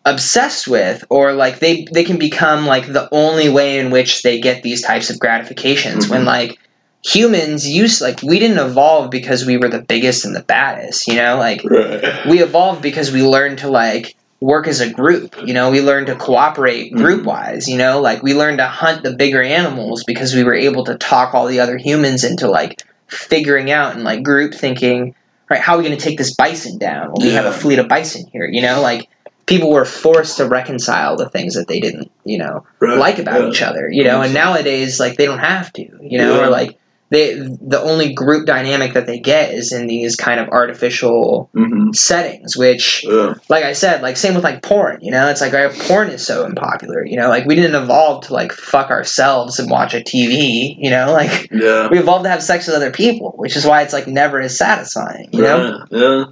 obsessed 0.06 0.68
with 0.68 1.04
or 1.12 1.34
like 1.34 1.60
they 1.60 1.86
they 1.94 2.04
can 2.04 2.18
become 2.18 2.66
like 2.66 2.88
the 2.88 3.08
only 3.12 3.50
way 3.50 3.78
in 3.78 3.92
which 3.92 4.24
they 4.24 4.40
get 4.40 4.64
these 4.64 4.82
types 4.82 5.12
of 5.12 5.20
gratifications 5.20 6.10
when 6.10 6.24
Mhm. 6.24 6.26
like 6.28 6.58
humans 7.06 7.68
used 7.70 8.02
like 8.02 8.22
we 8.24 8.40
didn't 8.40 8.58
evolve 8.60 9.12
because 9.12 9.46
we 9.46 9.58
were 9.58 9.70
the 9.70 9.82
biggest 9.88 10.26
and 10.26 10.36
the 10.36 10.44
baddest 10.44 11.08
you 11.08 11.16
know 11.16 11.38
like 11.38 11.62
Right. 11.64 12.26
we 12.28 12.42
evolved 12.42 12.82
because 12.82 13.12
we 13.12 13.22
learned 13.22 13.60
to 13.60 13.70
like 13.70 14.16
work 14.42 14.68
as 14.68 14.82
a 14.82 14.92
group 14.92 15.36
you 15.46 15.54
know 15.54 15.70
we 15.70 15.82
learned 15.82 16.08
to 16.08 16.16
cooperate 16.16 16.92
Mhm. 16.92 16.98
group 16.98 17.24
wise 17.26 17.68
you 17.68 17.78
know 17.78 18.02
like 18.02 18.24
we 18.24 18.34
learned 18.34 18.58
to 18.58 18.66
hunt 18.68 19.04
the 19.04 19.14
bigger 19.14 19.42
animals 19.42 20.04
because 20.04 20.34
we 20.34 20.44
were 20.44 20.56
able 20.56 20.84
to 20.86 20.96
talk 20.96 21.34
all 21.36 21.46
the 21.48 21.60
other 21.60 21.78
humans 21.78 22.24
into 22.24 22.50
like 22.50 22.82
figuring 23.08 23.70
out 23.72 23.94
and 23.94 24.04
like 24.04 24.24
group 24.24 24.54
thinking 24.54 25.14
right 25.50 25.60
how 25.62 25.76
are 25.76 25.78
we 25.78 25.84
going 25.86 25.98
to 25.98 26.04
take 26.04 26.18
this 26.18 26.34
bison 26.36 26.78
down 26.80 27.12
well, 27.14 27.28
we 27.28 27.34
have 27.34 27.46
a 27.46 27.52
fleet 27.52 27.78
of 27.80 27.88
bison 27.88 28.26
here 28.34 28.46
you 28.52 28.62
know 28.64 28.82
like 28.82 29.08
people 29.46 29.70
were 29.70 29.86
forced 29.86 30.38
to 30.38 30.48
reconcile 30.48 31.18
the 31.18 31.30
things 31.30 31.54
that 31.56 31.68
they 31.68 31.80
didn't 31.80 32.10
you 32.24 32.38
know 32.40 32.66
Right. 32.80 32.98
like 32.98 33.20
about 33.20 33.42
yeah. 33.42 33.50
each 33.50 33.62
other, 33.62 33.90
you 33.92 34.04
know. 34.04 34.22
And 34.24 34.34
nowadays, 34.34 35.00
like 35.00 35.18
they 35.18 35.26
don't 35.28 35.40
have 35.40 35.72
to, 35.74 35.82
you 36.02 36.18
know, 36.18 36.36
Yeah. 36.38 36.46
or 36.46 36.50
like 36.50 36.80
they 37.12 37.34
the 37.36 37.80
only 37.84 38.14
group 38.14 38.46
dynamic 38.48 38.94
that 38.94 39.06
they 39.06 39.20
get 39.20 39.54
is 39.54 39.72
in 39.74 39.86
these 39.86 40.16
kind 40.16 40.40
of 40.40 40.48
artificial 40.50 41.50
Mhm. 41.54 41.94
settings. 41.94 42.56
Which, 42.58 43.04
Yeah. 43.08 43.34
like 43.50 43.66
I 43.66 43.74
said, 43.74 44.02
like 44.02 44.16
same 44.18 44.34
with 44.34 44.46
like 44.46 44.62
porn, 44.64 44.98
you 45.02 45.12
know. 45.12 45.28
It's 45.28 45.42
like 45.42 45.54
uh, 45.54 45.70
porn 45.88 46.08
is 46.10 46.26
so 46.26 46.46
unpopular, 46.46 47.06
you 47.06 47.18
know. 47.18 47.28
Like 47.28 47.46
we 47.46 47.54
didn't 47.56 47.76
evolve 47.76 48.26
to 48.28 48.34
like 48.34 48.54
fuck 48.54 48.90
ourselves 48.90 49.60
and 49.60 49.70
watch 49.70 49.94
a 49.94 50.00
TV, 50.02 50.76
you 50.80 50.90
know. 50.90 51.12
Like 51.22 51.50
Yeah. 51.52 51.90
we 51.92 52.00
evolved 52.00 52.24
to 52.24 52.30
have 52.32 52.42
sex 52.42 52.66
with 52.66 52.76
other 52.78 52.92
people, 52.92 53.34
which 53.36 53.56
is 53.58 53.66
why 53.66 53.82
it's 53.82 53.94
like 53.94 54.08
never 54.08 54.40
as 54.40 54.58
satisfying, 54.58 55.28
you 55.34 55.42
know. 55.44 55.86
Yeah. 55.92 56.24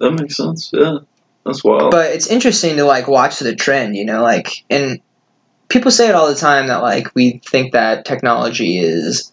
That 0.00 0.10
makes 0.20 0.36
sense. 0.36 0.70
Yeah. 0.74 0.98
That's 1.46 1.62
wild. 1.62 1.92
but 1.92 2.10
it's 2.10 2.26
interesting 2.26 2.76
to 2.78 2.84
like 2.84 3.06
watch 3.06 3.38
the 3.38 3.54
trend 3.54 3.94
you 3.94 4.04
know 4.04 4.20
like 4.20 4.64
and 4.68 4.98
people 5.68 5.92
say 5.92 6.08
it 6.08 6.14
all 6.16 6.26
the 6.28 6.34
time 6.34 6.66
that 6.66 6.82
like 6.82 7.06
we 7.14 7.40
think 7.46 7.72
that 7.72 8.04
technology 8.04 8.78
is 8.80 9.30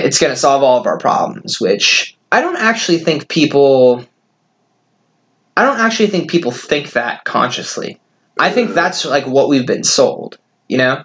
it's 0.00 0.18
going 0.18 0.32
to 0.32 0.38
solve 0.38 0.62
all 0.62 0.80
of 0.80 0.86
our 0.86 0.98
problems 0.98 1.60
which 1.60 2.16
i 2.32 2.40
don't 2.40 2.56
actually 2.56 2.98
think 2.98 3.28
people 3.28 4.04
i 5.56 5.64
don't 5.64 5.80
actually 5.80 6.08
think 6.08 6.30
people 6.30 6.50
think 6.50 6.92
that 6.92 7.24
consciously. 7.24 8.00
I 8.38 8.50
think 8.50 8.74
that's 8.74 9.06
like 9.06 9.26
what 9.26 9.48
we've 9.48 9.66
been 9.66 9.84
sold 9.84 10.38
you 10.68 10.78
know? 10.78 11.04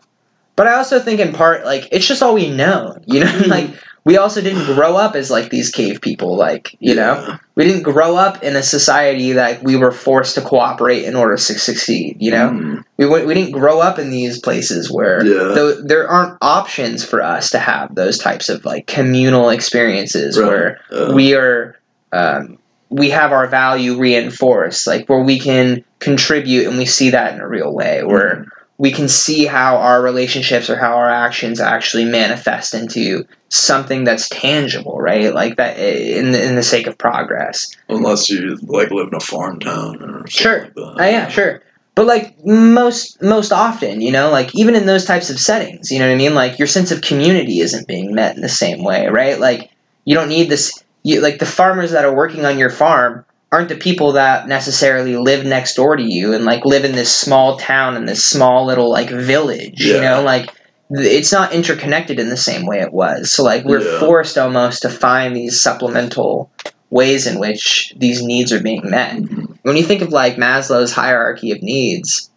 But 0.55 0.67
i 0.67 0.75
also 0.75 0.99
think 0.99 1.19
in 1.19 1.33
part 1.33 1.65
like 1.65 1.87
it's 1.91 2.07
just 2.07 2.21
all 2.21 2.33
we 2.33 2.49
know 2.49 2.97
you 3.05 3.23
know? 3.23 3.41
Like 3.47 3.69
we 4.03 4.17
also 4.17 4.41
didn't 4.41 4.65
grow 4.65 4.95
up 4.97 5.15
as 5.15 5.29
like 5.29 5.49
these 5.51 5.69
cave 5.69 6.01
people 6.01 6.35
like 6.35 6.75
you 6.79 6.95
know 6.95 7.13
Yeah. 7.27 7.37
we 7.55 7.65
didn't 7.65 7.83
grow 7.83 8.15
up 8.15 8.43
in 8.43 8.55
a 8.55 8.63
society 8.63 9.33
that 9.33 9.63
we 9.63 9.75
were 9.75 9.91
forced 9.91 10.35
to 10.35 10.41
cooperate 10.41 11.03
in 11.05 11.15
order 11.15 11.35
to 11.35 11.41
succeed 11.59 12.17
you 12.19 12.31
know 12.31 12.49
Mhm. 12.49 12.83
we, 12.97 13.05
went, 13.05 13.27
we 13.27 13.33
didn't 13.33 13.51
grow 13.51 13.79
up 13.79 13.99
in 13.99 14.09
these 14.09 14.39
places 14.39 14.91
where 14.91 15.23
Yeah. 15.25 15.53
tho- 15.53 15.81
there 15.83 16.07
aren't 16.07 16.37
options 16.41 17.03
for 17.05 17.21
us 17.21 17.49
to 17.51 17.59
have 17.59 17.93
those 17.95 18.17
types 18.17 18.49
of 18.49 18.65
like 18.65 18.87
communal 18.87 19.49
experiences 19.49 20.37
Right. 20.37 20.47
where 20.47 20.77
Yeah. 20.91 21.11
we 21.13 21.33
are 21.35 21.75
um, 22.13 22.57
we 22.89 23.09
have 23.11 23.31
our 23.31 23.47
value 23.47 23.97
reinforced 23.97 24.85
like 24.85 25.07
where 25.07 25.21
we 25.23 25.39
can 25.39 25.81
contribute 25.99 26.67
and 26.67 26.77
we 26.77 26.85
see 26.85 27.11
that 27.11 27.33
in 27.33 27.39
a 27.39 27.47
real 27.47 27.73
way 27.73 28.03
where 28.03 28.45
we 28.81 28.91
can 28.91 29.07
see 29.07 29.45
how 29.45 29.77
our 29.77 30.01
relationships 30.01 30.67
or 30.67 30.75
how 30.75 30.95
our 30.95 31.07
actions 31.07 31.59
actually 31.59 32.03
manifest 32.03 32.73
into 32.73 33.23
something 33.49 34.03
that's 34.03 34.27
tangible 34.29 34.97
right 34.99 35.35
like 35.35 35.57
that 35.57 35.77
in 35.77 36.31
the, 36.31 36.43
in 36.43 36.55
the 36.55 36.63
sake 36.63 36.87
of 36.87 36.97
progress 36.97 37.75
Unless 37.89 38.27
you 38.31 38.55
like 38.63 38.89
live 38.89 39.09
in 39.09 39.13
a 39.13 39.19
farm 39.19 39.59
town 39.59 40.01
or 40.01 40.07
something 40.07 40.27
Sure. 40.29 40.61
like 40.63 40.73
that. 40.73 40.95
Oh 40.97 41.05
yeah, 41.05 41.27
sure. 41.27 41.61
But 41.93 42.07
like 42.07 42.43
most 42.43 43.21
most 43.21 43.51
often, 43.51 44.01
you 44.01 44.11
know, 44.11 44.31
like 44.31 44.55
even 44.55 44.73
in 44.75 44.87
those 44.87 45.05
types 45.05 45.29
of 45.29 45.39
settings, 45.39 45.91
you 45.91 45.99
know 45.99 46.07
what 46.07 46.15
I 46.15 46.17
mean? 46.17 46.33
Like 46.33 46.57
your 46.57 46.67
sense 46.67 46.89
of 46.89 47.01
community 47.03 47.59
isn't 47.59 47.87
being 47.87 48.15
met 48.15 48.35
in 48.35 48.41
the 48.41 48.49
same 48.49 48.83
way, 48.83 49.05
right? 49.09 49.39
Like 49.39 49.69
you 50.05 50.15
don't 50.15 50.29
need 50.29 50.49
this 50.49 50.83
you 51.03 51.21
like 51.21 51.37
the 51.37 51.45
farmers 51.45 51.91
that 51.91 52.03
are 52.03 52.15
working 52.15 52.45
on 52.45 52.57
your 52.57 52.71
farm 52.71 53.25
aren't 53.51 53.69
the 53.69 53.75
people 53.75 54.13
that 54.13 54.47
necessarily 54.47 55.17
live 55.17 55.45
next 55.45 55.75
door 55.75 55.95
to 55.97 56.03
you 56.03 56.33
and 56.33 56.45
like 56.45 56.63
live 56.65 56.85
in 56.85 56.93
this 56.93 57.13
small 57.13 57.57
town 57.57 57.97
and 57.97 58.07
this 58.07 58.23
small 58.23 58.65
little 58.65 58.89
like 58.89 59.09
village, 59.09 59.81
you 59.83 59.99
know, 59.99 60.21
like 60.23 60.49
it's 60.89 61.31
not 61.33 61.53
interconnected 61.53 62.17
in 62.19 62.29
the 62.29 62.37
same 62.37 62.65
way 62.65 62.79
it 62.79 62.93
was. 62.93 63.31
So 63.31 63.43
like 63.43 63.65
we're 63.65 63.81
Yeah. 63.81 63.99
forced 63.99 64.37
almost 64.37 64.83
to 64.83 64.89
find 64.89 65.35
these 65.35 65.61
supplemental 65.61 66.49
ways 66.89 67.27
in 67.27 67.39
which 67.39 67.93
these 67.97 68.21
needs 68.21 68.51
are 68.53 68.59
being 68.61 68.89
met 68.89 69.15
Mhm. 69.17 69.57
when 69.63 69.75
you 69.77 69.83
think 69.83 70.01
of 70.01 70.09
like 70.11 70.35
Maslow's 70.37 70.91
hierarchy 70.93 71.51
of 71.51 71.61
needs, 71.61 72.29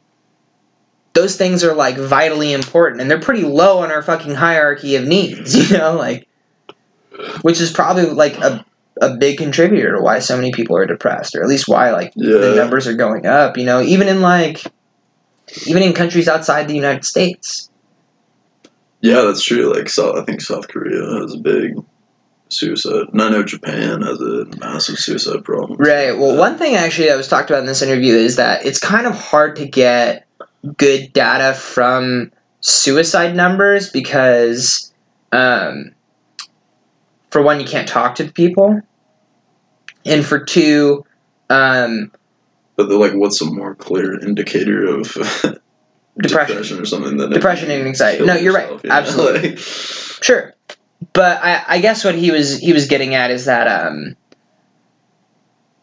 those 1.12 1.37
things 1.37 1.62
are 1.62 1.74
like 1.74 1.96
vitally 1.96 2.53
important 2.53 3.00
and 3.00 3.09
they're 3.09 3.20
pretty 3.20 3.42
low 3.44 3.79
on 3.79 3.92
our 3.92 4.03
fucking 4.03 4.35
hierarchy 4.35 4.96
of 4.96 5.05
needs, 5.05 5.55
you 5.70 5.77
know, 5.79 5.92
like 5.96 6.27
which 7.42 7.61
is 7.61 7.70
probably 7.70 8.07
like 8.07 8.37
a 8.38 8.64
a 9.00 9.16
big 9.16 9.38
contributor 9.38 9.96
to 9.96 10.02
why 10.02 10.18
so 10.18 10.37
many 10.37 10.52
people 10.52 10.76
are 10.76 10.87
depressed 10.87 11.35
or 11.35 11.42
at 11.42 11.48
least 11.48 11.68
why 11.68 11.90
like 11.90 12.14
the 12.14 12.54
numbers 12.57 12.87
are 12.87 12.94
going 12.94 13.26
up, 13.26 13.57
you 13.57 13.64
know, 13.64 13.80
even 13.83 14.09
in 14.09 14.20
like 14.20 14.62
even 15.66 15.83
in 15.83 15.92
countries 15.92 16.28
outside 16.28 16.68
the 16.68 16.74
United 16.74 17.04
States. 17.04 17.70
Yeah, 19.00 19.22
that's 19.22 19.42
true. 19.42 19.74
Like, 19.74 19.88
so 19.88 20.20
I 20.20 20.24
think 20.24 20.40
South 20.40 20.68
Korea 20.68 21.20
has 21.20 21.35
a 21.35 21.38
big 21.38 21.74
suicide. 22.48 23.09
And 23.12 23.20
I 23.20 23.28
know 23.30 23.42
Japan 23.42 24.02
has 24.02 24.20
a 24.20 24.46
massive 24.59 24.98
suicide 24.98 25.44
problem. 25.44 25.76
Right. 25.78 26.12
Well, 26.12 26.37
one 26.37 26.57
thing 26.57 26.74
actually 26.74 27.11
I 27.11 27.16
was 27.16 27.28
talked 27.28 27.50
about 27.50 27.61
in 27.61 27.66
this 27.66 27.83
interview 27.83 28.14
is 28.14 28.37
that 28.37 28.64
it's 28.64 28.78
kind 28.78 29.07
of 29.07 29.14
hard 29.14 29.57
to 29.57 29.66
get 29.66 30.26
good 30.76 31.12
data 31.12 31.54
from 31.54 32.33
suicide 32.61 33.37
numbers 33.37 33.90
because, 33.90 34.92
um, 35.33 35.93
for 37.35 37.42
one, 37.42 37.59
you 37.59 37.66
can't 37.66 37.88
talk 37.88 38.14
to 38.14 38.23
the 38.23 38.33
people, 38.33 38.81
and 40.07 40.25
for 40.25 40.38
two, 40.38 41.05
um, 41.51 42.12
But 42.77 42.88
like, 42.90 43.11
what's 43.14 43.42
a 43.42 43.47
more 43.47 43.75
clear 43.75 44.16
indicator 44.25 44.87
of 44.87 45.03
depression. 46.23 46.79
or 46.79 46.85
something 46.85 47.16
than 47.16 47.31
Depression 47.31 47.73
and 47.73 47.88
anxiety. 47.88 48.25
No, 48.25 48.37
you're 48.37 48.55
right. 48.55 48.70
you? 48.85 48.88
Absolutely. 48.88 49.49
Like, 49.57 49.59
Sure, 49.59 50.55
but 51.12 51.42
I, 51.42 51.64
I 51.66 51.79
guess 51.81 52.05
what 52.05 52.14
he 52.14 52.31
was 52.31 52.61
he 52.61 52.73
was 52.73 52.87
getting 52.87 53.16
at 53.16 53.33
is 53.33 53.47
that 53.47 53.66
um, 53.66 54.14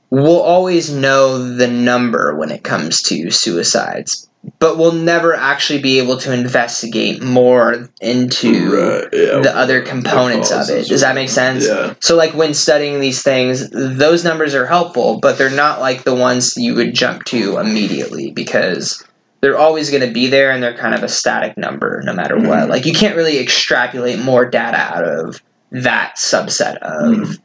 we'll 0.09 0.39
always 0.41 0.89
know 0.89 1.53
the 1.53 1.67
number 1.67 2.33
when 2.37 2.49
it 2.49 2.63
comes 2.63 3.01
to 3.03 3.29
suicides, 3.29 4.29
but 4.59 4.77
we'll 4.77 4.91
never 4.91 5.35
actually 5.35 5.81
be 5.81 5.99
able 5.99 6.17
to 6.17 6.33
investigate 6.33 7.21
more 7.21 7.89
into 8.01 8.75
right, 8.75 9.09
yeah, 9.13 9.39
the 9.41 9.55
other 9.55 9.81
the 9.81 9.89
components 9.89 10.51
of 10.51 10.69
it. 10.69 10.87
Does 10.87 11.01
that 11.01 11.15
make 11.15 11.29
sense? 11.29 11.67
Yeah. 11.67 11.93
So, 11.99 12.15
like 12.15 12.33
when 12.33 12.53
studying 12.53 12.99
these 12.99 13.21
things, 13.21 13.69
those 13.69 14.23
numbers 14.23 14.55
are 14.55 14.65
helpful, 14.65 15.19
but 15.19 15.37
they're 15.37 15.49
not 15.49 15.79
like 15.79 16.03
the 16.03 16.15
ones 16.15 16.57
you 16.57 16.73
would 16.75 16.93
jump 16.95 17.25
to 17.25 17.57
immediately 17.59 18.31
because 18.31 19.03
they're 19.41 19.57
always 19.57 19.89
going 19.89 20.05
to 20.07 20.13
be 20.13 20.27
there 20.27 20.51
and 20.51 20.61
they're 20.61 20.77
kind 20.77 20.95
of 20.95 21.03
a 21.03 21.09
static 21.09 21.57
number 21.57 22.01
no 22.03 22.13
matter 22.13 22.35
what. 22.35 22.65
Mhm. 22.65 22.69
Like, 22.69 22.85
you 22.85 22.93
can't 22.93 23.15
really 23.15 23.39
extrapolate 23.39 24.19
more 24.19 24.45
data 24.45 24.77
out 24.77 25.03
of 25.03 25.41
that 25.71 26.15
subset 26.17 26.77
of. 26.77 27.15
Mhm. 27.15 27.39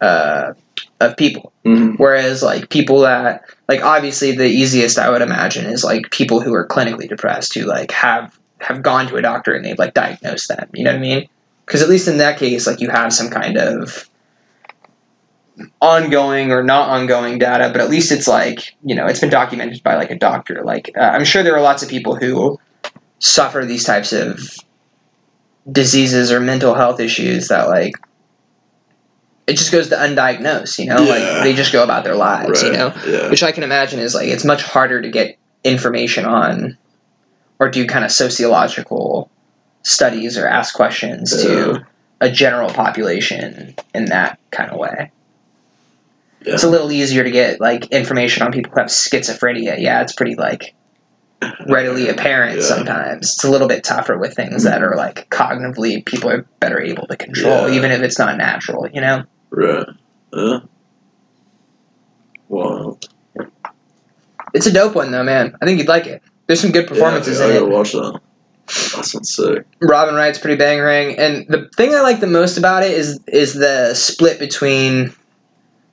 Uh, 0.00 0.52
of 1.00 1.16
people, 1.16 1.52
Mhm. 1.64 1.98
whereas 1.98 2.42
like 2.42 2.70
people 2.70 3.00
that 3.00 3.44
like 3.68 3.82
obviously 3.84 4.32
the 4.32 4.46
easiest 4.46 4.98
I 4.98 5.10
would 5.10 5.22
imagine 5.22 5.66
is 5.66 5.84
like 5.84 6.10
people 6.10 6.40
who 6.40 6.54
are 6.54 6.66
clinically 6.66 7.08
depressed 7.08 7.54
who 7.54 7.62
like 7.64 7.90
have 7.92 8.38
have 8.60 8.82
gone 8.82 9.06
to 9.08 9.16
a 9.16 9.22
doctor 9.22 9.52
and 9.52 9.64
they've 9.64 9.78
like 9.78 9.92
diagnosed 9.94 10.48
them. 10.48 10.68
You 10.72 10.84
know 10.84 10.92
what 10.92 10.98
I 10.98 11.00
mean? 11.00 11.28
Because 11.66 11.82
at 11.82 11.88
least 11.88 12.08
in 12.08 12.18
that 12.18 12.38
case, 12.38 12.66
like 12.66 12.80
you 12.80 12.88
have 12.88 13.12
some 13.12 13.28
kind 13.28 13.58
of 13.58 14.08
ongoing 15.80 16.52
or 16.52 16.62
not 16.62 16.88
ongoing 16.88 17.38
data, 17.38 17.70
but 17.72 17.80
at 17.80 17.90
least 17.90 18.12
it's 18.12 18.28
like 18.28 18.74
you 18.84 18.94
know 18.94 19.06
it's 19.06 19.20
been 19.20 19.30
documented 19.30 19.82
by 19.82 19.96
like 19.96 20.10
a 20.10 20.18
doctor. 20.18 20.62
Like 20.64 20.90
uh, 20.96 21.02
I'm 21.02 21.24
sure 21.24 21.42
there 21.42 21.56
are 21.56 21.62
lots 21.62 21.82
of 21.82 21.88
people 21.88 22.16
who 22.16 22.58
suffer 23.18 23.64
these 23.64 23.84
types 23.84 24.12
of 24.12 24.40
diseases 25.70 26.30
or 26.30 26.40
mental 26.40 26.74
health 26.74 27.00
issues 27.00 27.48
that 27.48 27.68
like 27.68 27.94
it 29.46 29.56
just 29.56 29.70
goes 29.72 29.88
to 29.88 29.96
undiagnosed. 29.96 30.78
You 30.78 30.86
know, 30.86 30.98
Yeah. 31.00 31.10
like 31.10 31.42
they 31.44 31.54
just 31.54 31.72
go 31.72 31.82
about 31.84 32.04
their 32.04 32.16
lives. 32.16 32.62
Right. 32.62 32.72
You 32.72 32.78
know, 32.78 32.92
Yeah. 33.06 33.30
which 33.30 33.42
I 33.42 33.52
can 33.52 33.62
imagine 33.62 34.00
is 34.00 34.14
like 34.14 34.28
it's 34.28 34.44
much 34.44 34.62
harder 34.62 35.00
to 35.00 35.08
get 35.08 35.36
information 35.64 36.24
on 36.24 36.76
or 37.58 37.70
do 37.70 37.86
kind 37.86 38.04
of 38.04 38.10
sociological 38.12 39.30
studies 39.82 40.36
or 40.36 40.46
ask 40.46 40.74
questions 40.74 41.32
Yeah. 41.36 41.48
to 41.48 41.86
a 42.20 42.30
general 42.30 42.70
population 42.70 43.74
in 43.94 44.06
that 44.06 44.38
kind 44.50 44.70
of 44.70 44.78
way. 44.78 45.10
Yeah. 46.44 46.54
It's 46.54 46.64
a 46.64 46.68
little 46.68 46.90
easier 46.92 47.24
to 47.24 47.30
get 47.30 47.60
like 47.60 47.86
information 47.86 48.42
on 48.42 48.52
people 48.52 48.72
who 48.72 48.80
have 48.80 48.88
schizophrenia. 48.88 49.78
Yeah, 49.80 50.00
it's 50.02 50.12
pretty 50.12 50.34
like 50.34 50.74
readily 51.66 52.08
apparent 52.08 52.56
Yeah. 52.58 52.62
sometimes. 52.62 53.34
It's 53.34 53.44
a 53.44 53.50
little 53.50 53.68
bit 53.68 53.84
tougher 53.84 54.16
with 54.16 54.34
things 54.34 54.62
that 54.64 54.82
are 54.82 54.96
like 54.96 55.28
cognitively 55.30 56.04
people 56.04 56.30
are 56.30 56.46
better 56.60 56.80
able 56.80 57.06
to 57.08 57.16
control, 57.16 57.68
even 57.68 57.90
if 57.90 58.00
it's 58.02 58.18
not 58.18 58.36
natural, 58.38 58.88
you 58.92 59.00
know? 59.00 59.24
Right. 59.50 59.86
Yeah. 60.32 60.60
Wow. 62.48 62.98
It's 64.54 64.66
a 64.66 64.72
dope 64.72 64.94
one 64.94 65.10
though, 65.10 65.24
man. 65.24 65.56
I 65.60 65.66
think 65.66 65.78
you'd 65.78 65.88
like 65.88 66.06
it. 66.06 66.22
There's 66.46 66.60
some 66.60 66.72
good 66.72 66.86
performances 66.86 67.38
yeah, 67.38 67.46
in 67.46 67.50
I 67.50 67.54
it. 67.56 67.60
gotta 67.60 67.72
watch 67.72 67.92
that. 67.92 68.20
That 68.66 69.04
sounds 69.04 69.34
sick. 69.34 69.64
Robin 69.80 70.14
Wright's 70.14 70.38
pretty 70.38 70.56
bang 70.56 70.78
bangering, 70.78 71.18
and 71.18 71.46
the 71.48 71.68
thing 71.76 71.94
I 71.94 72.00
like 72.00 72.20
the 72.20 72.26
most 72.26 72.58
about 72.58 72.82
it 72.82 72.92
is 72.92 73.20
is 73.26 73.54
the 73.54 73.94
split 73.94 74.38
between 74.38 75.12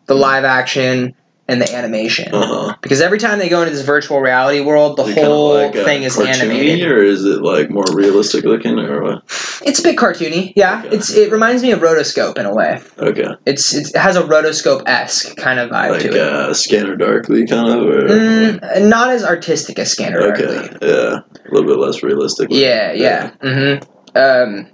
the 0.05 0.15
live 0.15 0.43
action 0.43 1.15
and 1.47 1.61
the 1.61 1.75
animation. 1.75 2.33
Uh 2.33 2.45
huh. 2.45 2.75
Because 2.81 3.01
every 3.01 3.19
time 3.19 3.37
they 3.39 3.49
go 3.49 3.61
into 3.61 3.73
this 3.73 3.83
virtual 3.85 4.21
reality 4.21 4.61
world, 4.61 4.95
the 4.97 5.03
whole 5.13 5.71
thing 5.71 6.03
is 6.03 6.17
animated. 6.19 6.89
or 6.89 7.03
is 7.03 7.25
it 7.25 7.41
like 7.41 7.69
more 7.69 7.83
realistic 7.93 8.45
looking, 8.45 8.79
or 8.79 9.01
what? 9.03 9.23
It's 9.65 9.79
a 9.79 9.83
bit 9.83 9.97
cartoony, 9.97 10.53
yeah. 10.55 10.83
Okay. 10.85 10.95
It's 10.95 11.13
it 11.15 11.31
reminds 11.31 11.61
me 11.61 11.71
of 11.71 11.79
Rotoscope 11.81 12.37
in 12.37 12.45
a 12.45 12.53
way. 12.53 12.81
Okay, 12.97 13.27
It's 13.45 13.73
it 13.73 13.95
has 13.97 14.15
a 14.15 14.21
Rotoscope 14.23 14.83
esque 14.87 15.35
kind 15.37 15.59
of 15.59 15.69
vibe 15.69 15.91
like 15.91 16.01
to 16.01 16.09
it. 16.09 16.17
uh, 16.17 16.53
Scanner 16.53 16.95
Darkly 16.95 17.45
kind 17.45 17.69
of, 17.69 17.85
or 17.87 18.07
Mm, 18.07 18.87
not 18.89 19.09
as 19.09 19.23
artistic 19.23 19.79
as 19.79 19.91
Scanner 19.91 20.21
okay, 20.31 20.43
Darkly. 20.45 20.77
yeah, 20.89 21.19
a 21.19 21.51
little 21.51 21.67
bit 21.67 21.77
less 21.77 22.03
realistic. 22.03 22.47
Yeah, 22.51 22.93
yeah. 22.93 23.31
Mm-hmm. 23.41 23.83
Um, 24.17 24.67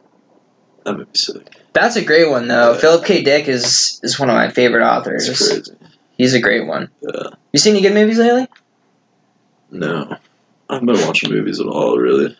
that 0.86 0.98
would 0.98 1.12
be 1.12 1.18
sick. 1.18 1.48
that's 1.74 1.96
a 1.96 2.04
great 2.06 2.30
one 2.30 2.48
though. 2.48 2.74
Yeah. 2.74 2.78
Philip 2.80 3.06
K. 3.06 3.24
Dick 3.24 3.48
is 3.48 4.00
is 4.04 4.20
one 4.20 4.30
of 4.30 4.36
my 4.36 4.50
favorite 4.50 4.84
authors. 4.86 5.28
It's 5.30 5.48
crazy. 5.48 5.72
He's 6.20 6.34
a 6.34 6.42
great 6.42 6.68
one. 6.68 6.92
Yeah. 7.02 7.30
You 7.54 7.60
seen 7.60 7.74
any 7.76 7.82
good 7.82 7.94
movies 7.94 8.20
lately? 8.20 8.46
No, 9.72 10.18
I 10.70 10.74
haven't 10.74 10.88
been 10.88 11.08
watching 11.08 11.32
movies 11.32 11.62
at 11.62 11.66
all. 11.66 11.98
Really, 11.98 12.38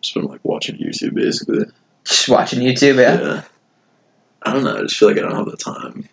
just 0.00 0.14
been 0.14 0.24
like 0.24 0.40
watching 0.42 0.76
YouTube 0.76 1.14
basically. 1.14 1.64
Just 2.04 2.28
watching 2.28 2.60
YouTube, 2.60 2.96
yeah. 3.00 3.20
Yeah. 3.20 3.42
I 4.42 4.52
don't 4.52 4.64
know. 4.64 4.76
I 4.76 4.82
just 4.82 4.96
feel 4.96 5.08
like 5.08 5.18
I 5.18 5.22
don't 5.22 5.36
have 5.36 5.46
the 5.46 5.56
time 5.56 6.08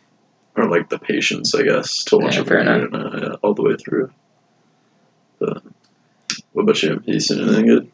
or 0.55 0.69
like 0.69 0.89
the 0.89 0.99
patience, 0.99 1.55
I 1.55 1.63
guess, 1.63 2.03
to 2.05 2.17
watch 2.17 2.35
Yeah, 2.35 2.41
a 2.41 2.45
fair 2.45 2.63
movie 2.63 2.81
right 2.81 2.91
now, 2.91 3.07
uh, 3.07 3.19
yeah, 3.19 3.35
all 3.41 3.55
the 3.55 3.63
way 3.63 3.75
through. 3.75 4.11
But 5.39 5.63
what 6.51 6.63
about 6.63 6.83
you? 6.83 6.91
Have 6.91 7.03
You 7.07 7.19
seen 7.19 7.41
anything 7.41 7.65
good? 7.65 7.91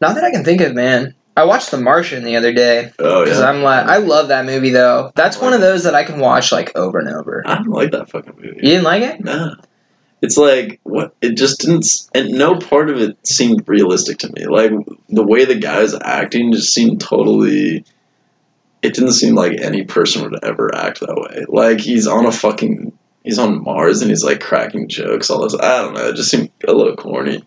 Not 0.00 0.14
that 0.14 0.24
I 0.24 0.30
can 0.30 0.44
think 0.44 0.62
of, 0.62 0.74
man. 0.74 1.14
I 1.40 1.44
watched 1.44 1.70
The 1.70 1.78
Martian 1.78 2.22
the 2.22 2.36
other 2.36 2.52
day 2.52 2.92
Oh 2.98 3.24
because 3.24 3.40
yeah. 3.40 3.48
I'm 3.48 3.62
like, 3.62 3.86
I 3.86 3.96
love 3.96 4.28
that 4.28 4.44
movie 4.44 4.70
though. 4.70 5.10
That's 5.14 5.40
one 5.40 5.54
of 5.54 5.62
those 5.62 5.84
that 5.84 5.94
I 5.94 6.04
can 6.04 6.20
watch 6.20 6.52
like 6.52 6.76
over 6.76 6.98
and 6.98 7.08
over. 7.08 7.42
I 7.46 7.54
don't 7.54 7.68
like 7.68 7.92
that 7.92 8.10
fucking 8.10 8.34
movie. 8.36 8.56
You 8.56 8.60
didn't 8.60 8.84
like 8.84 9.02
it? 9.02 9.24
Nah. 9.24 9.54
It's 10.20 10.36
like 10.36 10.80
what 10.82 11.14
it 11.22 11.38
just 11.38 11.60
didn't 11.60 11.86
and 12.14 12.32
no 12.32 12.58
part 12.58 12.90
of 12.90 12.98
it 12.98 13.26
seemed 13.26 13.66
realistic 13.66 14.18
to 14.18 14.32
me. 14.32 14.44
Like 14.44 14.70
the 15.08 15.24
way 15.24 15.46
the 15.46 15.54
guy's 15.54 15.94
acting 15.94 16.52
just 16.52 16.74
seemed 16.74 17.00
totally 17.00 17.86
it 18.82 18.94
didn't 18.94 19.12
seem 19.12 19.34
like 19.34 19.58
any 19.62 19.84
person 19.84 20.22
would 20.22 20.44
ever 20.44 20.74
act 20.74 21.00
that 21.00 21.16
way. 21.16 21.46
Like 21.48 21.80
he's 21.80 22.06
on 22.06 22.26
a 22.26 22.32
fucking 22.32 22.92
he's 23.24 23.38
on 23.38 23.64
Mars 23.64 24.02
and 24.02 24.10
he's 24.10 24.24
like 24.24 24.40
cracking 24.40 24.88
jokes, 24.88 25.30
all 25.30 25.40
this 25.40 25.54
I 25.54 25.80
don't 25.80 25.94
know, 25.94 26.08
it 26.08 26.16
just 26.16 26.30
seemed 26.30 26.50
a 26.68 26.72
little 26.72 26.96
corny. 26.96 27.42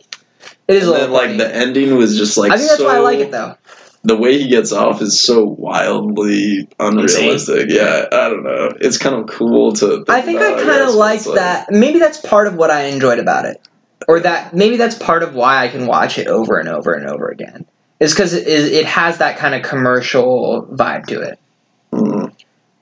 It 0.68 0.78
is 0.78 0.88
and 0.88 0.90
a 0.90 0.92
little 0.94 1.16
then, 1.16 1.38
like 1.38 1.38
the 1.38 1.56
ending 1.56 1.96
was 1.96 2.18
just 2.18 2.38
like 2.38 2.52
I 2.52 2.58
think 2.58 2.70
that's 2.72 2.82
why 2.82 2.96
I 2.96 3.00
like 3.00 3.20
it 3.20 3.30
though. 3.30 3.56
The 4.04 4.18
way 4.18 4.38
he 4.38 4.48
gets 4.50 4.72
off 4.72 5.02
is 5.02 5.22
so 5.22 5.44
wildly 5.46 6.68
unrealistic. 6.80 7.68
Yeah, 7.70 8.06
I 8.12 8.30
don't 8.30 8.44
know. 8.44 8.70
It's 8.82 8.98
kind 8.98 9.16
of 9.16 9.28
cool 9.28 9.74
to. 9.74 9.88
Think 9.98 10.10
I 10.10 10.22
think 10.22 10.40
I 10.42 10.54
kind 10.62 10.82
of 10.84 10.94
like 10.96 11.24
that. 11.24 11.72
Maybe 11.72 12.00
that's 12.00 12.20
part 12.20 12.48
of 12.48 12.56
what 12.56 12.70
I 12.70 12.84
enjoyed 12.86 13.20
about 13.20 13.46
it, 13.46 13.62
or 14.08 14.20
that 14.20 14.54
maybe 14.54 14.76
that's 14.78 14.96
part 14.98 15.24
of 15.24 15.36
why 15.36 15.64
I 15.64 15.68
can 15.70 15.88
watch 15.88 16.18
it 16.18 16.28
over 16.28 16.60
and 16.60 16.68
over 16.70 16.94
and 16.94 17.08
over 17.10 17.30
again. 17.30 17.66
Is 18.00 18.14
because 18.14 18.34
it, 18.34 18.48
is- 18.48 18.72
it 18.72 18.86
has 18.86 19.20
that 19.20 19.38
kind 19.38 19.56
of 19.56 19.62
commercial 19.64 20.68
vibe 20.72 21.06
to 21.08 21.22
it. 21.22 21.40
Mm, 21.94 22.34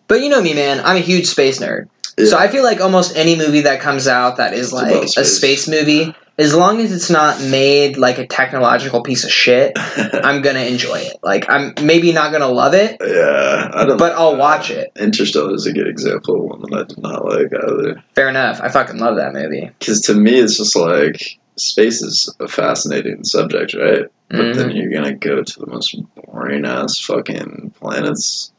But 0.07 0.21
you 0.21 0.29
know 0.29 0.41
me, 0.41 0.53
man. 0.55 0.79
I'm 0.83 0.95
a 0.97 1.01
huge 1.01 1.27
space 1.27 1.59
nerd. 1.59 1.87
So. 2.17 2.37
I 2.37 2.47
feel 2.49 2.63
like 2.63 2.81
almost 2.81 3.15
any 3.15 3.35
movie 3.37 3.61
that 3.61 3.79
comes 3.79 4.07
out 4.07 4.37
that 4.37 4.53
is 4.53 4.67
It's 4.67 4.73
like 4.73 4.91
about 4.91 5.03
a 5.05 5.07
space. 5.07 5.37
space 5.37 5.67
movie, 5.67 6.13
as 6.41 6.55
long 6.55 6.79
as 6.81 6.91
it's 6.91 7.09
not 7.09 7.39
made 7.41 7.97
like 7.97 8.17
a 8.17 8.25
technological 8.25 9.03
piece 9.03 9.23
of 9.23 9.29
shit, 9.31 9.73
I'm 9.77 10.41
gonna 10.41 10.61
enjoy 10.61 10.97
it. 10.99 11.17
Like 11.21 11.49
I'm 11.49 11.73
maybe 11.83 12.11
not 12.11 12.31
gonna 12.31 12.47
love 12.49 12.73
it, 12.73 12.97
yeah, 12.99 13.69
I 13.73 13.85
don't. 13.85 13.97
but 13.97 14.13
I'll 14.13 14.35
watch 14.37 14.71
it. 14.71 14.91
Interstellar 14.99 15.53
is 15.53 15.65
a 15.67 15.73
good 15.73 15.87
example 15.87 16.35
of 16.35 16.41
one 16.59 16.61
that 16.71 16.77
I 16.79 16.83
did 16.85 16.97
not 16.97 17.25
like 17.25 17.51
either. 17.53 18.03
Fair 18.15 18.29
enough. 18.29 18.59
I 18.61 18.69
fucking 18.69 18.97
love 18.97 19.17
that 19.17 19.33
movie. 19.33 19.69
Because 19.79 20.01
to 20.01 20.13
me, 20.15 20.39
it's 20.39 20.57
just 20.57 20.75
like 20.75 21.39
space 21.57 22.01
is 22.01 22.33
a 22.39 22.47
fascinating 22.47 23.23
subject, 23.23 23.73
right? 23.75 24.05
But 24.29 24.37
Mhm. 24.39 24.55
then 24.55 24.71
you're 24.71 24.91
gonna 24.91 25.13
go 25.13 25.43
to 25.43 25.59
the 25.59 25.67
most 25.67 25.95
boring 26.15 26.65
ass 26.65 26.97
fucking 26.99 27.73
planets 27.79 28.51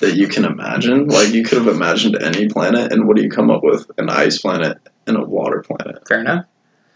that 0.00 0.14
you 0.16 0.28
can 0.28 0.44
imagine. 0.44 1.06
Like 1.08 1.32
you 1.32 1.44
could 1.44 1.58
have 1.58 1.68
imagined 1.74 2.16
any 2.20 2.48
planet, 2.48 2.92
and 2.92 3.06
what 3.06 3.16
do 3.16 3.22
you 3.22 3.30
come 3.30 3.50
up 3.50 3.62
with? 3.62 3.90
An 3.98 4.10
ice 4.10 4.38
planet 4.38 4.78
and 5.06 5.16
a 5.16 5.22
water 5.24 5.62
planet. 5.62 6.06
Fair 6.08 6.20
enough. 6.20 6.44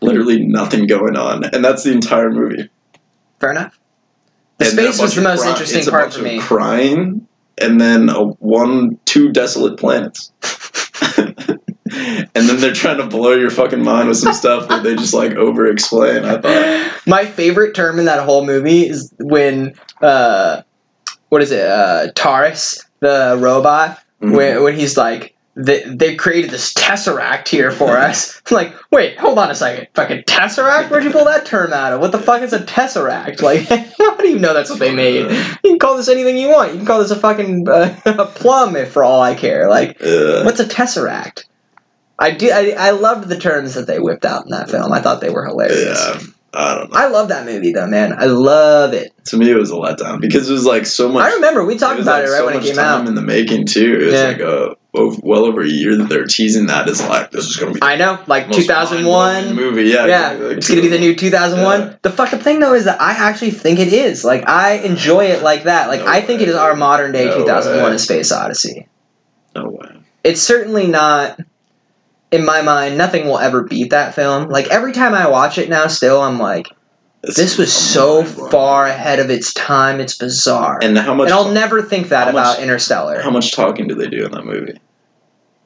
Literally 0.01 0.45
nothing 0.47 0.87
going 0.87 1.17
on, 1.17 1.45
and 1.45 1.65
that's 1.65 1.83
the 1.83 1.93
entire 1.93 2.31
movie. 2.31 2.69
Fair 3.41 3.51
enough. 3.51 3.79
The 4.59 4.67
And 4.67 4.73
space 4.75 5.01
was 5.01 5.15
the 5.15 5.23
most 5.23 5.43
cry- 5.43 5.51
interesting 5.51 5.85
part 5.87 6.13
for 6.15 6.23
me. 6.23 6.39
Crying, 6.41 7.27
and 7.61 7.81
then 7.81 8.09
a 8.09 8.25
one, 8.25 8.99
two 9.05 9.31
desolate 9.33 9.79
planets. 9.79 10.33
and 11.17 12.33
then 12.35 12.61
they're 12.61 12.73
trying 12.73 12.99
to 12.99 13.07
blow 13.07 13.33
your 13.33 13.51
fucking 13.51 13.83
mind 13.83 14.09
with 14.09 14.19
some 14.19 14.33
stuff 14.35 14.69
that 14.69 14.83
they 14.83 14.95
just 14.95 15.15
like 15.15 15.33
over 15.37 15.67
explain. 15.67 16.25
I 16.25 16.41
thought. 16.41 17.07
My 17.07 17.25
favorite 17.25 17.75
term 17.75 17.99
in 17.99 18.05
that 18.05 18.25
whole 18.25 18.45
movie 18.45 18.87
is 18.89 19.13
when 19.19 19.75
uh 20.03 20.63
what 21.31 21.43
is 21.43 21.51
it? 21.51 21.65
Uh 21.67 22.09
TARS, 22.15 22.85
the 23.01 23.37
robot, 23.41 23.99
Mhm. 24.23 24.37
when 24.37 24.63
when 24.63 24.75
he's 24.77 24.97
like 24.97 25.35
they, 25.59 25.83
they 25.83 26.15
created 26.15 26.51
this 26.51 26.73
tesseract 26.73 27.49
here 27.49 27.71
for 27.71 27.89
us. 27.97 28.41
I'm 28.51 28.55
like, 28.55 28.75
wait, 28.93 29.19
hold 29.19 29.39
on 29.39 29.51
a 29.51 29.55
second. 29.55 29.89
Fucking 29.95 30.23
tesseract? 30.23 30.89
Where'd 30.91 31.05
you 31.05 31.11
pull 31.11 31.25
that 31.25 31.45
term 31.47 31.73
out 31.73 31.93
of? 31.93 32.01
What 32.01 32.13
the 32.13 32.19
fuck 32.19 32.43
is 32.43 32.53
a 32.53 32.61
tesseract? 32.61 33.43
Like, 33.43 33.63
how 33.99 34.17
do 34.17 34.29
you 34.29 34.39
know 34.39 34.55
that's 34.55 34.71
what 34.71 34.79
they 34.79 34.95
made? 34.95 35.23
You 35.65 35.71
can 35.73 35.79
call 35.79 35.97
this 35.97 36.09
anything 36.09 36.39
you 36.39 36.49
want. 36.49 36.71
You 36.73 36.79
can 36.79 36.87
call 36.87 37.01
this 37.01 37.11
a 37.11 37.17
fucking 37.17 37.69
uh, 37.69 38.01
a 38.07 38.27
plum, 38.27 38.77
if 38.77 38.93
for 38.93 39.03
all 39.05 39.21
I 39.21 39.35
care. 39.35 39.69
Like, 39.69 40.01
Yeah. 40.01 40.45
What's 40.45 40.61
a 40.61 40.65
tesseract? 40.65 41.45
I 42.21 42.31
do. 42.33 42.51
I, 42.51 42.75
I 42.79 42.91
loved 42.93 43.29
the 43.29 43.39
terms 43.39 43.75
that 43.75 43.87
they 43.87 43.99
whipped 44.01 44.25
out 44.25 44.45
in 44.45 44.51
that 44.51 44.71
film. 44.71 44.93
I 44.93 45.01
thought 45.01 45.21
they 45.21 45.31
were 45.31 45.45
hilarious. 45.45 45.99
Yeah. 46.05 46.21
I 46.55 46.75
don't 46.77 46.91
know. 46.91 46.99
I 46.99 47.09
love 47.09 47.29
that 47.29 47.45
movie 47.45 47.73
though, 47.73 47.87
man. 47.87 48.15
I 48.19 48.25
love 48.25 48.95
it. 48.95 49.13
To 49.27 49.37
me, 49.37 49.51
it 49.51 49.55
was 49.55 49.71
a 49.71 49.75
letdown 49.75 50.19
because 50.21 50.49
it 50.49 50.53
was 50.53 50.65
like 50.65 50.87
so 50.87 51.09
much. 51.11 51.23
I 51.31 51.35
remember 51.35 51.65
we 51.65 51.77
talked 51.77 52.01
about 52.01 52.21
like, 52.23 52.29
it 52.29 52.31
right 52.33 52.39
so 52.39 52.47
when 52.47 52.57
it 52.57 52.63
came 52.65 52.79
out. 52.79 53.07
in 53.07 53.15
the 53.15 53.21
making 53.23 53.67
too. 53.67 53.99
It 54.01 54.05
was 54.07 54.15
Yeah. 54.15 54.23
like 54.29 54.41
a 54.41 54.75
over, 54.99 55.21
well 55.23 55.45
over 55.45 55.63
a 55.63 55.67
year 55.69 55.97
that 55.97 56.09
they're 56.09 56.27
teasing 56.27 56.67
that 56.67 56.89
as 56.89 57.01
like 57.09 57.31
this 57.31 57.47
is 57.47 57.57
going 57.57 57.73
to 57.75 57.81
be 57.81 57.85
I 57.87 57.97
know, 57.97 58.23
like 58.27 58.51
2001. 58.51 59.55
movie. 59.55 59.85
Yeah, 59.85 60.07
Yeah, 60.07 60.29
like, 60.33 60.59
it's 60.59 60.69
gonna 60.69 60.83
be 60.83 60.89
the 60.89 60.99
new 60.99 61.15
2001. 61.15 61.81
Yeah. 61.81 61.97
The 62.03 62.11
fucking 62.11 62.41
thing 62.41 62.61
though 62.61 62.75
is 62.75 62.85
that 62.85 63.01
I 63.01 63.13
actually 63.13 63.53
think 63.53 63.79
it 63.79 63.93
is. 63.93 64.25
Like 64.25 64.49
I 64.49 64.73
enjoy 64.79 65.27
it 65.27 65.43
like 65.43 65.65
that. 65.65 65.89
Like 65.89 66.01
No 66.01 66.07
I 66.09 66.21
think 66.21 66.41
it 66.43 66.49
is 66.49 66.55
our 66.55 66.75
modern 66.77 67.13
day 67.13 67.27
No 67.27 67.39
2001: 67.39 67.91
way. 67.91 67.95
A 67.95 67.99
Space 67.99 68.33
Odyssey. 68.33 68.89
No 69.55 69.69
way. 69.71 70.01
It's 70.25 70.43
certainly 70.43 70.87
not. 70.87 71.41
In 72.31 72.45
my 72.45 72.61
mind, 72.61 72.99
nothing 72.99 73.25
will 73.27 73.39
ever 73.39 73.63
beat 73.63 73.89
that 73.91 74.15
film. 74.15 74.51
Like 74.51 74.67
every 74.69 74.93
time 74.93 75.15
I 75.15 75.29
watch 75.31 75.57
it 75.57 75.71
now, 75.71 75.87
still 75.87 76.21
I'm 76.21 76.39
like, 76.39 76.69
It's 77.23 77.37
this 77.37 77.57
was 77.57 77.73
so 77.73 78.23
far 78.23 78.85
ahead 78.87 79.19
of 79.19 79.31
its 79.31 79.55
time. 79.55 79.99
It's 79.99 80.15
bizarre. 80.19 80.79
And 80.83 80.99
how 80.99 81.15
much? 81.15 81.31
and 81.31 81.33
I'll 81.35 81.51
never 81.51 81.81
think 81.81 82.11
that 82.11 82.27
how 82.27 82.33
much- 82.33 82.57
about 82.57 82.63
Interstellar. 82.63 83.23
How 83.23 83.31
much 83.31 83.53
talking 83.53 83.89
do 83.89 83.95
they 83.95 84.09
do 84.09 84.27
in 84.27 84.33
that 84.33 84.45
movie? 84.45 84.79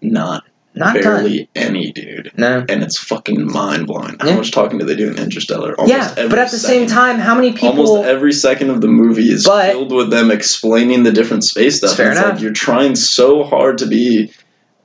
Not 0.02 0.44
Not 0.74 0.94
done. 0.94 1.02
barely 1.02 1.48
any, 1.54 1.92
dude. 1.92 2.32
No. 2.36 2.64
And 2.68 2.82
it's 2.82 2.98
fucking 2.98 3.50
mind 3.50 3.86
blowing. 3.86 4.16
How 4.20 4.28
Yeah. 4.28 4.36
much 4.36 4.50
talking 4.50 4.78
do 4.78 4.84
they 4.84 4.96
do 4.96 5.08
in 5.08 5.18
Interstellar? 5.18 5.74
Almost 5.78 5.94
Yeah, 6.16 6.26
but 6.28 6.38
at 6.38 6.50
the 6.50 6.58
same 6.58 6.86
time, 6.86 7.18
how 7.18 7.34
many 7.34 7.52
people? 7.52 7.86
Almost 7.86 8.08
every 8.08 8.32
second 8.32 8.70
of 8.70 8.80
the 8.80 8.88
movie 8.88 9.30
is 9.30 9.44
But- 9.44 9.70
filled 9.72 9.92
with 9.92 10.10
them 10.10 10.30
explaining 10.30 11.02
the 11.04 11.12
different 11.12 11.44
space 11.44 11.76
stuff. 11.78 11.96
Fair 11.96 12.10
it's 12.10 12.18
enough. 12.20 12.32
like 12.34 12.42
you're 12.42 12.52
trying 12.52 12.94
so 12.96 13.44
hard 13.44 13.78
to 13.78 13.86
be 13.86 14.32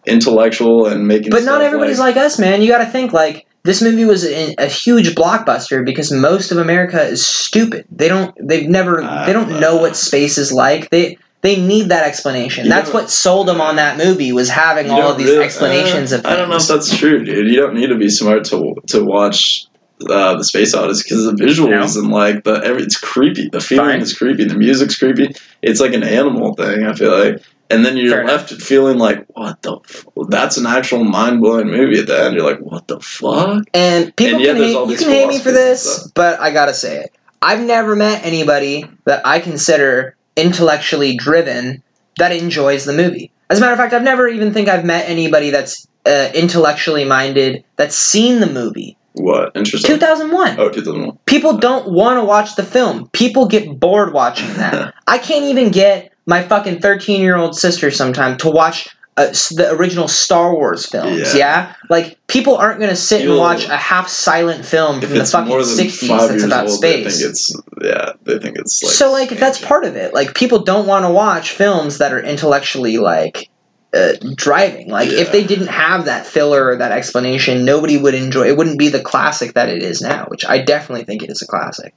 intellectual 0.06 0.86
and 0.86 1.08
making. 1.08 1.32
but 1.32 1.44
not 1.44 1.62
everybody's 1.62 2.00
like, 2.00 2.18
us, 2.18 2.40
man. 2.40 2.62
You 2.62 2.70
got 2.70 2.80
to 2.80 2.86
think 2.86 3.14
like 3.14 3.46
this 3.64 3.82
movie 3.82 4.06
was 4.06 4.24
a 4.26 4.66
huge 4.68 5.14
blockbuster 5.16 5.84
because 5.86 6.12
most 6.12 6.52
of 6.52 6.58
America 6.58 7.02
is 7.04 7.26
stupid. 7.26 7.86
They 7.94 8.08
don't. 8.08 8.34
They've 8.42 8.68
never. 8.70 9.02
they 9.26 9.34
don't 9.34 9.60
know 9.60 9.78
what 9.78 9.96
space 9.96 10.38
is 10.38 10.52
like. 10.52 10.90
They. 10.90 11.18
They 11.42 11.62
need 11.62 11.90
that 11.90 12.06
explanation. 12.06 12.66
You 12.66 12.72
That's 12.72 12.92
what 12.92 13.10
sold 13.10 13.48
them 13.48 13.62
on 13.62 13.76
that 13.76 13.98
movie 13.98 14.32
was 14.32 14.50
having 14.50 14.90
all 14.90 15.12
of 15.12 15.18
these 15.18 15.28
really- 15.28 15.44
explanations 15.46 16.12
uh, 16.12 16.18
of 16.18 16.22
things. 16.24 16.34
I 16.34 16.36
don't 16.36 16.50
know 16.50 16.56
if 16.58 16.68
that's 16.68 16.96
true, 16.98 17.24
dude. 17.24 17.48
You 17.48 17.58
don't 17.62 17.76
need 17.76 17.88
to 17.88 17.96
be 17.98 18.10
smart 18.10 18.44
to 18.46 18.76
to 18.88 19.04
watch 19.04 19.66
uh, 20.10 20.36
the 20.38 20.44
Space 20.44 20.74
Odyssey 20.74 21.04
because 21.08 21.26
the 21.26 21.32
visuals 21.34 21.96
and 21.96 22.12
like 22.12 22.44
the 22.44 22.54
every 22.64 22.84
it's 22.84 22.98
creepy. 22.98 23.50
The 23.50 23.62
feeling 23.62 23.92
Fine. 23.92 24.02
is 24.02 24.18
creepy. 24.18 24.46
The 24.46 24.58
music's 24.58 24.98
creepy. 24.98 25.34
It's 25.62 25.80
like 25.80 25.94
an 25.94 26.04
animal 26.04 26.56
thing. 26.56 26.86
I 26.86 26.94
feel 26.94 27.18
like. 27.18 27.44
And 27.70 27.84
then 27.86 27.98
you're 27.98 28.12
Fair 28.14 28.22
enough. 28.22 28.50
left 28.50 28.62
feeling 28.62 28.98
like, 28.98 29.26
what 29.28 29.62
the? 29.62 29.78
F-? 29.90 30.06
That's 30.30 30.56
an 30.56 30.66
actual 30.66 31.04
mind 31.04 31.42
blowing 31.42 31.68
movie. 31.68 32.00
At 32.00 32.08
the 32.08 32.18
end, 32.18 32.36
you're 32.36 32.46
like, 32.50 32.60
what 32.60 32.88
the 32.88 33.00
fuck? 33.02 33.66
And 33.74 34.16
people 34.16 34.36
And 34.36 34.44
yet 34.44 34.54
can 34.56 34.64
hate, 34.64 34.76
all 34.76 34.90
you 34.90 34.98
can 34.98 35.10
hate 35.10 35.28
me 35.28 35.38
for 35.38 35.52
this, 35.52 36.10
but 36.16 36.40
I 36.40 36.52
gotta 36.52 36.74
say 36.74 37.02
it. 37.02 37.16
I've 37.42 37.62
never 37.62 37.96
met 37.96 38.26
anybody 38.26 38.86
that 39.06 39.28
I 39.28 39.40
consider 39.42 40.16
intellectually 40.38 41.18
driven 41.18 41.84
that 42.18 42.32
enjoys 42.32 42.86
the 42.86 42.94
movie. 42.94 43.32
As 43.50 43.58
a 43.58 43.62
matter 43.62 43.74
of 43.74 43.80
fact, 43.80 43.94
I've 43.94 44.04
never 44.04 44.28
even 44.28 44.54
think 44.54 44.70
I've 44.70 44.86
met 44.86 45.10
anybody 45.10 45.50
that's 45.50 45.88
uh, 46.06 46.30
intellectually 46.34 47.06
minded 47.06 47.64
that's 47.76 47.96
seen 47.96 48.40
the 48.40 48.48
movie 48.48 48.98
What? 49.14 49.52
Interesting. 49.56 49.96
2001. 49.96 50.60
Oh, 50.60 50.70
2001. 50.70 51.18
People 51.26 51.58
don't 51.58 51.92
want 51.92 52.18
to 52.18 52.24
watch 52.24 52.56
the 52.56 52.64
film. 52.64 53.10
People 53.10 53.48
get 53.48 53.80
bored 53.80 54.14
watching 54.14 54.54
that. 54.56 54.94
I 55.08 55.18
can't 55.18 55.46
even 55.46 55.72
get 55.72 56.14
my 56.26 56.44
fucking 56.44 56.80
13 56.80 57.22
year 57.22 57.36
old 57.36 57.58
sister 57.58 57.92
sometime 57.92 58.38
to 58.38 58.50
watch 58.50 58.90
uh, 59.18 59.26
the 59.56 59.70
original 59.72 60.08
Star 60.08 60.54
Wars 60.54 60.86
films. 60.86 61.34
Yeah. 61.34 61.38
Yeah? 61.38 61.74
Like, 61.90 62.20
people 62.28 62.56
aren't 62.56 62.80
going 62.80 62.92
to 62.92 62.96
sit 62.96 63.22
and 63.22 63.32
You'll- 63.32 63.40
watch 63.40 63.66
a 63.66 63.76
half 63.76 64.08
silent 64.08 64.64
film 64.64 65.02
from 65.02 65.10
the 65.10 65.26
fucking 65.26 65.52
60s 65.52 66.08
that's 66.30 66.44
about 66.44 66.68
old, 66.68 66.78
space. 66.78 67.04
they 67.06 67.12
think 67.12 67.30
it's 67.32 67.56
yeah. 67.84 68.12
They 68.24 68.38
think 68.40 68.58
it's 68.58 68.84
like 68.84 68.94
so, 68.94 69.12
like, 69.12 69.30
that's 69.32 69.60
part 69.60 69.86
of 69.86 69.96
it. 69.96 70.14
Like, 70.14 70.36
people 70.36 70.60
don't 70.60 70.86
want 70.86 71.04
to 71.06 71.10
watch 71.10 71.52
films 71.52 71.98
that 71.98 72.14
are 72.14 72.22
intellectually, 72.22 72.98
like, 73.00 73.50
uh, 73.94 74.14
driving. 74.36 74.90
Like, 74.90 75.10
if 75.10 75.32
they 75.32 75.44
didn't 75.44 75.68
have 75.68 76.06
that 76.06 76.28
filler 76.28 76.68
or 76.68 76.76
that 76.76 76.92
explanation, 76.92 77.66
nobody 77.66 77.98
would 77.98 78.14
enjoy 78.14 78.50
it. 78.50 78.58
wouldn't 78.58 78.78
be 78.78 78.90
the 78.90 79.02
classic 79.02 79.54
that 79.54 79.70
it 79.70 79.82
is 79.82 80.00
now, 80.02 80.26
which 80.28 80.46
I 80.46 80.60
definitely 80.60 81.06
think 81.06 81.24
it 81.24 81.32
is 81.32 81.42
a 81.42 81.48
classic. 81.48 81.96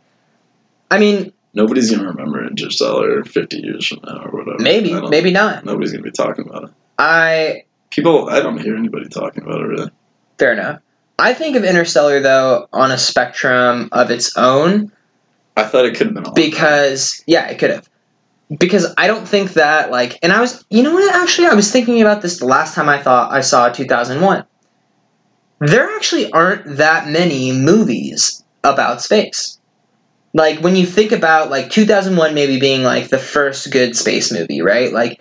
I 0.90 0.98
mean, 0.98 1.32
Nobody's 1.52 1.90
gonna 1.90 2.08
remember 2.08 2.46
Interstellar 2.46 3.24
50 3.24 3.58
years 3.58 3.86
from 3.88 3.98
now 4.04 4.22
or 4.24 4.30
whatever. 4.30 4.62
maybe, 4.62 4.94
maybe 5.08 5.32
not. 5.32 5.64
Nobody's 5.64 5.90
gonna 5.90 6.04
be 6.04 6.12
talking 6.12 6.48
about 6.48 6.64
it. 6.64 6.70
I 7.00 7.64
People, 7.88 8.28
I 8.28 8.40
don't 8.40 8.60
hear 8.60 8.76
anybody 8.76 9.08
talking 9.08 9.42
about 9.42 9.62
it 9.62 9.64
really. 9.64 9.90
Fair 10.38 10.52
enough. 10.52 10.80
I 11.18 11.32
think 11.34 11.56
of 11.56 11.64
Interstellar 11.64 12.20
though 12.20 12.68
on 12.72 12.92
a 12.92 12.98
spectrum 12.98 13.88
of 13.90 14.10
its 14.10 14.36
own 14.36 14.92
I 15.56 15.64
thought 15.64 15.86
it 15.86 15.96
could 15.96 16.08
have 16.08 16.14
been 16.14 16.26
all. 16.26 16.34
because 16.34 17.24
yeah, 17.26 17.48
it 17.48 17.58
could 17.58 17.70
have. 17.70 17.88
Because 18.58 18.92
I 18.98 19.06
don't 19.06 19.26
think 19.26 19.54
that 19.54 19.90
like 19.90 20.18
and 20.22 20.32
I 20.32 20.40
was 20.40 20.64
you 20.70 20.82
know 20.82 20.92
what 20.92 21.14
actually 21.14 21.48
I 21.48 21.54
was 21.54 21.72
thinking 21.72 22.02
about 22.02 22.20
this 22.20 22.38
the 22.38 22.46
last 22.46 22.74
time 22.74 22.88
I 22.88 23.02
thought 23.02 23.32
I 23.32 23.40
saw 23.40 23.70
2001. 23.70 24.44
There 25.60 25.90
actually 25.96 26.30
aren't 26.32 26.76
that 26.76 27.08
many 27.08 27.52
movies 27.52 28.44
about 28.62 29.00
space. 29.00 29.58
Like 30.34 30.60
when 30.60 30.76
you 30.76 30.86
think 30.86 31.12
about 31.12 31.50
like 31.50 31.70
2001 31.70 32.34
maybe 32.34 32.60
being 32.60 32.82
like 32.82 33.08
the 33.08 33.18
first 33.18 33.70
good 33.72 33.96
space 33.96 34.30
movie, 34.30 34.60
right? 34.60 34.92
Like 34.92 35.20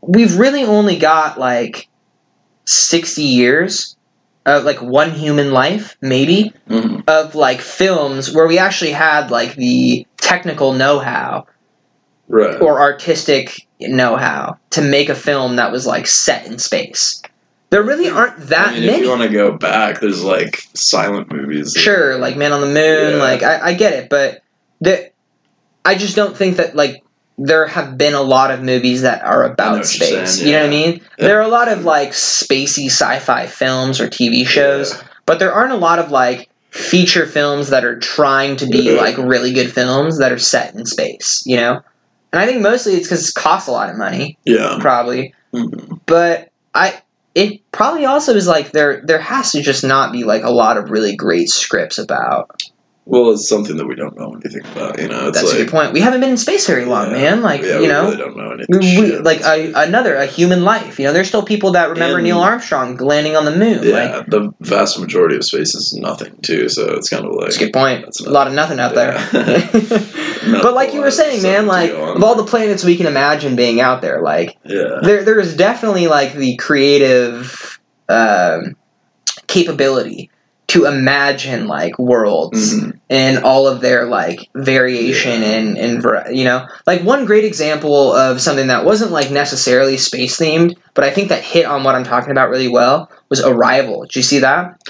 we've 0.00 0.38
really 0.38 0.64
only 0.64 0.98
got 0.98 1.38
like 1.38 1.88
60 2.64 3.22
years 3.22 3.96
of 4.44 4.64
like 4.64 4.80
one 4.80 5.10
human 5.10 5.50
life 5.52 5.96
maybe 6.00 6.52
Mhm. 6.68 7.02
of 7.08 7.34
like 7.34 7.60
films 7.60 8.32
where 8.32 8.46
we 8.46 8.58
actually 8.58 8.92
had 8.92 9.30
like 9.30 9.54
the 9.56 10.06
technical 10.18 10.72
know-how 10.72 11.46
Right. 12.28 12.60
or 12.60 12.80
artistic 12.80 13.66
know-how 13.80 14.56
to 14.70 14.82
make 14.82 15.08
a 15.08 15.14
film 15.14 15.56
that 15.56 15.70
was 15.70 15.86
like 15.86 16.06
set 16.06 16.46
in 16.46 16.58
space. 16.58 17.22
There 17.70 17.82
really 17.82 18.08
aren't 18.08 18.48
that 18.48 18.68
I 18.68 18.72
mean, 18.74 18.82
if 18.84 18.90
many. 18.92 19.02
you 19.04 19.08
want 19.10 19.22
to 19.22 19.28
go 19.28 19.52
back, 19.52 20.00
there's 20.00 20.24
like 20.24 20.62
silent 20.74 21.32
movies. 21.32 21.72
that- 21.72 21.80
Sure, 21.80 22.16
like 22.18 22.36
Man 22.36 22.52
on 22.52 22.60
the 22.60 22.66
Moon, 22.66 23.12
Yeah. 23.12 23.16
like 23.22 23.42
I, 23.42 23.68
I 23.68 23.74
get 23.74 23.92
it, 23.92 24.08
but 24.08 24.40
the 24.80 25.10
I 25.84 25.94
just 25.94 26.16
don't 26.16 26.36
think 26.36 26.56
that 26.56 26.74
like 26.74 27.02
there 27.38 27.66
have 27.66 27.98
been 27.98 28.14
a 28.14 28.22
lot 28.22 28.50
of 28.50 28.62
movies 28.62 29.02
that 29.02 29.22
are 29.22 29.42
about 29.44 29.84
space. 29.84 30.36
saying, 30.38 30.46
You 30.48 30.54
know 30.56 30.62
what 30.64 30.70
I 30.72 30.74
yeah. 30.76 30.86
mean? 30.92 31.00
There 31.18 31.38
are 31.38 31.42
a 31.42 31.48
lot 31.48 31.68
of 31.68 31.84
like 31.84 32.10
spacey 32.10 32.86
sci-fi 32.86 33.46
films 33.46 34.00
or 34.00 34.08
TV 34.08 34.46
shows, 34.46 34.92
Yeah. 34.94 35.02
but 35.26 35.38
there 35.38 35.52
aren't 35.52 35.72
a 35.72 35.76
lot 35.76 35.98
of 35.98 36.10
like 36.10 36.48
feature 36.70 37.26
films 37.26 37.68
that 37.70 37.84
are 37.84 37.98
trying 37.98 38.56
to 38.56 38.66
be 38.66 38.82
Yeah. 38.94 39.00
like 39.00 39.16
really 39.18 39.52
good 39.52 39.72
films 39.72 40.18
that 40.18 40.32
are 40.32 40.38
set 40.38 40.74
in 40.74 40.86
space, 40.86 41.42
you 41.46 41.56
know? 41.56 41.80
And 42.32 42.40
I 42.42 42.46
think 42.46 42.60
mostly 42.62 42.94
it's 42.94 43.06
because 43.06 43.28
it 43.28 43.34
costs 43.34 43.68
a 43.68 43.72
lot 43.72 43.90
of 43.90 43.96
money, 43.96 44.38
Yeah. 44.44 44.78
probably. 44.80 45.34
Mhm. 45.54 46.00
But 46.06 46.48
I 46.74 47.00
it 47.34 47.60
probably 47.70 48.06
also 48.06 48.34
is 48.34 48.46
like 48.46 48.72
there 48.72 49.02
there 49.04 49.18
has 49.20 49.52
to 49.52 49.60
just 49.60 49.84
not 49.84 50.10
be 50.10 50.24
like 50.24 50.42
a 50.42 50.50
lot 50.50 50.78
of 50.78 50.90
really 50.90 51.14
great 51.16 51.50
scripts 51.50 51.98
about. 51.98 52.62
Well, 53.08 53.30
it's 53.30 53.48
something 53.48 53.76
that 53.76 53.86
we 53.86 53.94
don't 53.94 54.18
know 54.18 54.32
anything 54.34 54.66
about. 54.72 55.00
You 55.00 55.06
know, 55.06 55.28
it's 55.28 55.38
That's 55.40 55.52
like 55.52 55.60
a 55.60 55.64
good 55.64 55.70
point. 55.70 55.92
We 55.92 56.00
haven't 56.00 56.18
been 56.20 56.30
in 56.30 56.36
space 56.36 56.66
very 56.66 56.86
long, 56.86 57.12
Yeah. 57.12 57.16
man. 57.18 57.40
Like 57.42 57.62
yeah, 57.62 57.74
you 57.76 57.82
we 57.82 57.86
know, 57.86 58.04
really 58.06 58.16
don't 58.16 58.36
know 58.36 58.50
anything. 58.50 58.78
we, 58.80 59.00
we- 59.12 59.18
like 59.20 59.42
a, 59.42 59.72
another 59.76 60.16
a 60.16 60.26
human 60.26 60.64
life. 60.64 60.98
You 60.98 61.06
know, 61.06 61.12
there's 61.12 61.28
still 61.28 61.44
people 61.44 61.70
that 61.72 61.88
remember 61.88 62.16
And- 62.16 62.24
Neil 62.24 62.40
Armstrong 62.40 62.96
landing 62.96 63.36
on 63.36 63.44
the 63.44 63.54
moon. 63.56 63.84
yeah, 63.84 63.92
Like 64.16 64.26
the 64.26 64.52
vast 64.60 64.98
majority 64.98 65.36
of 65.36 65.44
space 65.44 65.72
is 65.76 65.94
nothing 65.94 66.36
too. 66.42 66.68
So 66.68 66.94
it's 66.96 67.08
kind 67.08 67.24
of 67.24 67.30
like 67.32 67.42
that's 67.44 67.56
a 67.56 67.60
good 67.60 67.72
point. 67.72 68.04
That's 68.06 68.20
a 68.26 68.28
lot 68.28 68.48
of 68.48 68.54
nothing 68.54 68.80
out 68.80 68.92
Yeah. 68.96 69.24
there. 69.32 70.60
but 70.62 70.74
like 70.74 70.92
you 70.92 71.00
were 71.00 71.12
saying, 71.12 71.42
man, 71.44 71.66
like 71.66 71.92
of 71.92 72.24
all 72.24 72.34
the 72.34 72.44
planets 72.44 72.82
we 72.82 72.96
can 72.96 73.06
imagine 73.06 73.54
being 73.54 73.80
out 73.80 74.02
there, 74.02 74.20
like 74.20 74.58
yeah, 74.64 74.98
there 75.02 75.22
there 75.24 75.38
is 75.38 75.54
definitely 75.56 76.08
like 76.08 76.34
the 76.34 76.56
creative 76.56 77.78
um, 78.08 78.74
capability 79.46 80.30
to 80.68 80.84
imagine 80.86 81.68
like 81.68 81.96
worlds 81.98 82.74
Mhm. 82.74 82.98
and 83.08 83.38
all 83.44 83.68
of 83.68 83.80
their 83.80 84.06
like 84.06 84.48
variation 84.54 85.42
Yeah. 85.42 85.48
and 85.48 85.78
and 85.78 86.36
you 86.36 86.44
know 86.44 86.66
like 86.86 87.02
one 87.02 87.24
great 87.24 87.44
example 87.44 88.12
of 88.12 88.40
something 88.40 88.66
that 88.66 88.84
wasn't 88.84 89.12
like 89.12 89.30
necessarily 89.30 89.96
space 89.96 90.36
themed 90.38 90.74
but 90.94 91.04
i 91.04 91.10
think 91.10 91.28
that 91.28 91.42
hit 91.42 91.66
on 91.66 91.84
what 91.84 91.94
i'm 91.94 92.04
talking 92.04 92.32
about 92.32 92.50
really 92.50 92.68
well 92.68 93.08
was 93.28 93.40
arrival 93.44 94.02
did 94.02 94.16
you 94.16 94.22
see 94.22 94.40
that 94.40 94.80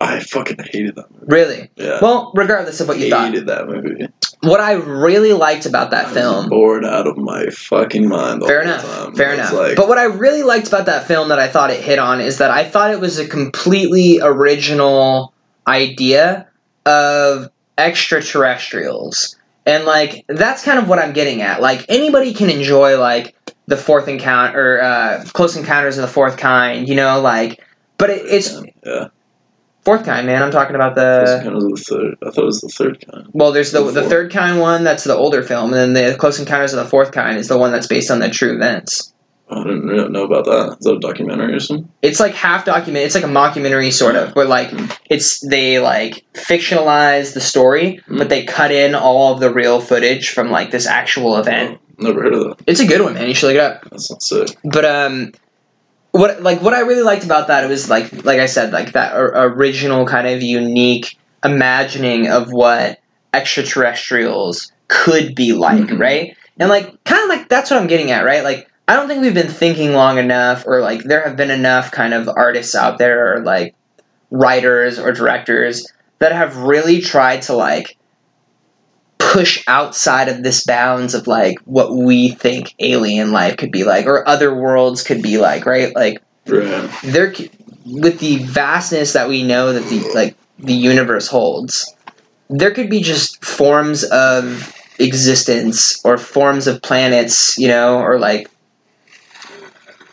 I 0.00 0.20
fucking 0.20 0.58
hated 0.72 0.94
that 0.94 1.10
movie. 1.10 1.26
really 1.26 1.70
Yeah, 1.76 1.98
well 2.00 2.30
regardless 2.34 2.80
of 2.80 2.86
what 2.88 2.98
you 3.00 3.10
thought 3.10 3.30
hated 3.30 3.48
that 3.48 3.66
movie. 3.68 4.06
What 4.40 4.60
i 4.60 4.72
really 4.72 5.32
liked 5.32 5.66
about 5.66 5.90
that 5.90 6.06
I 6.06 6.14
film 6.14 6.48
bored 6.48 6.84
out 6.84 7.06
of 7.06 7.16
my 7.16 7.46
fucking 7.46 8.08
mind. 8.08 8.42
Fair 8.44 8.62
enough. 8.62 8.84
Time. 8.84 9.14
Fair 9.14 9.34
enough. 9.34 9.52
Like, 9.52 9.76
but 9.76 9.88
what 9.88 9.98
I 9.98 10.04
really 10.04 10.42
liked 10.42 10.68
about 10.68 10.86
that 10.86 11.06
film 11.06 11.28
that 11.28 11.38
I 11.38 11.48
thought 11.48 11.70
it 11.70 11.80
hit 11.80 11.98
on 11.98 12.20
is 12.20 12.38
that 12.38 12.50
I 12.50 12.64
thought 12.64 12.92
it 12.92 13.00
was 13.00 13.18
a 13.18 13.26
completely 13.26 14.20
original 14.22 15.32
idea 15.66 16.48
of 16.86 17.50
extraterrestrials. 17.76 19.36
And 19.66 19.84
like 19.84 20.24
that's 20.28 20.64
kind 20.64 20.78
of 20.78 20.88
what 20.88 20.98
I'm 20.98 21.12
getting 21.12 21.42
at. 21.42 21.60
Like 21.60 21.84
anybody 21.88 22.32
can 22.32 22.48
enjoy 22.48 22.98
like 22.98 23.36
the 23.66 23.76
fourth 23.76 24.08
encounter 24.08 24.76
or 24.76 24.82
uh, 24.82 25.24
close 25.32 25.56
encounters 25.56 25.98
of 25.98 26.02
the 26.02 26.08
fourth 26.08 26.38
kind, 26.38 26.88
you 26.88 26.94
know, 26.94 27.20
like 27.20 27.62
but 27.98 28.10
it, 28.10 28.22
it's 28.26 28.62
yeah, 28.84 29.08
fourth 29.88 30.04
kind, 30.04 30.26
man. 30.26 30.42
I'm 30.42 30.50
talking 30.50 30.74
about 30.74 30.94
the 30.94 31.38
Encounters 31.38 31.64
of 31.64 31.70
the 31.70 31.76
third. 31.84 32.14
I 32.22 32.30
thought 32.30 32.42
it 32.42 32.46
was 32.46 32.60
the 32.60 32.68
third 32.68 33.04
kind. 33.10 33.26
well, 33.32 33.52
there's 33.52 33.72
the 33.72 33.82
The 33.84 34.02
the 34.02 34.08
third 34.08 34.30
kind 34.32 34.60
one 34.60 34.84
that's 34.84 35.04
the 35.04 35.14
older 35.16 35.42
film, 35.42 35.72
and 35.72 35.94
then 35.96 36.12
the 36.12 36.16
Close 36.18 36.38
Encounters 36.38 36.72
of 36.74 36.82
the 36.84 36.90
Fourth 36.90 37.12
Kind 37.12 37.38
is 37.38 37.48
the 37.48 37.58
one 37.58 37.72
that's 37.72 37.86
based 37.86 38.10
on 38.10 38.18
the 38.20 38.28
true 38.28 38.54
events. 38.54 39.12
I 39.50 39.62
didn't 39.62 39.86
really 39.86 40.10
know 40.10 40.24
about 40.24 40.44
that. 40.44 40.76
Is 40.78 40.84
that 40.84 40.96
a 40.96 41.00
documentary 41.00 41.54
or 41.54 41.60
something? 41.60 41.88
it's 42.02 42.20
like 42.20 42.34
half 42.34 42.66
document 42.66 43.06
it's 43.06 43.14
like 43.14 43.24
a 43.24 43.28
mockumentary 43.28 43.90
sort 43.90 44.14
of 44.14 44.34
but 44.34 44.46
like 44.46 44.68
Mm. 44.68 44.98
it's 45.08 45.40
they 45.40 45.78
like 45.78 46.22
fictionalize 46.34 47.32
the 47.32 47.40
story 47.40 47.98
Mm. 48.10 48.18
but 48.18 48.28
they 48.28 48.44
cut 48.44 48.70
in 48.70 48.94
all 48.94 49.32
of 49.32 49.40
the 49.40 49.50
real 49.50 49.80
footage 49.80 50.28
from 50.30 50.50
like 50.50 50.70
this 50.70 50.86
actual 50.86 51.38
event 51.38 51.78
Oh, 51.98 52.04
never 52.04 52.22
heard 52.22 52.34
of 52.34 52.40
that. 52.44 52.56
it's 52.66 52.80
a 52.80 52.86
good 52.86 53.00
one 53.00 53.14
man 53.14 53.26
you 53.26 53.32
should 53.34 53.46
look 53.46 53.56
it 53.56 53.60
up 53.60 53.88
That's 53.90 54.10
not 54.10 54.22
sick. 54.22 54.48
but 54.64 54.84
um 54.84 55.32
what 56.12 56.42
like 56.42 56.60
what 56.62 56.74
i 56.74 56.80
really 56.80 57.02
liked 57.02 57.24
about 57.24 57.48
that 57.48 57.64
it 57.64 57.68
was 57.68 57.90
like 57.90 58.24
like 58.24 58.40
i 58.40 58.46
said 58.46 58.72
like 58.72 58.92
that 58.92 59.14
or- 59.14 59.32
original 59.34 60.06
kind 60.06 60.26
of 60.26 60.42
unique 60.42 61.18
imagining 61.44 62.28
of 62.28 62.50
what 62.52 62.98
extraterrestrials 63.34 64.72
could 64.88 65.34
be 65.34 65.52
like 65.52 65.82
Mhm. 65.84 65.98
right 65.98 66.36
and 66.58 66.68
like 66.68 67.02
kind 67.04 67.22
of 67.22 67.28
like 67.28 67.48
that's 67.48 67.70
what 67.70 67.80
i'm 67.80 67.86
getting 67.86 68.10
at 68.10 68.24
right 68.24 68.42
like 68.42 68.68
i 68.88 68.96
don't 68.96 69.06
think 69.06 69.20
we've 69.20 69.34
been 69.34 69.48
thinking 69.48 69.92
long 69.92 70.18
enough 70.18 70.64
or 70.66 70.80
like 70.80 71.02
there 71.04 71.22
have 71.22 71.36
been 71.36 71.50
enough 71.50 71.90
kind 71.92 72.14
of 72.14 72.28
artists 72.28 72.74
out 72.74 72.98
there 72.98 73.34
or 73.34 73.40
like 73.44 73.74
writers 74.30 74.98
or 74.98 75.12
directors 75.12 75.86
that 76.18 76.32
have 76.32 76.56
really 76.56 77.00
tried 77.00 77.42
to 77.42 77.52
like 77.54 77.96
push 79.28 79.62
outside 79.68 80.28
of 80.28 80.42
this 80.42 80.64
bounds 80.64 81.12
of 81.12 81.26
like 81.26 81.58
what 81.66 81.94
we 81.94 82.30
think 82.30 82.74
alien 82.78 83.30
life 83.30 83.58
could 83.58 83.70
be 83.70 83.84
like 83.84 84.06
or 84.06 84.26
other 84.26 84.54
worlds 84.54 85.02
could 85.02 85.22
be 85.22 85.36
like 85.38 85.66
right 85.66 85.94
like 85.94 86.22
Right. 86.46 86.90
there 87.02 87.34
with 87.84 88.20
the 88.20 88.38
vastness 88.38 89.12
that 89.12 89.28
we 89.28 89.42
know 89.42 89.74
that 89.74 89.84
the 89.90 90.00
like 90.14 90.34
the 90.58 90.72
universe 90.72 91.28
holds 91.28 91.94
there 92.48 92.70
could 92.70 92.88
be 92.88 93.02
just 93.02 93.44
forms 93.44 94.02
of 94.04 94.74
existence 94.98 96.02
or 96.06 96.16
forms 96.16 96.66
of 96.66 96.80
planets 96.80 97.58
you 97.58 97.68
know 97.68 97.98
or 97.98 98.18
like 98.18 98.48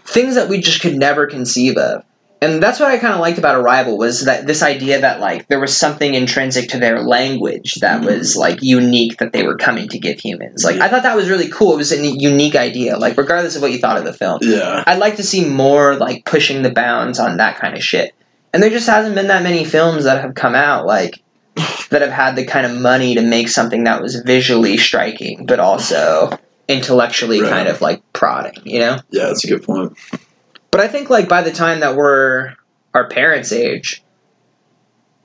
things 0.04 0.36
that 0.36 0.50
we 0.50 0.60
just 0.60 0.82
could 0.82 0.96
never 0.98 1.26
conceive 1.26 1.78
of 1.78 2.04
and 2.42 2.62
that's 2.62 2.80
what 2.80 2.90
i 2.92 2.98
kind 2.98 3.14
of 3.14 3.20
liked 3.20 3.38
about 3.38 3.56
arrival 3.56 3.98
was 3.98 4.26
that 4.26 4.46
this 4.46 4.62
idea 4.62 5.00
that 5.02 5.20
like 5.20 5.48
there 5.48 5.60
was 5.60 5.76
something 5.76 6.14
intrinsic 6.14 6.70
to 6.70 6.78
their 6.78 7.02
language 7.02 7.76
that 7.76 8.02
Mhm. 8.02 8.06
was 8.06 8.36
like 8.36 8.62
unique 8.62 9.18
that 9.18 9.32
they 9.34 9.44
were 9.44 9.58
coming 9.58 9.88
to 9.90 10.00
give 10.00 10.20
humans 10.20 10.64
like 10.64 10.76
Yeah. 10.78 10.86
i 10.86 10.90
thought 10.90 11.04
that 11.04 11.16
was 11.16 11.30
really 11.30 11.48
cool 11.50 11.74
it 11.74 11.78
was 11.78 11.92
a 11.92 11.98
unique 12.06 12.56
idea 12.56 12.98
like 12.98 13.18
regardless 13.18 13.56
of 13.56 13.62
what 13.62 13.72
you 13.72 13.80
thought 13.80 13.98
of 13.98 14.04
the 14.06 14.14
film 14.14 14.40
Yeah. 14.42 14.84
I'd 14.86 15.00
like 15.00 15.16
to 15.18 15.24
see 15.24 15.46
more 15.46 15.96
like 15.96 16.26
pushing 16.26 16.62
the 16.62 16.72
bounds 16.72 17.20
on 17.20 17.38
that 17.38 17.58
kind 17.58 17.76
of 17.76 17.84
shit. 17.84 18.14
And 18.54 18.62
there 18.64 18.70
just 18.70 18.88
hasn't 18.88 19.16
been 19.16 19.28
that 19.28 19.44
many 19.44 19.66
films 19.66 20.04
that 20.06 20.22
have 20.22 20.34
come 20.36 20.56
out 20.56 20.86
like 20.86 21.22
that 21.90 22.02
have 22.02 22.12
had 22.12 22.36
the 22.36 22.46
kind 22.46 22.66
of 22.66 22.74
money 22.80 23.16
to 23.16 23.22
make 23.22 23.50
something 23.50 23.84
that 23.86 24.02
was 24.02 24.16
visually 24.18 24.78
striking 24.78 25.46
but 25.46 25.60
also 25.60 26.38
intellectually 26.68 27.42
Right. 27.42 27.50
kind 27.52 27.68
of 27.68 27.82
like 27.82 28.02
prodding, 28.14 28.62
you 28.64 28.80
know? 28.80 28.98
Yeah, 29.12 29.28
that's 29.28 29.44
a 29.44 29.48
good 29.48 29.64
point. 29.64 29.94
But 30.76 30.84
I 30.84 30.90
think 30.90 31.10
like 31.10 31.30
by 31.30 31.42
the 31.42 31.54
time 31.54 31.80
that 31.80 31.96
we're 31.96 32.54
our 32.94 33.08
parents' 33.08 33.54
age, 33.54 34.04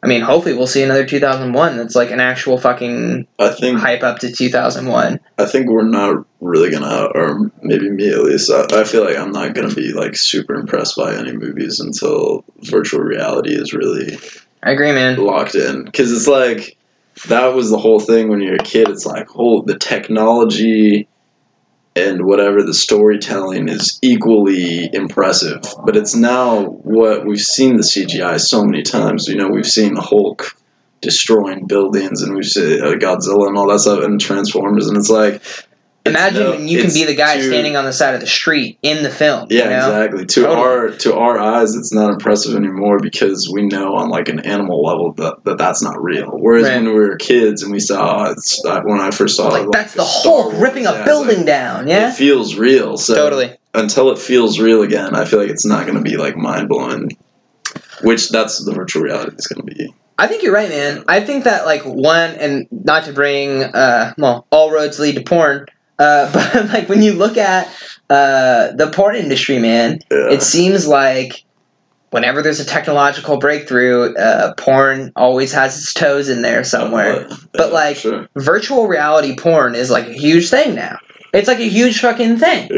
I 0.00 0.06
mean, 0.06 0.20
hopefully 0.20 0.54
we'll 0.54 0.68
see 0.68 0.84
another 0.84 1.04
2001 1.04 1.76
that's 1.76 1.96
like 1.96 2.12
an 2.12 2.20
actual 2.20 2.56
fucking 2.56 3.26
I 3.36 3.48
think 3.48 3.80
hype 3.80 4.04
up 4.04 4.20
to 4.20 4.30
2001. 4.30 5.18
I 5.38 5.44
think 5.46 5.68
we're 5.68 5.82
not 5.82 6.24
really 6.40 6.70
gonna, 6.70 7.06
or 7.16 7.50
maybe 7.62 7.90
me 7.90 8.10
at 8.12 8.22
least. 8.22 8.48
I, 8.48 8.64
I 8.70 8.84
feel 8.84 9.04
like 9.04 9.16
I'm 9.16 9.32
not 9.32 9.54
gonna 9.54 9.74
be 9.74 9.92
like 9.92 10.14
super 10.14 10.54
impressed 10.54 10.96
by 10.96 11.16
any 11.16 11.32
movies 11.32 11.80
until 11.80 12.44
virtual 12.58 13.00
reality 13.00 13.52
is 13.52 13.74
really 13.74 14.18
I 14.62 14.70
agree, 14.70 14.92
man. 14.92 15.16
locked 15.16 15.56
in. 15.56 15.84
Because 15.84 16.12
it's 16.12 16.28
like 16.28 16.76
that 17.26 17.56
was 17.56 17.70
the 17.70 17.78
whole 17.78 17.98
thing 17.98 18.28
when 18.28 18.40
you're 18.40 18.54
a 18.54 18.58
kid. 18.58 18.88
It's 18.88 19.04
like 19.04 19.26
whole 19.26 19.62
the 19.62 19.76
technology 19.76 21.08
and 21.96 22.24
whatever 22.24 22.62
the 22.62 22.74
storytelling 22.74 23.68
is 23.68 23.98
equally 24.02 24.88
impressive. 24.94 25.62
But 25.84 25.96
it's 25.96 26.14
now 26.14 26.64
what 26.64 27.26
we've 27.26 27.40
seen 27.40 27.76
the 27.76 27.82
CGI 27.82 28.40
so 28.40 28.64
many 28.64 28.82
times. 28.82 29.26
You 29.26 29.36
know, 29.36 29.48
we've 29.48 29.66
seen 29.66 29.96
Hulk 29.96 30.56
destroying 31.00 31.66
buildings, 31.66 32.22
and 32.22 32.34
we've 32.34 32.44
seen 32.44 32.82
uh, 32.82 32.92
Godzilla 32.92 33.48
and 33.48 33.56
all 33.56 33.68
that 33.68 33.80
stuff, 33.80 34.04
and 34.04 34.20
Transformers, 34.20 34.86
and 34.86 34.96
it's 34.96 35.10
like. 35.10 35.42
Imagine 36.06 36.42
no- 36.42 36.50
when 36.52 36.66
you 36.66 36.80
can 36.80 36.92
be 36.94 37.04
the 37.04 37.14
guy 37.14 37.36
too- 37.36 37.42
standing 37.42 37.76
on 37.76 37.84
the 37.84 37.92
side 37.92 38.14
of 38.14 38.20
the 38.20 38.26
street 38.26 38.78
in 38.82 39.02
the 39.02 39.10
film. 39.10 39.48
yeah, 39.50 39.64
you 39.64 39.70
know? 39.70 39.76
exactly. 39.76 40.26
To 40.26 40.40
Totally. 40.42 40.56
our 40.60 40.88
to 40.90 41.14
our 41.16 41.38
eyes, 41.38 41.74
it's 41.76 41.92
not 41.92 42.10
impressive 42.10 42.54
anymore 42.56 42.98
because 43.00 43.50
we 43.52 43.66
know 43.66 43.94
on 43.96 44.08
like 44.08 44.28
an 44.30 44.40
animal 44.40 44.82
level 44.82 45.12
that, 45.14 45.44
that 45.44 45.58
that's 45.58 45.82
not 45.82 46.02
real. 46.02 46.30
Whereas 46.32 46.64
Right. 46.64 46.76
when 46.76 46.86
we 46.86 46.92
were 46.92 47.16
kids 47.16 47.62
and 47.62 47.70
we 47.70 47.80
saw 47.80 48.30
it's 48.30 48.64
uh, 48.64 48.80
when 48.82 48.98
I 48.98 49.10
first 49.10 49.36
saw 49.36 49.48
Like, 49.48 49.62
like, 49.64 49.72
that's 49.72 49.94
the 49.94 50.04
Hulk 50.04 50.54
ripping 50.56 50.86
a 50.86 50.92
it's 50.94 51.04
building 51.04 51.38
like, 51.38 51.46
down, 51.46 51.86
Yeah, 51.86 52.08
It 52.10 52.14
feels 52.14 52.54
real. 52.56 52.96
So 52.96 53.14
Totally. 53.14 53.56
until 53.74 54.10
it 54.10 54.18
feels 54.18 54.58
real 54.58 54.82
again, 54.82 55.14
I 55.14 55.26
feel 55.26 55.38
like 55.38 55.50
it's 55.50 55.66
not 55.66 55.84
going 55.86 55.98
to 55.98 56.04
be 56.04 56.16
like 56.16 56.34
mind 56.36 56.68
blowing. 56.68 57.10
Which 58.02 58.30
that's 58.30 58.64
the 58.64 58.72
virtual 58.72 59.02
reality 59.02 59.36
is 59.38 59.46
going 59.46 59.66
to 59.66 59.74
be. 59.74 59.94
I 60.18 60.26
think 60.26 60.42
you're 60.42 60.54
right, 60.54 60.70
man. 60.70 61.04
I 61.08 61.20
think 61.20 61.44
that 61.44 61.66
like 61.66 61.82
one, 61.82 62.30
and 62.30 62.66
not 62.70 63.04
to 63.04 63.12
bring, 63.12 63.62
uh, 63.62 64.14
well, 64.16 64.46
all 64.50 64.70
roads 64.72 64.98
lead 64.98 65.16
to 65.16 65.22
porn, 65.22 65.66
uh, 66.00 66.32
but 66.54 66.68
like 66.70 66.88
when 66.88 67.02
you 67.02 67.12
look 67.12 67.36
at 67.36 67.66
uh, 68.08 68.72
the 68.72 68.90
porn 68.92 69.14
industry, 69.16 69.58
man, 69.60 70.00
Yeah. 70.10 70.30
it 70.30 70.42
seems 70.42 70.88
like 70.88 71.44
whenever 72.10 72.42
there's 72.42 72.58
a 72.58 72.64
technological 72.64 73.38
breakthrough, 73.38 74.12
uh, 74.16 74.54
porn 74.54 75.12
always 75.14 75.52
has 75.52 75.76
its 75.78 75.94
toes 75.94 76.28
in 76.28 76.42
there 76.42 76.64
somewhere. 76.64 77.26
Uh, 77.30 77.36
But, 77.52 77.72
like- 77.72 77.96
sure. 77.98 78.28
Virtual 78.36 78.88
reality 78.88 79.36
porn 79.36 79.76
is 79.76 79.90
like 79.90 80.08
a 80.08 80.12
huge 80.12 80.50
thing 80.50 80.74
now. 80.74 80.98
It's 81.32 81.46
like 81.46 81.60
a 81.60 81.68
huge 81.68 82.00
fucking 82.00 82.38
thing. 82.38 82.70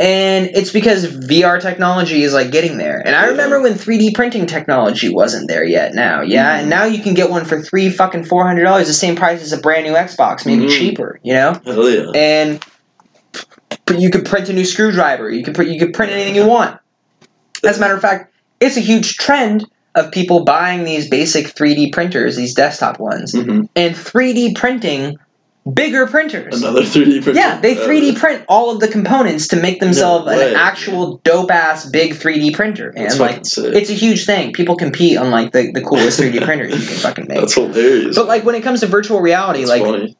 And 0.00 0.46
it's 0.54 0.70
because 0.72 1.06
VR 1.06 1.60
technology 1.60 2.22
is 2.22 2.32
like 2.32 2.50
getting 2.50 2.78
there. 2.78 3.02
And 3.04 3.14
I 3.14 3.26
remember 3.26 3.60
when 3.60 3.74
3D 3.74 4.14
printing 4.14 4.46
technology 4.46 5.08
wasn't 5.12 5.48
there 5.48 5.64
yet 5.64 5.94
now. 5.94 6.22
Yeah. 6.22 6.56
Mhm. 6.56 6.60
And 6.60 6.70
now 6.70 6.84
you 6.84 7.02
can 7.02 7.12
get 7.14 7.28
one 7.30 7.44
for 7.44 7.60
three 7.60 7.90
fucking 7.90 8.24
four 8.24 8.46
hundred 8.46 8.64
dollars, 8.64 8.86
the 8.86 8.94
same 8.94 9.14
price 9.14 9.42
as 9.42 9.52
a 9.52 9.58
brand 9.58 9.84
new 9.86 9.92
Xbox, 9.92 10.46
maybe 10.46 10.64
Mhm. 10.66 10.70
cheaper, 10.78 11.20
you 11.22 11.34
know? 11.34 11.60
Hell 11.64 11.90
yeah. 11.90 12.10
And 12.14 12.64
but 13.84 14.00
you 14.00 14.10
could 14.10 14.24
print 14.24 14.48
a 14.48 14.52
new 14.52 14.64
screwdriver. 14.64 15.30
You 15.30 15.44
could 15.44 15.56
you 15.68 15.78
could 15.78 15.92
print 15.92 16.12
anything 16.12 16.34
you 16.34 16.46
want. 16.46 16.78
As 17.64 17.76
a 17.76 17.80
matter 17.80 17.94
of 17.94 18.00
fact, 18.00 18.32
it's 18.60 18.76
a 18.76 18.80
huge 18.80 19.16
trend 19.18 19.66
of 19.94 20.10
people 20.12 20.44
buying 20.44 20.84
these 20.84 21.08
basic 21.08 21.46
3D 21.48 21.92
printers, 21.92 22.36
these 22.36 22.54
desktop 22.54 22.98
ones, 23.00 23.32
hmm 23.32 23.62
and 23.76 23.94
3D 23.94 24.54
printing 24.54 25.16
bigger 25.74 26.06
printers. 26.06 26.62
Another 26.62 26.82
3D 26.82 27.22
printer. 27.22 27.38
Yeah, 27.38 27.60
they 27.60 27.76
Uh, 27.76 27.86
3D 27.86 28.16
print 28.18 28.44
all 28.48 28.70
of 28.70 28.80
the 28.80 28.88
components 28.88 29.48
to 29.48 29.56
make 29.56 29.80
themselves 29.80 30.26
No 30.26 30.32
an 30.32 30.54
actual 30.54 31.20
dope 31.24 31.50
ass 31.50 31.86
big 31.90 32.14
3D 32.14 32.54
printer. 32.54 32.92
That's 32.96 33.18
like 33.18 33.42
it's 33.42 33.90
a 33.90 33.94
huge 33.94 34.24
thing. 34.26 34.52
People 34.52 34.76
compete 34.76 35.16
on 35.18 35.30
like 35.30 35.52
the, 35.52 35.70
the 35.72 35.80
coolest 35.82 36.20
3D 36.20 36.42
printers 36.44 36.72
you 36.80 36.86
can 36.86 36.96
fucking 36.96 37.26
make. 37.28 37.40
That's 37.40 37.54
hilarious. 37.54 38.16
But 38.16 38.26
like 38.26 38.44
when 38.44 38.54
it 38.54 38.62
comes 38.62 38.80
to 38.80 38.86
virtual 38.86 39.20
reality, 39.20 39.60
That's 39.60 39.70
like 39.70 39.82
funny. 39.82 40.16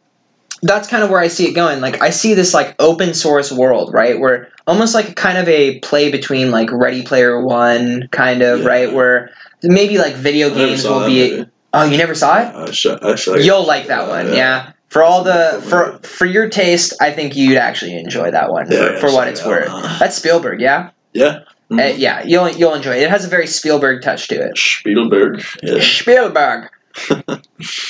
that's 0.63 0.89
kind 0.89 1.03
of 1.03 1.11
where 1.11 1.21
I 1.21 1.29
see 1.29 1.47
it 1.49 1.55
going. 1.55 1.81
Like 1.81 2.03
I 2.03 2.11
see 2.11 2.35
this 2.35 2.53
like 2.55 2.75
open 2.79 3.15
source 3.15 3.53
world, 3.53 3.93
right? 3.95 4.19
Where 4.19 4.49
almost 4.67 4.95
like 4.95 5.15
kind 5.17 5.39
of 5.39 5.49
a 5.49 5.79
play 5.81 6.11
between 6.11 6.51
like 6.51 6.71
Ready 6.73 7.03
Player 7.03 7.41
One, 7.45 8.09
kind 8.11 8.43
of, 8.43 8.61
Yeah. 8.61 8.67
right? 8.69 8.93
Where 8.93 9.31
maybe 9.63 9.99
like 9.99 10.15
video 10.15 10.51
games 10.53 10.85
will 10.85 11.07
be. 11.07 11.31
movie. 11.39 11.51
Oh, 11.73 11.85
you 11.85 11.99
never 11.99 12.15
saw 12.15 12.39
it? 12.41 12.47
I 12.55 12.63
I 13.11 13.15
should, 13.15 13.45
You'll 13.45 13.67
like 13.67 13.89
that 13.89 14.09
one, 14.09 14.29
Yeah. 14.29 14.35
yeah. 14.35 14.73
For 14.89 15.03
all 15.03 15.23
the 15.23 15.63
for 15.69 15.99
for 16.07 16.25
your 16.25 16.49
taste, 16.49 16.95
I 17.01 17.13
think 17.13 17.37
you'd 17.37 17.59
actually 17.59 17.97
enjoy 17.99 18.31
that 18.31 18.51
one 18.51 18.71
Yeah, 18.71 18.79
for, 18.79 18.93
yeah, 18.93 19.01
for 19.01 19.13
what 19.13 19.29
it's 19.29 19.45
worth. 19.45 19.69
That's 19.99 20.17
Spielberg, 20.17 20.61
yeah, 20.61 20.91
Yeah. 21.13 21.41
Mhm. 21.71 21.93
Uh, 21.93 21.95
yeah. 21.97 22.23
You'll 22.25 22.49
you'll 22.49 22.75
enjoy 22.75 22.93
it. 22.97 23.03
It 23.03 23.11
has 23.11 23.25
a 23.25 23.29
very 23.29 23.47
Spielberg 23.47 24.03
touch 24.03 24.29
to 24.29 24.35
it. 24.37 24.57
Spielberg. 24.57 25.45
Yeah. 25.63 25.81
Spielberg. 25.81 26.71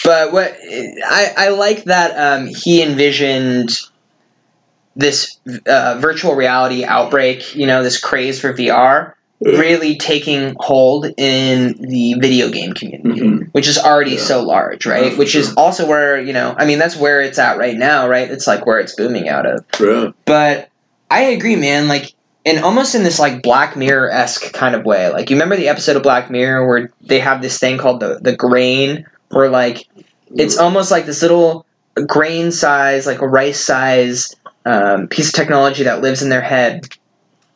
but 0.04 0.32
what 0.32 0.56
I 1.06 1.32
I 1.36 1.48
like 1.50 1.84
that 1.84 2.18
um, 2.18 2.48
he 2.48 2.82
envisioned 2.82 3.70
this 4.96 5.38
uh, 5.66 5.98
virtual 6.00 6.34
reality 6.34 6.84
outbreak. 6.84 7.54
You 7.54 7.68
know, 7.68 7.84
this 7.84 8.00
craze 8.00 8.40
for 8.40 8.52
VR 8.52 9.14
really 9.40 9.96
taking 9.96 10.54
hold 10.58 11.06
in 11.16 11.74
the 11.80 12.14
video 12.14 12.48
game 12.50 12.72
community, 12.72 13.20
Mhm. 13.20 13.48
which 13.52 13.68
is 13.68 13.78
already 13.78 14.12
Yeah. 14.12 14.20
so 14.20 14.42
large, 14.42 14.84
right? 14.86 15.12
for 15.12 15.18
which 15.18 15.34
is 15.36 15.54
also 15.54 15.86
where 15.86 16.20
you 16.20 16.32
know, 16.32 16.54
I 16.58 16.64
mean, 16.64 16.78
that's 16.78 16.96
where 16.96 17.20
it's 17.20 17.38
at 17.38 17.58
right 17.58 17.76
now, 17.76 18.08
right? 18.08 18.30
It's 18.30 18.46
like 18.46 18.66
where 18.66 18.78
it's 18.78 18.94
booming 18.94 19.28
out 19.28 19.46
of. 19.46 19.64
Yeah. 19.80 20.10
But 20.24 20.68
I 21.10 21.22
agree, 21.22 21.56
man. 21.56 21.88
Like, 21.88 22.12
and 22.44 22.58
almost 22.64 22.94
in 22.94 23.02
this 23.04 23.18
like 23.18 23.42
Black 23.42 23.76
Mirror 23.76 24.10
esque 24.10 24.52
kind 24.52 24.74
of 24.74 24.84
way. 24.84 25.08
Like, 25.10 25.30
you 25.30 25.36
remember 25.36 25.56
the 25.56 25.68
episode 25.68 25.96
of 25.96 26.02
Black 26.02 26.30
Mirror 26.30 26.66
where 26.66 26.90
they 27.00 27.20
have 27.20 27.40
this 27.42 27.58
thing 27.58 27.78
called 27.78 28.00
the 28.00 28.18
the 28.20 28.34
grain, 28.34 29.06
where 29.30 29.48
like 29.48 29.86
it's 30.36 30.58
almost 30.58 30.90
like 30.90 31.06
this 31.06 31.22
little 31.22 31.64
grain 32.06 32.50
size, 32.50 33.06
like 33.06 33.20
a 33.22 33.26
rice 33.28 33.60
size 33.60 34.34
um, 34.66 35.08
piece 35.08 35.28
of 35.28 35.34
technology 35.34 35.84
that 35.84 36.02
lives 36.02 36.22
in 36.22 36.28
their 36.28 36.42
head, 36.42 36.88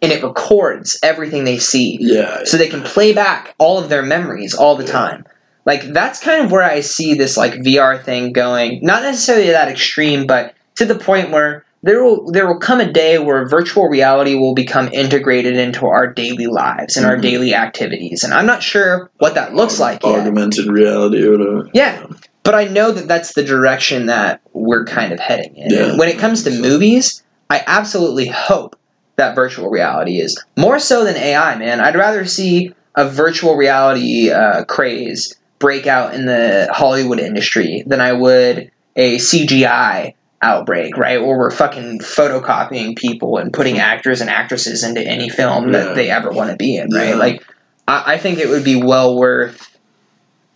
and 0.03 0.11
it 0.13 0.23
records 0.23 0.99
everything 1.03 1.45
they 1.45 1.59
see, 1.59 1.97
Yeah. 2.01 2.41
so 2.45 2.57
they 2.57 2.69
can 2.69 2.83
play 2.83 3.13
back 3.13 3.55
all 3.59 3.79
of 3.79 3.89
their 3.89 4.03
memories 4.03 4.53
all 4.53 4.75
the 4.77 4.85
Yeah. 4.85 4.93
time. 4.93 5.25
Like 5.65 5.93
that's 5.93 6.19
kind 6.19 6.45
of 6.45 6.51
where 6.51 6.65
I 6.65 6.81
see 6.81 7.15
this 7.15 7.37
like 7.37 7.55
VR 7.63 7.97
thing 7.97 8.33
going. 8.33 8.81
Not 8.83 9.03
necessarily 9.05 9.51
that 9.51 9.69
extreme, 9.69 10.27
but 10.27 10.55
to 10.77 10.85
the 10.85 10.97
point 10.97 11.31
where 11.31 11.65
there 11.85 12.03
will 12.03 12.31
there 12.33 12.47
will 12.49 12.59
come 12.59 12.81
a 12.81 12.93
day 12.93 13.19
where 13.19 13.47
virtual 13.49 13.89
reality 13.89 14.35
will 14.35 14.55
become 14.55 14.89
integrated 14.93 15.57
into 15.57 15.87
our 15.87 16.07
daily 16.09 16.47
lives 16.47 16.97
and 16.97 17.07
our 17.07 17.17
Mhm. 17.17 17.23
daily 17.23 17.55
activities. 17.55 18.25
And 18.25 18.35
I'm 18.35 18.47
not 18.47 18.63
sure 18.63 19.09
what 19.19 19.35
that 19.37 19.55
looks 19.55 19.79
like 19.79 20.05
yet. 20.05 20.27
Augmented 20.27 20.67
reality 20.67 21.25
or 21.25 21.33
whatever. 21.39 21.69
Yeah. 21.73 21.99
But 22.45 22.57
I 22.57 22.65
know 22.65 22.91
that 22.91 23.07
that's 23.07 23.35
the 23.35 23.45
direction 23.45 24.07
that 24.07 24.41
we're 24.53 24.85
kind 24.85 25.13
of 25.13 25.21
heading 25.21 25.57
in. 25.57 25.71
Yeah. 25.71 25.85
And 25.91 25.99
when 25.99 26.09
it 26.09 26.19
comes 26.19 26.43
to 26.45 26.51
movies, 26.51 27.23
I 27.51 27.63
absolutely 27.69 28.27
hope 28.27 28.75
that 29.17 29.35
virtual 29.35 29.69
reality 29.71 30.19
is 30.21 30.43
more 30.57 30.79
so 30.79 31.05
than 31.05 31.17
AI, 31.17 31.57
man. 31.57 31.81
I'd 31.81 31.97
rather 31.97 32.25
see 32.25 32.75
a 32.95 33.09
virtual 33.09 33.57
reality 33.57 34.31
uh, 34.31 34.65
craze 34.65 35.37
break 35.59 35.87
out 35.87 36.15
in 36.15 36.27
the 36.27 36.69
Hollywood 36.73 37.21
industry 37.21 37.85
than 37.87 38.01
I 38.01 38.13
would 38.13 38.71
a 38.97 39.17
CGI 39.17 40.15
outbreak, 40.43 40.97
right? 40.97 41.23
Where 41.23 41.39
we're 41.39 41.51
fucking 41.53 42.01
photocopying 42.01 42.97
people 42.97 43.39
and 43.39 43.53
putting 43.53 43.79
actors 43.79 44.21
and 44.21 44.29
actresses 44.29 44.83
into 44.83 45.01
any 45.01 45.29
film 45.29 45.67
Yeah. 45.73 45.85
that 45.85 45.95
they 45.95 46.11
ever 46.11 46.31
want 46.33 46.51
to 46.51 46.57
be 46.57 46.77
in, 46.77 46.91
right? 46.93 47.11
Yeah. 47.11 47.15
Like, 47.15 47.45
I, 47.87 48.15
I 48.15 48.19
think 48.19 48.39
it 48.39 48.49
would 48.49 48.65
be 48.65 48.83
well 48.83 49.17
worth 49.17 49.69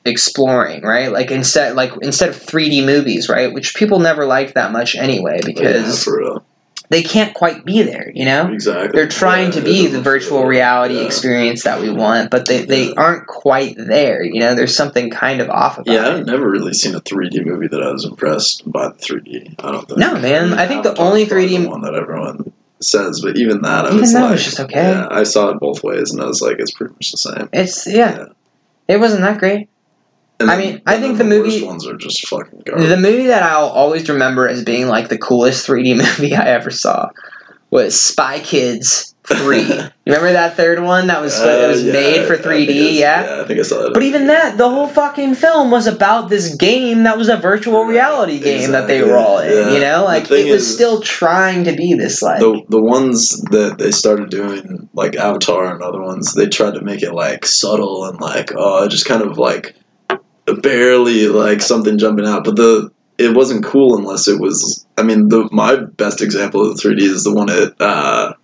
exploring, 0.05 0.83
right? 0.83 1.11
Like 1.13 1.31
instead, 1.31 1.75
like 1.77 1.93
instead 2.03 2.31
of 2.31 2.37
3D 2.37 2.85
movies, 2.85 3.29
right? 3.29 3.53
Which 3.53 3.75
people 3.75 4.01
never 4.01 4.25
liked 4.25 4.55
that 4.55 4.73
much 4.73 4.97
anyway 4.97 5.37
yeah, 5.43 5.47
because 5.47 6.07
real. 6.07 6.45
They 6.89 7.03
can't 7.03 7.34
quite 7.34 7.64
be 7.64 7.82
there, 7.82 8.11
you 8.14 8.24
know. 8.24 8.49
Exactly. 8.53 8.89
They're 8.93 9.09
trying 9.09 9.47
Yeah, 9.47 9.59
to 9.59 9.61
be 9.62 9.87
the 9.87 10.01
virtual 10.01 10.45
reality 10.45 10.95
yeah. 10.97 11.03
experience 11.07 11.64
that 11.64 11.80
we 11.80 11.91
want, 11.91 12.30
but 12.30 12.47
they, 12.47 12.64
they 12.64 12.89
Yeah. 12.89 12.95
aren't 12.97 13.26
quite 13.26 13.74
there. 13.76 14.22
You 14.22 14.41
know, 14.41 14.55
there's 14.55 14.74
something 14.76 15.11
kind 15.11 15.41
of 15.41 15.51
off 15.51 15.78
about 15.78 15.93
Yeah. 15.93 16.09
I've 16.09 16.26
never 16.26 16.49
really 16.49 16.72
seen 16.74 16.95
a 16.95 17.01
3D 17.01 17.45
movie 17.45 17.68
that 17.68 17.82
I 17.82 17.91
was 17.91 18.05
impressed 18.05 18.70
by 18.70 18.89
the 18.89 18.95
3D. 18.95 19.57
I 19.59 19.72
don't 19.72 19.87
think. 19.89 19.99
No, 19.99 20.18
man, 20.18 20.53
I 20.55 20.66
think 20.66 20.82
the 20.84 20.97
only 20.97 21.26
3D 21.26 21.62
the 21.62 21.68
one 21.68 21.80
that 21.82 21.95
everyone 21.95 22.53
says, 22.80 23.20
but 23.22 23.37
even 23.37 23.62
that, 23.62 23.87
I 23.87 23.89
Even 23.89 24.01
was 24.01 24.12
that 24.12 24.22
like, 24.22 24.30
was 24.32 24.45
just 24.45 24.61
okay. 24.61 24.91
Yeah, 24.91 25.09
I 25.11 25.22
saw 25.22 25.49
it 25.49 25.59
both 25.59 25.82
ways, 25.82 26.12
and 26.12 26.22
I 26.22 26.26
was 26.26 26.43
like, 26.43 26.57
it's 26.59 26.72
pretty 26.72 26.93
much 26.95 27.11
the 27.11 27.16
same. 27.18 27.49
It's 27.53 27.87
yeah, 27.87 28.26
it 28.87 29.01
wasn't 29.01 29.22
that 29.22 29.39
great. 29.39 29.68
And 30.39 30.51
I 30.51 30.59
mean, 30.59 30.82
I 30.87 30.99
think 31.01 31.16
the 31.18 31.24
worst 31.24 31.45
movie- 31.45 31.64
ones 31.64 31.87
are 31.87 31.97
just 31.97 32.26
fucking 32.28 32.62
garbage. 32.66 32.89
The 32.89 32.97
movie 32.97 33.26
that 33.28 33.43
I'll 33.43 33.68
always 33.68 34.09
remember 34.09 34.47
as 34.49 34.62
being 34.64 34.87
like 34.87 35.09
the 35.09 35.18
coolest 35.18 35.66
3D 35.66 35.97
movie 36.18 36.34
I 36.34 36.47
ever 36.49 36.70
saw 36.70 37.09
was 37.70 38.01
Spy 38.01 38.39
Kids 38.41 39.14
3. 39.24 39.61
you 39.61 39.66
remember 40.07 40.32
that 40.34 40.55
third 40.57 40.80
one 40.82 41.09
that 41.09 41.20
was 41.20 41.34
Uh, 41.41 41.66
was 41.68 41.82
yeah, 41.82 41.93
made 41.93 42.26
for 42.26 42.37
3D, 42.37 42.68
I- 42.68 42.91
yeah? 42.91 43.24
Yeah, 43.37 43.43
I 43.43 43.45
think 43.47 43.59
I 43.59 43.62
saw 43.62 43.82
that. 43.82 43.93
But 43.95 44.05
even 44.05 44.26
that, 44.28 44.57
the 44.57 44.68
whole 44.68 44.87
fucking 44.87 45.34
film 45.34 45.70
was 45.72 45.87
about 45.89 46.28
this 46.28 46.55
game 46.55 47.03
that 47.05 47.16
was 47.18 47.28
a 47.28 47.37
virtual 47.37 47.84
reality 47.87 48.39
game 48.39 48.70
that 48.72 48.87
they 48.87 49.03
were 49.03 49.16
all 49.16 49.39
in. 49.39 49.51
yeah. 49.51 49.72
You 49.74 49.80
know, 49.80 50.05
like 50.05 50.30
it 50.30 50.51
was 50.53 50.72
still 50.72 51.01
trying 51.01 51.64
to 51.64 51.72
be 51.74 51.95
this 51.95 52.22
like 52.22 52.39
the 52.41 52.62
the 52.68 52.80
ones 52.82 53.30
that 53.51 53.78
they 53.78 53.91
started 53.91 54.30
doing 54.30 54.89
like 54.93 55.16
Avatar 55.16 55.72
and 55.72 55.82
other 55.82 56.01
ones, 56.03 56.34
they 56.34 56.47
tried 56.47 56.74
to 56.74 56.82
make 56.82 57.03
it 57.03 57.12
like 57.14 57.45
subtle 57.47 58.05
and 58.05 58.20
like 58.20 58.53
oh, 58.55 58.87
just 58.87 59.07
kind 59.07 59.22
of 59.22 59.39
like 59.39 59.74
barely 60.55 61.29
like 61.29 61.61
something 61.61 61.99
jumping 61.99 62.27
out, 62.27 62.45
but 62.45 62.57
the 62.57 62.91
it 63.19 63.35
wasn't 63.35 63.65
cool 63.65 63.97
unless 63.97 64.29
it 64.29 64.41
was. 64.41 64.85
I 64.99 65.03
mean, 65.03 65.29
the 65.29 65.49
my 65.53 65.77
best 65.77 66.21
example 66.23 66.69
of 66.71 66.77
the 66.77 66.83
3D 66.83 67.01
is 67.01 67.25
the 67.25 67.33
one 67.35 67.49
at 67.51 67.75
uh, 67.81 68.35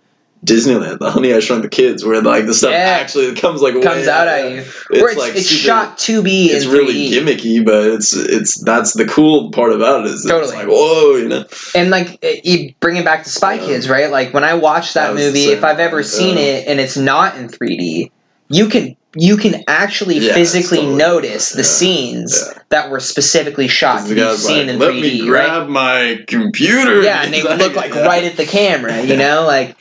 Disneyland, 0.43 0.99
the 0.99 1.11
Honey 1.11 1.31
I 1.33 1.39
Shrunk 1.39 1.61
the 1.63 1.69
Kids, 1.69 2.03
where 2.03 2.21
like 2.21 2.47
the 2.47 2.53
stuff 2.53 2.71
Yeah. 2.71 2.97
actually 2.99 3.33
comes 3.35 3.61
like 3.61 3.73
Comes 3.75 3.85
way 4.05 4.09
out 4.09 4.27
at 4.27 4.51
you. 4.51 4.57
It's, 4.57 4.89
it's, 4.89 5.17
like 5.17 5.35
it's 5.35 5.47
super- 5.47 5.61
shot 5.61 5.97
to 5.99 6.21
be 6.23 6.47
It's 6.47 6.65
really 6.65 7.09
3D. 7.09 7.11
gimmicky, 7.13 7.65
but 7.65 7.85
it's 7.87 8.13
it's 8.15 8.59
that's 8.63 8.93
the 8.93 9.05
cool 9.05 9.51
part 9.51 9.71
about 9.73 10.05
it 10.05 10.11
is 10.11 10.23
Totally. 10.25 10.43
it's 10.43 10.53
like 10.53 10.67
whoa, 10.67 11.15
you 11.17 11.29
know. 11.29 11.45
And 11.75 11.91
like 11.91 12.19
you 12.43 12.73
bring 12.79 12.97
it 12.97 13.05
back 13.05 13.23
to 13.23 13.29
Spy 13.29 13.53
Yeah. 13.53 13.65
Kids, 13.67 13.87
right? 13.89 14.09
Like 14.11 14.33
when 14.33 14.43
I 14.43 14.55
watch 14.55 14.93
that 14.95 15.13
That 15.13 15.15
movie, 15.15 15.45
if 15.45 15.63
I've 15.63 15.79
ever 15.79 16.03
seen 16.03 16.37
yeah. 16.37 16.43
it 16.43 16.67
and 16.67 16.79
it's 16.79 16.97
not 16.97 17.37
in 17.37 17.47
3D, 17.47 18.11
you 18.49 18.67
can 18.67 18.97
you 19.15 19.37
can 19.37 19.63
actually 19.67 20.17
Yeah, 20.19 20.33
physically 20.33 20.77
totally 20.79 20.95
notice 20.97 21.49
the 21.51 21.57
yeah. 21.59 21.63
scenes 21.63 22.43
Yeah. 22.55 22.61
that 22.69 22.89
were 22.91 22.99
specifically 22.99 23.67
shot 23.67 24.07
to 24.07 24.15
be 24.15 24.35
seen 24.37 24.67
like, 24.67 24.73
in 24.73 24.79
let 24.79 24.91
3D, 24.93 25.01
me 25.01 25.21
right? 25.29 25.47
grab 25.47 25.67
my 25.69 26.23
computer. 26.27 27.01
Yeah, 27.01 27.23
and 27.23 27.33
they 27.33 27.41
He's 27.41 27.57
look 27.59 27.75
like 27.75 27.93
right 27.93 28.23
at 28.23 28.37
the 28.37 28.45
camera, 28.45 29.01
you 29.01 29.15
know, 29.17 29.43
like. 29.47 29.77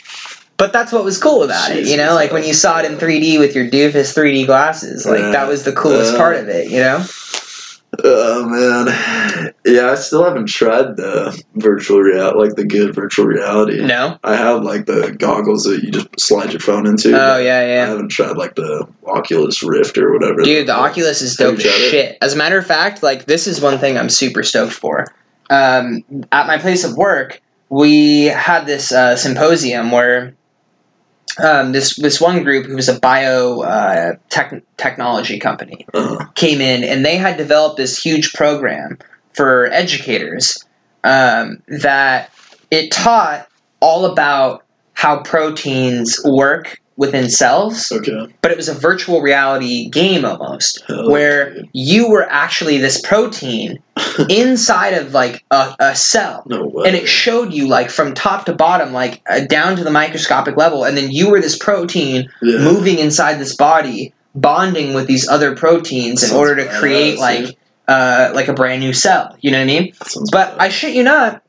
But 0.59 0.73
that's 0.73 0.93
what 0.93 1.03
was 1.03 1.19
cool 1.19 1.43
about 1.43 1.73
it, 1.73 1.89
you 1.89 1.97
know. 1.97 2.15
Like 2.15 2.31
when 2.31 2.45
you 2.45 2.53
saw 2.55 2.79
it 2.79 2.85
in 2.85 2.97
3D 2.97 3.39
with 3.41 3.57
your 3.57 3.69
doofus 3.69 4.15
3D 4.15 4.47
glasses, 4.47 5.05
like 5.07 5.33
that 5.33 5.49
was 5.49 5.65
the 5.65 5.73
coolest 5.73 6.15
Uh, 6.15 6.19
part 6.19 6.37
of 6.37 6.49
it, 6.49 6.71
you 6.71 6.79
know. 6.79 7.05
Oh 8.03 8.49
man, 8.49 9.53
yeah. 9.67 9.91
I 9.91 9.97
still 9.97 10.25
haven't 10.25 10.47
tried 10.49 10.97
the 10.97 11.45
virtual 11.57 12.01
reality, 12.01 12.39
like 12.39 12.57
the 12.57 12.65
good 12.65 12.95
virtual 12.95 13.27
reality. 13.27 13.85
No. 13.85 14.19
I 14.25 14.35
have 14.37 14.63
like 14.63 14.87
the 14.87 15.15
goggles 15.19 15.65
that 15.65 15.83
you 15.83 15.91
just 15.91 16.09
slide 16.19 16.53
your 16.53 16.61
phone 16.61 16.87
into. 16.87 17.11
Oh 17.11 17.37
yeah, 17.37 17.75
yeah, 17.75 17.83
I 17.83 17.87
haven't 17.87 18.09
tried 18.09 18.39
like 18.39 18.55
the 18.55 18.89
Oculus 19.07 19.63
Rift 19.63 19.99
or 19.99 20.13
whatever. 20.13 20.43
Dude, 20.43 20.69
the 20.69 20.75
Oculus 20.75 21.21
is 21.21 21.37
dope 21.37 21.59
as 21.59 21.67
it? 21.67 21.91
shit. 21.91 22.19
As 22.23 22.33
a 22.33 22.37
matter 22.37 22.57
of 22.57 22.67
fact, 22.67 23.03
like 23.03 23.27
this 23.27 23.47
is 23.47 23.61
one 23.61 23.79
thing 23.79 23.99
I'm 23.99 24.09
super 24.09 24.43
stoked 24.43 24.73
for. 24.73 25.07
Um, 25.51 26.03
at 26.33 26.47
my 26.47 26.57
place 26.57 26.85
of 26.85 26.97
work, 26.97 27.43
we 27.69 28.25
had 28.25 28.65
this 28.65 28.91
uh, 28.91 29.17
symposium 29.17 29.91
where 29.91 30.35
um, 31.39 31.73
this 31.73 31.97
this 31.97 32.21
one 32.21 32.43
group 32.43 32.67
who 32.67 32.75
was 32.75 32.89
a 32.89 32.99
bio 32.99 33.61
uh, 33.63 34.15
tech, 34.29 34.63
technology 34.77 35.39
company 35.39 35.87
Uh, 35.95 36.25
came 36.35 36.61
in 36.61 36.85
and 36.85 37.05
they 37.05 37.17
had 37.17 37.37
developed 37.37 37.77
this 37.77 38.03
huge 38.03 38.33
program 38.33 38.99
for 39.35 39.67
educators 39.73 40.65
um, 41.05 41.63
that 41.69 42.31
it 42.71 42.91
taught 42.91 43.49
all 43.81 44.05
about 44.05 44.65
how 44.95 45.23
proteins 45.23 46.21
work 46.25 46.81
within 46.97 47.29
cells 47.29 47.91
okay. 47.91 48.33
but 48.43 48.51
it 48.51 48.57
was 48.57 48.69
a 48.69 48.75
virtual 48.75 49.21
reality 49.21 49.89
game 49.89 50.25
almost 50.25 50.83
Hell 50.87 51.11
where 51.11 51.57
you 51.73 52.11
were 52.11 52.25
actually 52.31 52.79
this 52.79 53.01
protein 53.01 53.83
inside 54.29 54.95
of 54.95 55.13
like 55.13 55.45
a, 55.51 55.75
a 55.79 55.97
cell 55.97 56.43
No 56.47 56.83
and 56.85 56.95
it 56.95 57.09
showed 57.09 57.53
you 57.53 57.69
like 57.69 57.91
from 57.91 58.15
top 58.15 58.47
to 58.47 58.55
bottom 58.55 58.93
like 58.93 59.23
uh, 59.29 59.41
down 59.47 59.77
to 59.77 59.85
the 59.85 59.91
microscopic 59.91 60.57
level 60.57 60.85
and 60.85 60.97
then 60.97 61.11
you 61.11 61.31
were 61.31 61.41
this 61.41 61.57
protein 61.57 62.29
yeah. 62.43 62.59
moving 62.59 62.99
inside 62.99 63.35
this 63.35 63.57
body 63.57 64.13
bonding 64.35 64.95
with 64.95 65.07
these 65.07 65.29
other 65.29 65.55
proteins 65.55 66.23
in 66.23 66.35
order 66.35 66.57
to 66.57 66.67
create 66.79 67.19
badass, 67.19 67.21
like 67.21 67.59
uh, 67.89 68.31
like 68.35 68.49
a 68.49 68.55
brand 68.55 68.81
new 68.81 68.93
cell 68.93 69.37
you 69.41 69.51
know 69.51 69.59
what 69.59 69.65
i 69.65 69.67
mean 69.67 69.93
but 70.31 70.51
bad. 70.51 70.59
I 70.59 70.69
shit 70.69 70.95
you 70.95 71.03
not, 71.03 71.42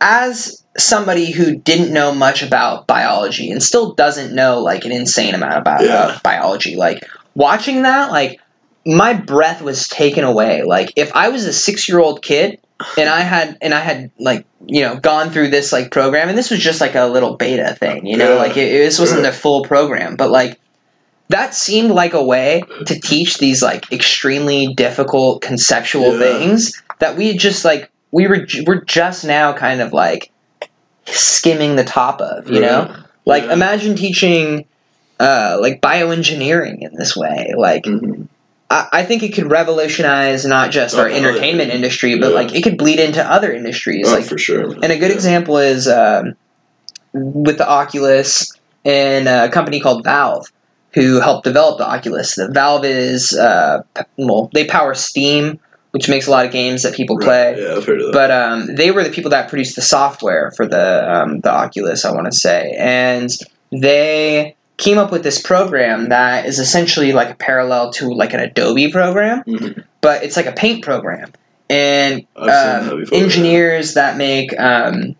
as 0.00 0.64
somebody 0.78 1.30
who 1.30 1.56
didn't 1.56 1.92
know 1.92 2.14
much 2.14 2.42
about 2.42 2.86
biology 2.86 3.50
and 3.50 3.62
still 3.62 3.92
doesn't 3.94 4.34
know 4.34 4.60
like 4.60 4.84
an 4.84 4.92
insane 4.92 5.34
amount 5.34 5.58
about 5.58 5.82
Yeah. 5.82 5.94
uh, 5.94 6.18
biology, 6.22 6.76
like 6.76 7.04
watching 7.34 7.82
that, 7.82 8.10
like 8.10 8.40
my 8.86 9.12
breath 9.12 9.60
was 9.62 9.88
taken 9.88 10.24
away. 10.24 10.62
Like 10.62 10.92
if 10.96 11.14
I 11.14 11.28
was 11.28 11.44
a 11.44 11.52
six 11.52 11.88
year 11.88 11.98
old 11.98 12.22
kid 12.22 12.58
and 12.96 13.08
I 13.10 13.20
had 13.20 13.58
and 13.60 13.74
I 13.74 13.80
had 13.80 14.10
like 14.18 14.46
you 14.66 14.80
know 14.82 14.96
gone 14.96 15.30
through 15.30 15.48
this 15.48 15.72
like 15.72 15.90
program 15.90 16.28
and 16.28 16.38
this 16.38 16.50
was 16.50 16.60
just 16.60 16.80
like 16.80 16.94
a 16.94 17.04
little 17.06 17.36
beta 17.36 17.74
thing, 17.78 18.06
you 18.06 18.16
know, 18.16 18.34
Yeah. 18.34 18.38
like 18.40 18.56
it, 18.56 18.70
this 18.70 18.98
wasn't 18.98 19.22
Yeah. 19.22 19.28
a 19.30 19.32
full 19.32 19.64
program, 19.64 20.16
but 20.16 20.30
like 20.30 20.58
that 21.28 21.54
seemed 21.54 21.90
like 21.90 22.14
a 22.14 22.24
way 22.24 22.62
to 22.86 22.98
teach 22.98 23.38
these 23.38 23.62
like 23.62 23.92
extremely 23.92 24.72
difficult 24.74 25.42
conceptual 25.42 26.12
Yeah. 26.18 26.38
things 26.38 26.72
that 27.00 27.16
we 27.16 27.36
just 27.36 27.64
like 27.64 27.90
we 28.12 28.26
were 28.26 28.46
we're 28.66 28.84
just 28.84 29.24
now 29.24 29.52
kind 29.52 29.80
of 29.80 29.92
like 29.92 30.30
skimming 31.06 31.76
the 31.76 31.84
top 31.84 32.20
of 32.20 32.48
you 32.50 32.60
know 32.60 32.94
like 33.26 33.44
Yeah. 33.44 33.52
imagine 33.52 33.94
teaching 33.96 34.66
uh, 35.18 35.58
like 35.60 35.80
bioengineering 35.82 36.78
in 36.80 36.94
this 36.94 37.16
way 37.16 37.52
like 37.56 37.84
Mhm. 37.84 38.26
I, 38.70 38.86
I 38.92 39.02
think 39.04 39.22
it 39.22 39.34
could 39.34 39.50
revolutionize 39.50 40.44
not 40.46 40.70
just 40.70 40.96
our 40.96 41.06
Oh, 41.06 41.08
yeah. 41.08 41.16
entertainment 41.16 41.70
industry 41.72 42.18
but 42.18 42.30
Yeah. 42.30 42.34
like 42.36 42.54
it 42.54 42.62
could 42.62 42.78
bleed 42.78 43.00
into 43.00 43.22
other 43.24 43.52
industries 43.52 44.08
Oh, 44.08 44.14
like 44.14 44.24
for 44.24 44.38
sure. 44.38 44.72
and 44.82 44.92
a 44.92 44.96
good 44.98 45.10
example 45.10 45.58
is 45.58 45.88
um, 45.88 46.34
with 47.12 47.58
the 47.58 47.68
Oculus 47.68 48.52
and 48.84 49.28
a 49.28 49.48
company 49.50 49.80
called 49.80 50.04
Valve, 50.04 50.46
who 50.94 51.20
helped 51.20 51.44
develop 51.44 51.76
the 51.78 51.86
Oculus. 51.86 52.36
The 52.36 52.48
Valve 52.48 52.84
is 52.84 53.36
uh, 53.36 53.82
well, 54.16 54.48
they 54.54 54.64
power 54.64 54.94
Steam, 54.94 55.58
which 55.92 56.08
makes 56.08 56.26
a 56.26 56.30
lot 56.30 56.46
of 56.46 56.52
games 56.52 56.82
that 56.82 56.94
people 56.94 57.18
play. 57.18 57.56
Yeah, 57.60 57.74
I've 57.76 57.84
heard 57.84 58.00
of 58.00 58.06
that. 58.06 58.12
But 58.12 58.30
um, 58.30 58.74
they 58.74 58.90
were 58.90 59.02
the 59.02 59.10
people 59.10 59.30
that 59.30 59.48
produced 59.48 59.76
the 59.76 59.82
software 59.82 60.50
for 60.52 60.66
the 60.66 61.12
um, 61.12 61.40
the 61.40 61.50
Oculus, 61.52 62.04
I 62.04 62.12
want 62.12 62.26
to 62.30 62.36
say, 62.36 62.74
and 62.78 63.30
they 63.72 64.56
came 64.76 64.96
up 64.98 65.12
with 65.12 65.22
this 65.22 65.40
program 65.42 66.08
that 66.08 66.46
is 66.46 66.58
essentially 66.58 67.12
like 67.12 67.30
a 67.30 67.34
parallel 67.34 67.92
to 67.92 68.12
like 68.14 68.32
an 68.32 68.40
Adobe 68.40 68.90
program, 68.90 69.42
Mhm. 69.44 69.84
but 70.00 70.22
it's 70.24 70.36
like 70.36 70.46
a 70.46 70.52
paint 70.52 70.82
program. 70.82 71.32
And 71.68 72.26
that 72.34 72.90
um, 72.90 73.04
yeah. 73.12 73.18
engineers 73.18 73.94
that 73.94 74.16
make 74.16 74.58
um, 74.58 75.14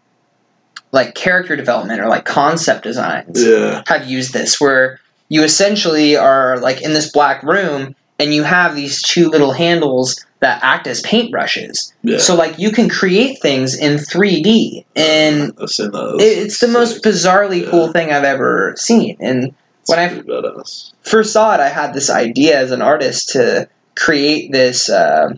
like 0.93 1.15
character 1.15 1.55
development 1.57 2.01
or 2.01 2.09
like 2.09 2.25
concept 2.25 2.83
designs 2.83 3.45
Yeah. 3.45 3.83
have 3.87 4.09
used 4.09 4.33
this 4.33 4.61
where 4.61 4.99
you 5.29 5.43
essentially 5.45 6.17
are 6.17 6.59
like 6.59 6.83
in 6.83 6.93
this 6.93 7.13
black 7.13 7.43
room 7.43 7.95
and 8.21 8.33
you 8.35 8.43
have 8.45 8.77
these 8.77 9.03
two 9.03 9.29
little 9.31 9.53
handles 9.53 10.25
that 10.41 10.63
act 10.63 10.87
as 10.87 11.03
paintbrushes 11.03 11.93
Yeah. 12.03 12.19
so 12.19 12.35
like 12.37 12.59
you 12.59 12.71
can 12.71 12.89
create 12.89 13.41
things 13.43 13.77
in 13.77 13.97
3d 13.97 14.85
and 14.95 15.53
I've 15.61 15.69
seen 15.71 15.91
that. 15.91 16.17
it, 16.21 16.39
it's 16.45 16.61
the 16.61 16.69
most 16.69 17.03
bizarrely 17.03 17.63
Yeah. 17.65 17.71
cool 17.71 17.89
thing 17.93 18.13
i've 18.13 18.25
ever 18.25 18.75
seen 18.77 19.17
and 19.21 19.53
when 19.87 19.99
I- 19.99 20.05
It's 20.05 20.15
pretty 20.15 20.29
badass. 20.31 20.93
first 21.03 21.33
saw 21.33 21.55
it 21.55 21.61
i 21.61 21.69
had 21.69 21.93
this 21.95 22.09
idea 22.11 22.59
as 22.59 22.71
an 22.71 22.83
artist 22.83 23.31
to 23.31 23.69
create 23.97 24.53
this 24.53 24.89
uh, 24.89 25.35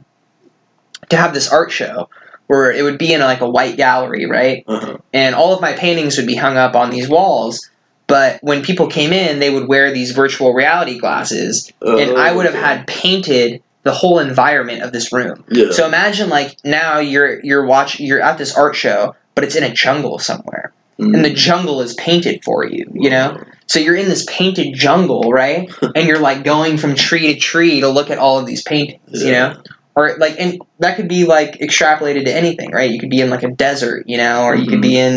to 1.08 1.16
have 1.16 1.34
this 1.34 1.50
art 1.52 1.72
show 1.72 2.08
where 2.46 2.70
it 2.70 2.82
would 2.82 2.98
be 2.98 3.12
in 3.12 3.20
like 3.20 3.40
a 3.40 3.48
white 3.50 3.76
gallery 3.76 4.26
right 4.26 4.64
Uh-huh. 4.68 4.98
and 5.12 5.34
all 5.34 5.54
of 5.54 5.60
my 5.60 5.72
paintings 5.72 6.16
would 6.16 6.26
be 6.26 6.36
hung 6.36 6.56
up 6.56 6.74
on 6.76 6.90
these 6.90 7.08
walls 7.08 7.68
but 8.14 8.38
when 8.42 8.62
people 8.62 8.86
came 8.98 9.12
in 9.12 9.38
they 9.38 9.50
would 9.54 9.66
wear 9.72 9.90
these 9.98 10.10
virtual 10.12 10.50
reality 10.62 10.98
glasses 10.98 11.72
and 11.80 12.08
i 12.26 12.28
would 12.34 12.46
have 12.46 12.54
Oh, 12.54 12.66
had 12.68 12.86
painted 12.86 13.62
the 13.84 13.92
whole 14.00 14.18
environment 14.20 14.80
of 14.82 14.92
this 14.92 15.12
room. 15.12 15.42
Yeah. 15.50 15.70
so 15.72 15.86
imagine 15.86 16.28
like 16.28 16.50
now 16.64 16.98
you're 17.00 17.40
you're 17.48 17.64
watch 17.66 17.98
you're 17.98 18.20
at 18.30 18.36
this 18.38 18.56
art 18.56 18.76
show 18.76 19.00
but 19.34 19.42
it's 19.44 19.56
in 19.56 19.64
a 19.64 19.72
jungle 19.72 20.18
somewhere. 20.18 20.66
And 20.98 21.24
the 21.24 21.30
Mm. 21.30 21.34
jungle 21.48 21.80
is 21.86 21.94
painted 21.94 22.44
for 22.44 22.58
you 22.74 22.84
you 23.04 23.10
know? 23.10 23.28
So 23.66 23.80
you're 23.80 23.96
in 23.96 24.08
this 24.14 24.24
painted 24.38 24.68
jungle 24.84 25.32
right? 25.32 25.68
And 25.96 26.06
you're 26.08 26.20
like 26.30 26.44
going 26.44 26.76
from 26.82 26.94
tree 26.94 27.26
to 27.32 27.40
tree 27.50 27.80
to 27.80 27.88
look 27.88 28.08
at 28.14 28.18
all 28.18 28.36
of 28.38 28.46
these 28.46 28.62
paintings 28.72 29.24
you 29.26 29.32
know? 29.32 29.48
Or 29.96 30.04
like 30.24 30.36
and 30.38 30.50
that 30.78 30.92
could 30.96 31.08
be 31.08 31.24
like 31.36 31.52
extrapolated 31.66 32.24
to 32.28 32.32
anything 32.42 32.70
right? 32.78 32.90
You 32.94 33.00
could 33.02 33.10
be 33.18 33.20
in 33.24 33.30
like 33.30 33.42
a 33.42 33.50
desert 33.66 34.00
you 34.06 34.18
know? 34.22 34.44
Or 34.46 34.54
you 34.54 34.66
could 34.70 34.82
be 34.90 34.96
in 35.06 35.14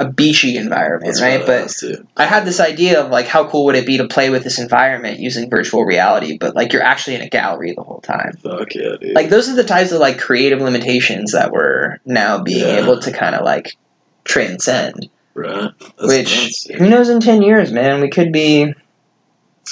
a 0.00 0.08
beachy 0.10 0.56
environment 0.56 1.04
That's 1.04 1.20
right 1.20 1.44
but 1.46 1.70
i 2.16 2.24
had 2.24 2.46
this 2.46 2.58
idea 2.58 3.00
of 3.02 3.10
like 3.10 3.26
how 3.26 3.46
cool 3.48 3.66
would 3.66 3.76
it 3.76 3.84
be 3.86 3.98
to 3.98 4.08
play 4.08 4.30
with 4.30 4.42
this 4.42 4.58
environment 4.58 5.20
using 5.20 5.50
virtual 5.50 5.84
reality 5.84 6.38
but 6.38 6.56
like 6.56 6.72
you're 6.72 6.82
actually 6.82 7.16
in 7.16 7.20
a 7.20 7.28
gallery 7.28 7.74
the 7.76 7.82
whole 7.82 8.00
time 8.00 8.32
Fuck 8.42 8.74
yeah, 8.74 8.96
dude. 8.98 9.14
like 9.14 9.28
those 9.28 9.48
are 9.50 9.54
the 9.54 9.62
types 9.64 9.92
of 9.92 10.00
like 10.00 10.18
creative 10.18 10.60
limitations 10.60 11.32
that 11.32 11.52
we're 11.52 11.98
now 12.06 12.42
being 12.42 12.66
Yeah. 12.66 12.82
able 12.82 12.98
to 13.00 13.12
kind 13.12 13.34
of 13.34 13.44
like 13.44 13.76
transcend 14.24 15.10
right. 15.34 15.70
That's 15.78 16.02
which 16.08 16.42
nuts, 16.42 16.64
who 16.78 16.88
knows 16.88 17.08
in 17.10 17.20
10 17.20 17.42
years 17.42 17.70
man 17.70 18.00
we 18.00 18.08
could 18.08 18.32
be 18.32 18.72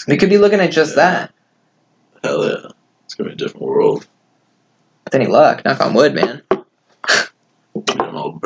we 0.06 0.16
could 0.18 0.30
be 0.30 0.38
looking 0.38 0.60
at 0.60 0.70
just 0.72 0.94
Yeah. 0.96 1.02
that 1.20 1.32
Hell 2.22 2.44
yeah. 2.46 2.70
It's 3.06 3.14
gonna 3.14 3.30
be 3.30 3.34
a 3.34 3.36
different 3.36 3.66
world. 3.66 4.06
with 5.06 5.14
any 5.14 5.26
luck 5.26 5.64
knock 5.64 5.80
on 5.80 5.94
wood 5.94 6.14
man 6.14 6.42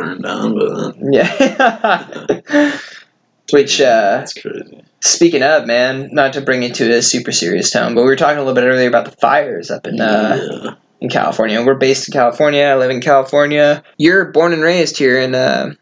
don't 0.05 0.25
all 0.25 0.55
burn 0.55 0.55
down, 0.55 0.59
but 0.59 0.99
then 0.99 1.13
yeah 1.13 2.79
which 3.51 3.81
uh 3.81 4.19
that's 4.19 4.35
crazy. 4.35 4.85
speaking 5.01 5.43
of 5.43 5.67
man 5.67 6.09
not 6.13 6.33
to 6.33 6.41
bring 6.41 6.63
it 6.63 6.75
to 6.75 6.91
a 6.93 7.03
super 7.03 7.33
serious 7.33 7.71
tone 7.71 7.95
but 7.95 8.03
we 8.03 8.09
were 8.09 8.17
talking 8.17 8.39
a 8.39 8.41
little 8.41 8.55
bit 8.55 8.65
earlier 8.65 8.89
about 8.89 9.05
the 9.05 9.11
fires 9.13 9.71
up 9.71 9.87
in 9.87 10.01
uh 10.01 10.63
yeah. 10.65 10.75
in 11.01 11.09
california 11.09 11.63
we're 11.63 11.75
based 11.75 12.09
in 12.09 12.13
california 12.13 12.65
i 12.65 12.75
live 12.77 12.91
in 12.91 13.01
california 13.01 13.83
you're 13.99 14.27
born 14.27 14.53
and 14.53 14.63
raised 14.63 14.97
here 14.97 15.19
in 15.19 15.35
uh 15.35 15.73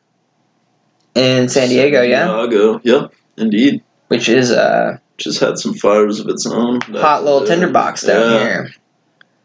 in 1.15 1.49
san 1.49 1.69
diego 1.69 2.03
yeah 2.03 2.27
San 2.27 2.49
Diego. 2.51 2.81
Yep. 2.83 3.15
Indeed. 3.37 3.83
which 4.09 4.29
is 4.29 4.51
uh 4.51 4.99
just 5.21 5.41
had 5.41 5.59
some 5.59 5.75
fires 5.75 6.19
of 6.19 6.29
its 6.29 6.47
own. 6.47 6.81
Hot 6.81 7.23
little 7.23 7.47
tinderbox 7.47 8.03
down 8.03 8.33
yeah. 8.33 8.39
here. 8.39 8.71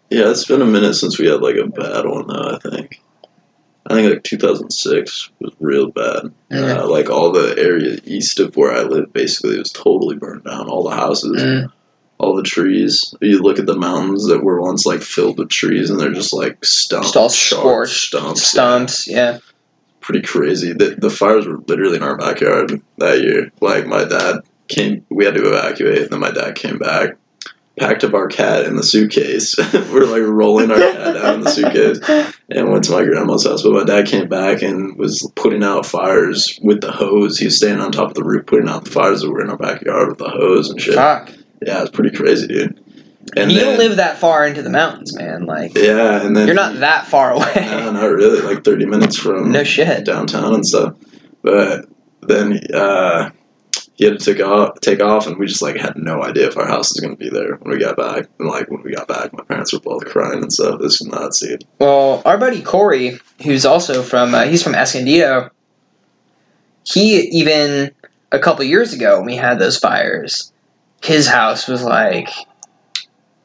Yeah, 0.10 0.32
it's 0.32 0.46
been 0.46 0.62
a 0.62 0.66
minute 0.66 0.94
since 0.94 1.20
we 1.20 1.28
had 1.28 1.42
like 1.42 1.58
a 1.58 1.68
bad 1.68 2.06
one 2.06 2.28
though. 2.28 2.56
I 2.56 2.60
think. 2.60 3.02
I 3.88 3.94
think 3.94 4.12
like 4.12 4.24
2006 4.24 5.30
was 5.40 5.54
real 5.60 5.92
bad. 5.92 6.32
Yeah. 6.50 6.80
Uh, 6.80 6.88
like 6.90 7.10
all 7.10 7.32
the 7.32 7.56
area 7.58 8.00
east 8.06 8.40
of 8.40 8.56
where 8.58 8.72
I 8.74 8.82
live, 8.82 9.14
basically, 9.14 9.60
was 9.60 9.72
totally 9.72 10.16
burned 10.16 10.44
down. 10.44 10.68
All 10.70 10.84
the 10.84 10.96
houses, 10.96 11.42
Mm. 11.42 11.72
all 12.18 12.36
the 12.36 12.42
trees. 12.44 13.14
You 13.22 13.40
look 13.44 13.60
at 13.60 13.68
the 13.68 13.78
mountains 13.78 14.26
that 14.28 14.44
were 14.44 14.60
once 14.62 14.86
like 14.86 15.02
filled 15.04 15.38
with 15.38 15.50
trees, 15.50 15.90
and 15.90 16.00
they're 16.00 16.12
just 16.14 16.34
like 16.34 16.64
stumps, 16.66 17.08
Just 17.10 17.16
all 17.18 17.30
scorched 17.30 18.08
stumps. 18.08 18.42
yeah. 18.42 18.48
Stumps, 18.48 19.08
yeah. 19.08 19.38
Pretty 20.02 20.22
crazy. 20.22 20.74
The 20.74 20.96
the 20.98 21.10
fires 21.10 21.48
were 21.48 21.60
literally 21.68 21.98
in 21.98 22.04
our 22.04 22.18
backyard 22.18 22.82
that 22.98 23.22
year. 23.22 23.52
Like 23.62 23.86
my 23.88 24.04
dad 24.06 24.38
came, 24.68 25.06
we 25.10 25.26
had 25.26 25.36
to 25.36 25.48
evacuate, 25.48 26.00
and 26.00 26.10
then 26.10 26.20
my 26.20 26.32
dad 26.32 26.56
came 26.56 26.78
back, 26.80 27.18
packed 27.78 28.04
up 28.04 28.14
our 28.14 28.28
cat 28.28 28.66
in 28.66 28.76
the 28.76 28.84
suitcase. 28.84 29.56
we're 29.92 30.06
like 30.06 30.22
rolling 30.22 30.72
our 30.72 30.78
cat 30.78 31.14
down 31.16 31.34
in 31.36 31.42
the 31.42 31.50
suitcase 31.52 32.00
and 32.50 32.72
went 32.72 32.84
to 32.86 32.92
my 32.92 33.04
grandma's 33.04 33.46
house. 33.46 33.64
But 33.64 33.74
my 33.74 33.84
dad 33.84 34.08
came 34.08 34.28
back 34.30 34.62
and 34.62 34.98
was 34.98 35.30
putting 35.36 35.64
out 35.64 35.86
fires 35.86 36.60
with 36.64 36.82
the 36.82 36.92
hose. 36.92 37.38
He 37.38 37.46
was 37.46 37.58
standing 37.58 37.82
on 37.82 37.92
top 37.92 38.10
of 38.10 38.14
the 38.16 38.24
roof 38.24 38.46
putting 38.46 38.70
out 38.70 38.86
the 38.86 38.92
fires 38.92 39.22
that 39.22 39.30
were 39.30 39.42
in 39.42 39.50
our 39.50 39.58
backyard 39.58 40.08
with 40.10 40.18
the 40.20 40.30
hose 40.30 40.70
and 40.70 40.80
shit. 40.80 40.96
Fuck. 40.96 41.30
Yeah, 41.66 41.82
it's 41.82 41.92
pretty 41.92 42.16
crazy, 42.16 42.48
dude. 42.48 42.80
And 43.36 43.52
you 43.52 43.58
then- 43.60 43.70
don't 43.70 43.78
live 43.80 43.98
that 43.98 44.20
far 44.20 44.46
into 44.48 44.62
the 44.62 44.70
mountains, 44.70 45.16
man. 45.18 45.46
Like 45.46 45.76
Yeah, 45.76 46.22
and 46.26 46.36
then 46.36 46.46
you're 46.48 46.56
not 46.56 46.76
that 46.80 47.08
far 47.08 47.32
No, 47.36 47.38
away. 47.42 47.92
not 47.92 48.04
really. 48.06 48.42
Like 48.42 48.64
thirty 48.64 48.86
minutes 48.86 49.18
from 49.18 49.52
no 49.52 49.64
shit. 49.64 50.06
downtown 50.06 50.54
and 50.54 50.66
stuff. 50.66 50.96
But 51.42 51.86
then 52.22 52.60
uh, 52.74 53.32
he 53.96 54.06
had 54.06 54.20
to 54.20 54.26
take 54.34 54.44
off, 54.46 54.80
take 54.82 55.02
off, 55.02 55.26
and 55.26 55.38
we 55.38 55.46
just 55.48 55.62
like 55.62 55.78
had 55.78 55.98
no 55.98 56.22
idea 56.24 56.48
if 56.48 56.58
our 56.58 56.68
house 56.68 56.90
was 56.94 57.00
gonna 57.00 57.16
be 57.16 57.30
there 57.30 57.56
when 57.56 57.74
we 57.74 57.80
got 57.84 57.96
back. 57.98 58.28
And 58.40 58.48
like 58.50 58.70
when 58.70 58.82
we 58.84 58.94
got 58.94 59.08
back, 59.08 59.32
my 59.34 59.44
parents 59.44 59.72
were 59.74 59.80
both 59.80 60.06
crying 60.06 60.42
and 60.44 60.52
stuff. 60.52 60.80
This 60.82 61.00
was 61.00 61.08
nuts, 61.08 61.40
dude. 61.40 61.66
Well, 61.80 62.22
our 62.26 62.38
buddy 62.38 62.62
Corey, 62.62 63.20
who's 63.44 63.66
also 63.66 64.04
from 64.04 64.36
uh, 64.36 64.44
he's 64.44 64.62
from 64.64 64.76
Escondido. 64.76 65.50
He 66.84 67.22
even 67.30 67.92
a 68.32 68.40
couple 68.40 68.64
years 68.66 68.94
ago 68.94 69.18
when 69.18 69.26
we 69.26 69.36
had 69.38 69.60
those 69.60 69.78
fires, 69.78 70.52
his 71.02 71.28
house 71.28 71.68
was 71.68 71.82
like 71.84 72.30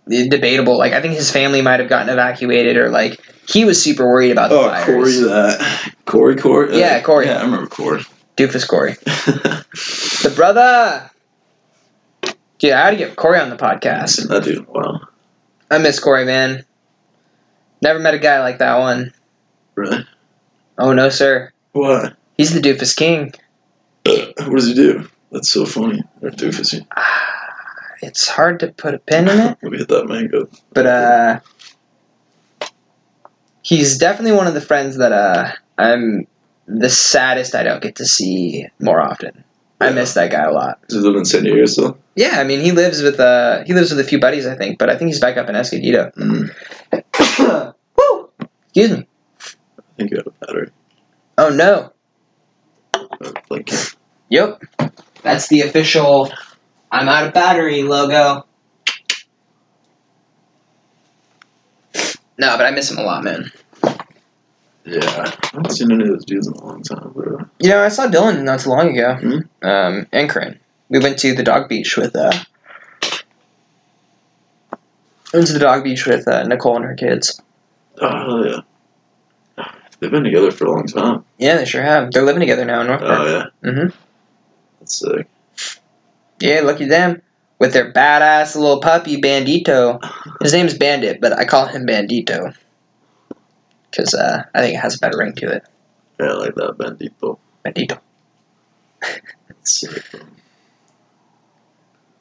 debatable. 0.08 0.76
Like 0.76 0.92
I 0.92 1.00
think 1.00 1.14
his 1.14 1.30
family 1.30 1.62
might 1.62 1.80
have 1.80 1.88
gotten 1.88 2.08
evacuated, 2.08 2.76
or 2.76 2.88
like 2.90 3.20
he 3.48 3.64
was 3.64 3.80
super 3.82 4.06
worried 4.06 4.32
about 4.32 4.50
the 4.50 4.56
Oh, 4.58 4.68
fires. 4.68 4.86
Corey, 4.86 5.12
that 5.28 5.92
Corey, 6.06 6.36
Corey. 6.36 6.78
Yeah, 6.78 7.00
Corey. 7.02 7.26
Yeah, 7.26 7.38
I 7.38 7.44
remember 7.44 7.68
Corey. 7.68 8.02
Doofus 8.40 8.66
Corey, 8.66 8.92
the 9.04 10.32
brother. 10.34 11.10
Dude, 12.58 12.72
I 12.72 12.84
had 12.86 12.90
to 12.92 12.96
get 12.96 13.16
Corey 13.16 13.38
on 13.38 13.50
the 13.50 13.56
podcast. 13.56 14.26
that 14.28 14.44
dude. 14.44 14.66
Wow, 14.66 15.00
I 15.70 15.76
miss 15.78 15.98
Corey, 15.98 16.24
man. 16.24 16.64
Never 17.82 17.98
met 17.98 18.14
a 18.14 18.18
guy 18.18 18.40
like 18.40 18.58
that 18.58 18.78
one. 18.78 19.12
really? 19.74 20.06
Oh 20.78 20.94
no, 20.94 21.10
sir. 21.10 21.52
What? 21.72 22.16
He's 22.38 22.54
the 22.54 22.60
Doofus 22.60 22.96
King. 22.96 23.34
what 24.04 24.36
does 24.52 24.68
he 24.68 24.74
do? 24.74 25.06
That's 25.30 25.50
so 25.50 25.66
funny. 25.66 26.02
Or 26.22 26.30
doofus. 26.30 26.74
It's 28.02 28.26
hard 28.26 28.60
to 28.60 28.68
put 28.68 28.94
a 28.94 28.98
pin 28.98 29.28
in 29.28 29.38
it, 29.38 29.58
Let 29.62 29.72
me 29.72 29.76
hit 29.78 29.88
that 29.88 30.08
mango. 30.08 30.48
but 30.72 30.86
uh, 30.86 31.40
he's 33.62 33.98
definitely 33.98 34.32
one 34.32 34.46
of 34.46 34.54
the 34.54 34.60
friends 34.62 34.96
that 34.96 35.12
uh, 35.12 35.52
I'm 35.76 36.26
the 36.78 36.88
saddest 36.88 37.54
I 37.54 37.62
don't 37.62 37.82
get 37.82 37.96
to 37.96 38.06
see 38.06 38.66
more 38.80 39.00
often. 39.00 39.44
I 39.80 39.90
miss 39.90 40.14
that 40.14 40.30
guy 40.30 40.44
a 40.44 40.52
lot. 40.52 40.86
Does 40.88 40.98
he 40.98 41.08
live 41.08 41.16
in 41.16 41.24
San 41.24 41.42
Diego 41.42 41.64
still? 41.64 41.98
Yeah, 42.14 42.38
I 42.38 42.44
mean 42.44 42.60
he 42.60 42.70
lives 42.70 43.02
with 43.02 43.18
uh 43.18 43.64
he 43.64 43.72
lives 43.72 43.90
with 43.90 44.00
a 44.00 44.04
few 44.04 44.20
buddies 44.20 44.46
I 44.46 44.54
think, 44.54 44.78
but 44.78 44.90
I 44.90 44.96
think 44.96 45.08
he's 45.08 45.20
back 45.20 45.36
up 45.36 45.48
in 45.48 45.56
Escondido. 45.56 46.10
Mm, 46.16 46.50
Woo! 47.98 48.30
Excuse 48.66 48.90
me. 48.98 49.06
I 49.40 49.82
think 49.96 50.10
you 50.10 50.18
had 50.18 50.26
a 50.26 50.46
battery. 50.46 50.70
Oh 51.38 51.48
no. 51.48 51.92
Uh, 52.94 53.32
blinking. 53.48 53.78
Yep. 54.28 54.62
That's 55.22 55.48
the 55.48 55.62
official 55.62 56.30
I'm 56.92 57.08
out 57.08 57.26
of 57.26 57.32
battery 57.32 57.82
logo. 57.82 58.46
No, 62.38 62.56
but 62.56 62.64
I 62.66 62.70
miss 62.70 62.90
him 62.90 62.98
a 62.98 63.02
lot, 63.02 63.22
man. 63.22 63.50
Yeah, 64.90 65.00
I 65.04 65.38
haven't 65.52 65.70
seen 65.70 65.92
any 65.92 66.02
of 66.04 66.10
those 66.10 66.24
dudes 66.24 66.46
in 66.48 66.52
a 66.54 66.64
long 66.64 66.82
time, 66.82 67.12
bro. 67.14 67.38
You 67.60 67.70
know, 67.70 67.80
I 67.82 67.88
saw 67.88 68.08
Dylan 68.08 68.42
not 68.42 68.60
too 68.60 68.70
long 68.70 68.96
ago. 68.96 69.14
Hmm? 69.14 69.66
Um, 69.66 70.06
in 70.12 70.26
Corinne. 70.28 70.58
We 70.88 70.98
went 70.98 71.18
to 71.20 71.34
the 71.34 71.44
dog 71.44 71.68
beach 71.68 71.96
with 71.96 72.16
uh 72.16 72.32
went 75.32 75.46
to 75.46 75.52
the 75.52 75.58
dog 75.60 75.84
beach 75.84 76.06
with 76.06 76.26
uh, 76.26 76.42
Nicole 76.44 76.76
and 76.76 76.84
her 76.84 76.94
kids. 76.94 77.40
Oh 78.00 78.44
yeah. 78.44 79.66
They've 80.00 80.10
been 80.10 80.24
together 80.24 80.50
for 80.50 80.64
a 80.64 80.70
long 80.72 80.86
time. 80.86 81.24
Yeah, 81.38 81.56
they 81.56 81.64
sure 81.66 81.82
have. 81.82 82.10
They're 82.10 82.22
living 82.24 82.40
together 82.40 82.64
now 82.64 82.80
in 82.80 82.86
North 82.86 83.00
Park. 83.00 83.18
Oh 83.20 83.26
yeah, 83.62 83.70
Mm-hmm. 83.70 83.96
that's 84.80 84.98
sick. 84.98 85.28
Yeah, 86.40 86.60
lucky 86.62 86.86
them. 86.86 87.22
With 87.58 87.74
their 87.74 87.92
badass 87.92 88.56
little 88.56 88.80
puppy 88.80 89.20
Bandito. 89.20 90.00
His 90.42 90.54
name's 90.54 90.72
Bandit, 90.76 91.20
but 91.20 91.34
I 91.34 91.44
call 91.44 91.66
him 91.66 91.86
Bandito. 91.86 92.54
Because 93.90 94.14
uh, 94.14 94.44
I 94.54 94.60
think 94.60 94.74
it 94.74 94.80
has 94.80 94.96
a 94.96 94.98
better 94.98 95.18
ring 95.18 95.34
to 95.34 95.48
it. 95.52 95.64
Yeah, 96.18 96.26
I 96.26 96.32
like 96.34 96.54
that 96.54 96.76
bandito. 96.78 97.38
Bandito. 97.64 97.98
That's 99.48 99.80
sick. 99.80 100.04
bro. 100.10 100.20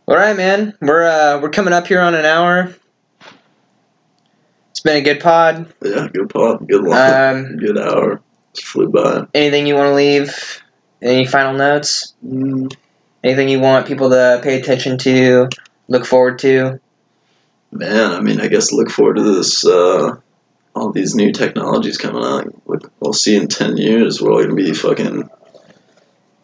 All 0.07 0.15
right, 0.15 0.35
man. 0.35 0.75
We're 0.81 1.03
uh, 1.05 1.39
we're 1.41 1.49
coming 1.51 1.73
up 1.73 1.85
here 1.87 2.01
on 2.01 2.15
an 2.15 2.25
hour. 2.25 2.73
It's 4.71 4.79
been 4.79 4.97
a 4.97 5.01
good 5.01 5.19
pod. 5.19 5.71
Yeah, 5.83 6.07
good 6.11 6.29
pod, 6.29 6.67
good 6.67 6.85
one, 6.85 6.97
Um, 6.97 7.57
good 7.57 7.77
hour. 7.77 8.21
Just 8.53 8.67
flew 8.67 8.87
by. 8.89 9.27
anything 9.33 9.67
you 9.67 9.75
want 9.75 9.87
to 9.89 9.93
leave? 9.93 10.63
Any 11.01 11.25
final 11.25 11.53
notes? 11.53 12.13
Mm, 12.25 12.73
Anything 13.23 13.49
you 13.49 13.59
want 13.59 13.85
people 13.85 14.09
to 14.09 14.39
pay 14.41 14.59
attention 14.59 14.97
to? 14.99 15.49
Look 15.89 16.05
forward 16.05 16.39
to? 16.39 16.79
man, 17.71 18.11
I 18.13 18.19
mean, 18.21 18.39
I 18.41 18.47
guess 18.47 18.71
look 18.71 18.89
forward 18.89 19.17
to 19.17 19.21
this. 19.35 19.63
Uh, 19.65 20.15
all 20.75 20.91
these 20.91 21.15
new 21.15 21.31
technologies 21.31 21.97
coming 21.97 22.23
out. 22.23 22.53
We'll 22.99 23.13
see 23.13 23.35
in 23.35 23.47
ten 23.47 23.77
years. 23.77 24.21
We're 24.21 24.31
all 24.31 24.41
gonna 24.41 24.55
be 24.55 24.73
fucking 24.73 25.29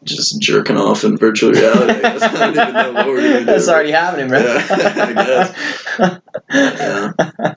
just 0.03 0.39
jerking 0.39 0.78
off 0.78 1.03
in 1.03 1.17
virtual 1.17 1.51
reality. 1.51 1.99
I, 2.03 2.17
don't 2.17 2.49
even 2.51 2.73
know 2.73 2.93
what 2.93 3.07
we're 3.07 3.21
gonna 3.21 3.39
do. 3.39 3.45
That's 3.45 3.67
already 3.67 3.91
happening, 3.91 4.28
bro. 4.28 4.39
Yeah, 4.39 5.53
I 6.49 7.09
Yeah. 7.39 7.53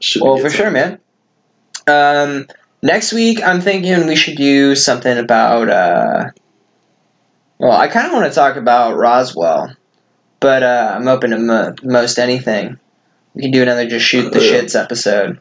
Should 0.00 0.22
well, 0.22 0.36
for 0.38 0.50
sure, 0.50 0.70
man. 0.70 1.00
Um, 1.88 2.46
next 2.82 3.12
week, 3.12 3.42
I'm 3.42 3.60
thinking 3.60 4.06
we 4.06 4.14
should 4.14 4.36
do 4.36 4.74
something 4.74 5.18
about. 5.18 5.68
Uh, 5.68 6.30
well, 7.58 7.72
I 7.72 7.88
kind 7.88 8.06
of 8.06 8.12
want 8.12 8.26
to 8.26 8.34
talk 8.34 8.56
about 8.56 8.96
Roswell, 8.96 9.74
but 10.38 10.62
uh, 10.62 10.92
I'm 10.94 11.08
open 11.08 11.30
to 11.30 11.38
mo- 11.38 11.74
most 11.82 12.18
anything. 12.18 12.78
We 13.34 13.42
can 13.42 13.50
do 13.50 13.62
another 13.62 13.88
just 13.88 14.06
shoot 14.06 14.32
the 14.32 14.38
Oh, 14.38 14.42
shits 14.42 14.80
episode. 14.80 15.40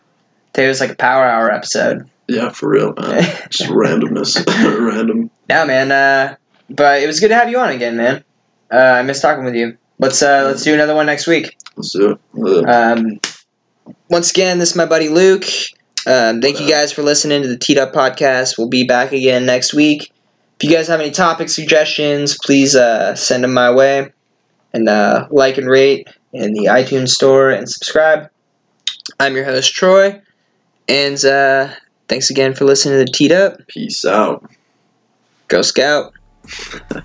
Today 0.57 0.69
was 0.69 0.79
like 0.79 0.89
a 0.89 0.95
power 0.95 1.23
hour 1.23 1.51
episode. 1.51 2.09
Yeah, 2.27 2.49
for 2.49 2.67
real, 2.67 2.91
man. 2.99 3.21
Just 3.51 3.69
randomness, 3.69 4.43
random. 4.91 5.29
Yeah, 5.47 5.65
man. 5.65 5.91
Uh, 5.91 6.35
but 6.67 7.03
it 7.03 7.05
was 7.05 7.19
good 7.19 7.27
to 7.27 7.35
have 7.35 7.51
you 7.51 7.59
on 7.59 7.69
again, 7.69 7.95
man. 7.95 8.23
Uh, 8.73 8.77
I 8.77 9.03
miss 9.03 9.21
talking 9.21 9.45
with 9.45 9.53
you. 9.53 9.77
Let's 9.99 10.23
uh, 10.23 10.45
let's 10.47 10.63
do 10.63 10.73
another 10.73 10.95
one 10.95 11.05
next 11.05 11.27
week. 11.27 11.55
Let's 11.75 11.91
do 11.91 12.17
it. 12.33 12.67
Um, 12.67 13.19
once 14.09 14.31
again, 14.31 14.57
this 14.57 14.71
is 14.71 14.75
my 14.75 14.87
buddy 14.87 15.09
Luke. 15.09 15.45
Um, 16.07 16.41
thank 16.41 16.59
you 16.59 16.67
guys 16.67 16.91
for 16.91 17.03
listening 17.03 17.43
to 17.43 17.47
the 17.47 17.57
Teed 17.57 17.77
Up 17.77 17.93
podcast. 17.93 18.57
We'll 18.57 18.67
be 18.67 18.83
back 18.83 19.11
again 19.11 19.45
next 19.45 19.75
week. 19.75 20.11
If 20.59 20.67
you 20.67 20.75
guys 20.75 20.87
have 20.87 20.99
any 20.99 21.11
topic 21.11 21.49
suggestions, 21.49 22.35
please 22.43 22.75
uh, 22.75 23.13
send 23.13 23.43
them 23.43 23.53
my 23.53 23.69
way. 23.69 24.11
And 24.73 24.89
uh, 24.89 25.27
like 25.29 25.59
and 25.59 25.69
rate 25.69 26.07
in 26.33 26.53
the 26.53 26.65
iTunes 26.65 27.09
store 27.09 27.51
and 27.51 27.69
subscribe. 27.69 28.31
I'm 29.19 29.35
your 29.35 29.45
host, 29.45 29.71
Troy. 29.75 30.19
And 30.87 31.23
uh, 31.25 31.69
thanks 32.07 32.29
again 32.29 32.53
for 32.53 32.65
listening 32.65 32.99
to 32.99 33.05
the 33.05 33.11
Teed 33.11 33.31
Up. 33.31 33.57
peace 33.67 34.05
out. 34.05 34.49
Go 35.47 35.61
Scout. 35.61 36.13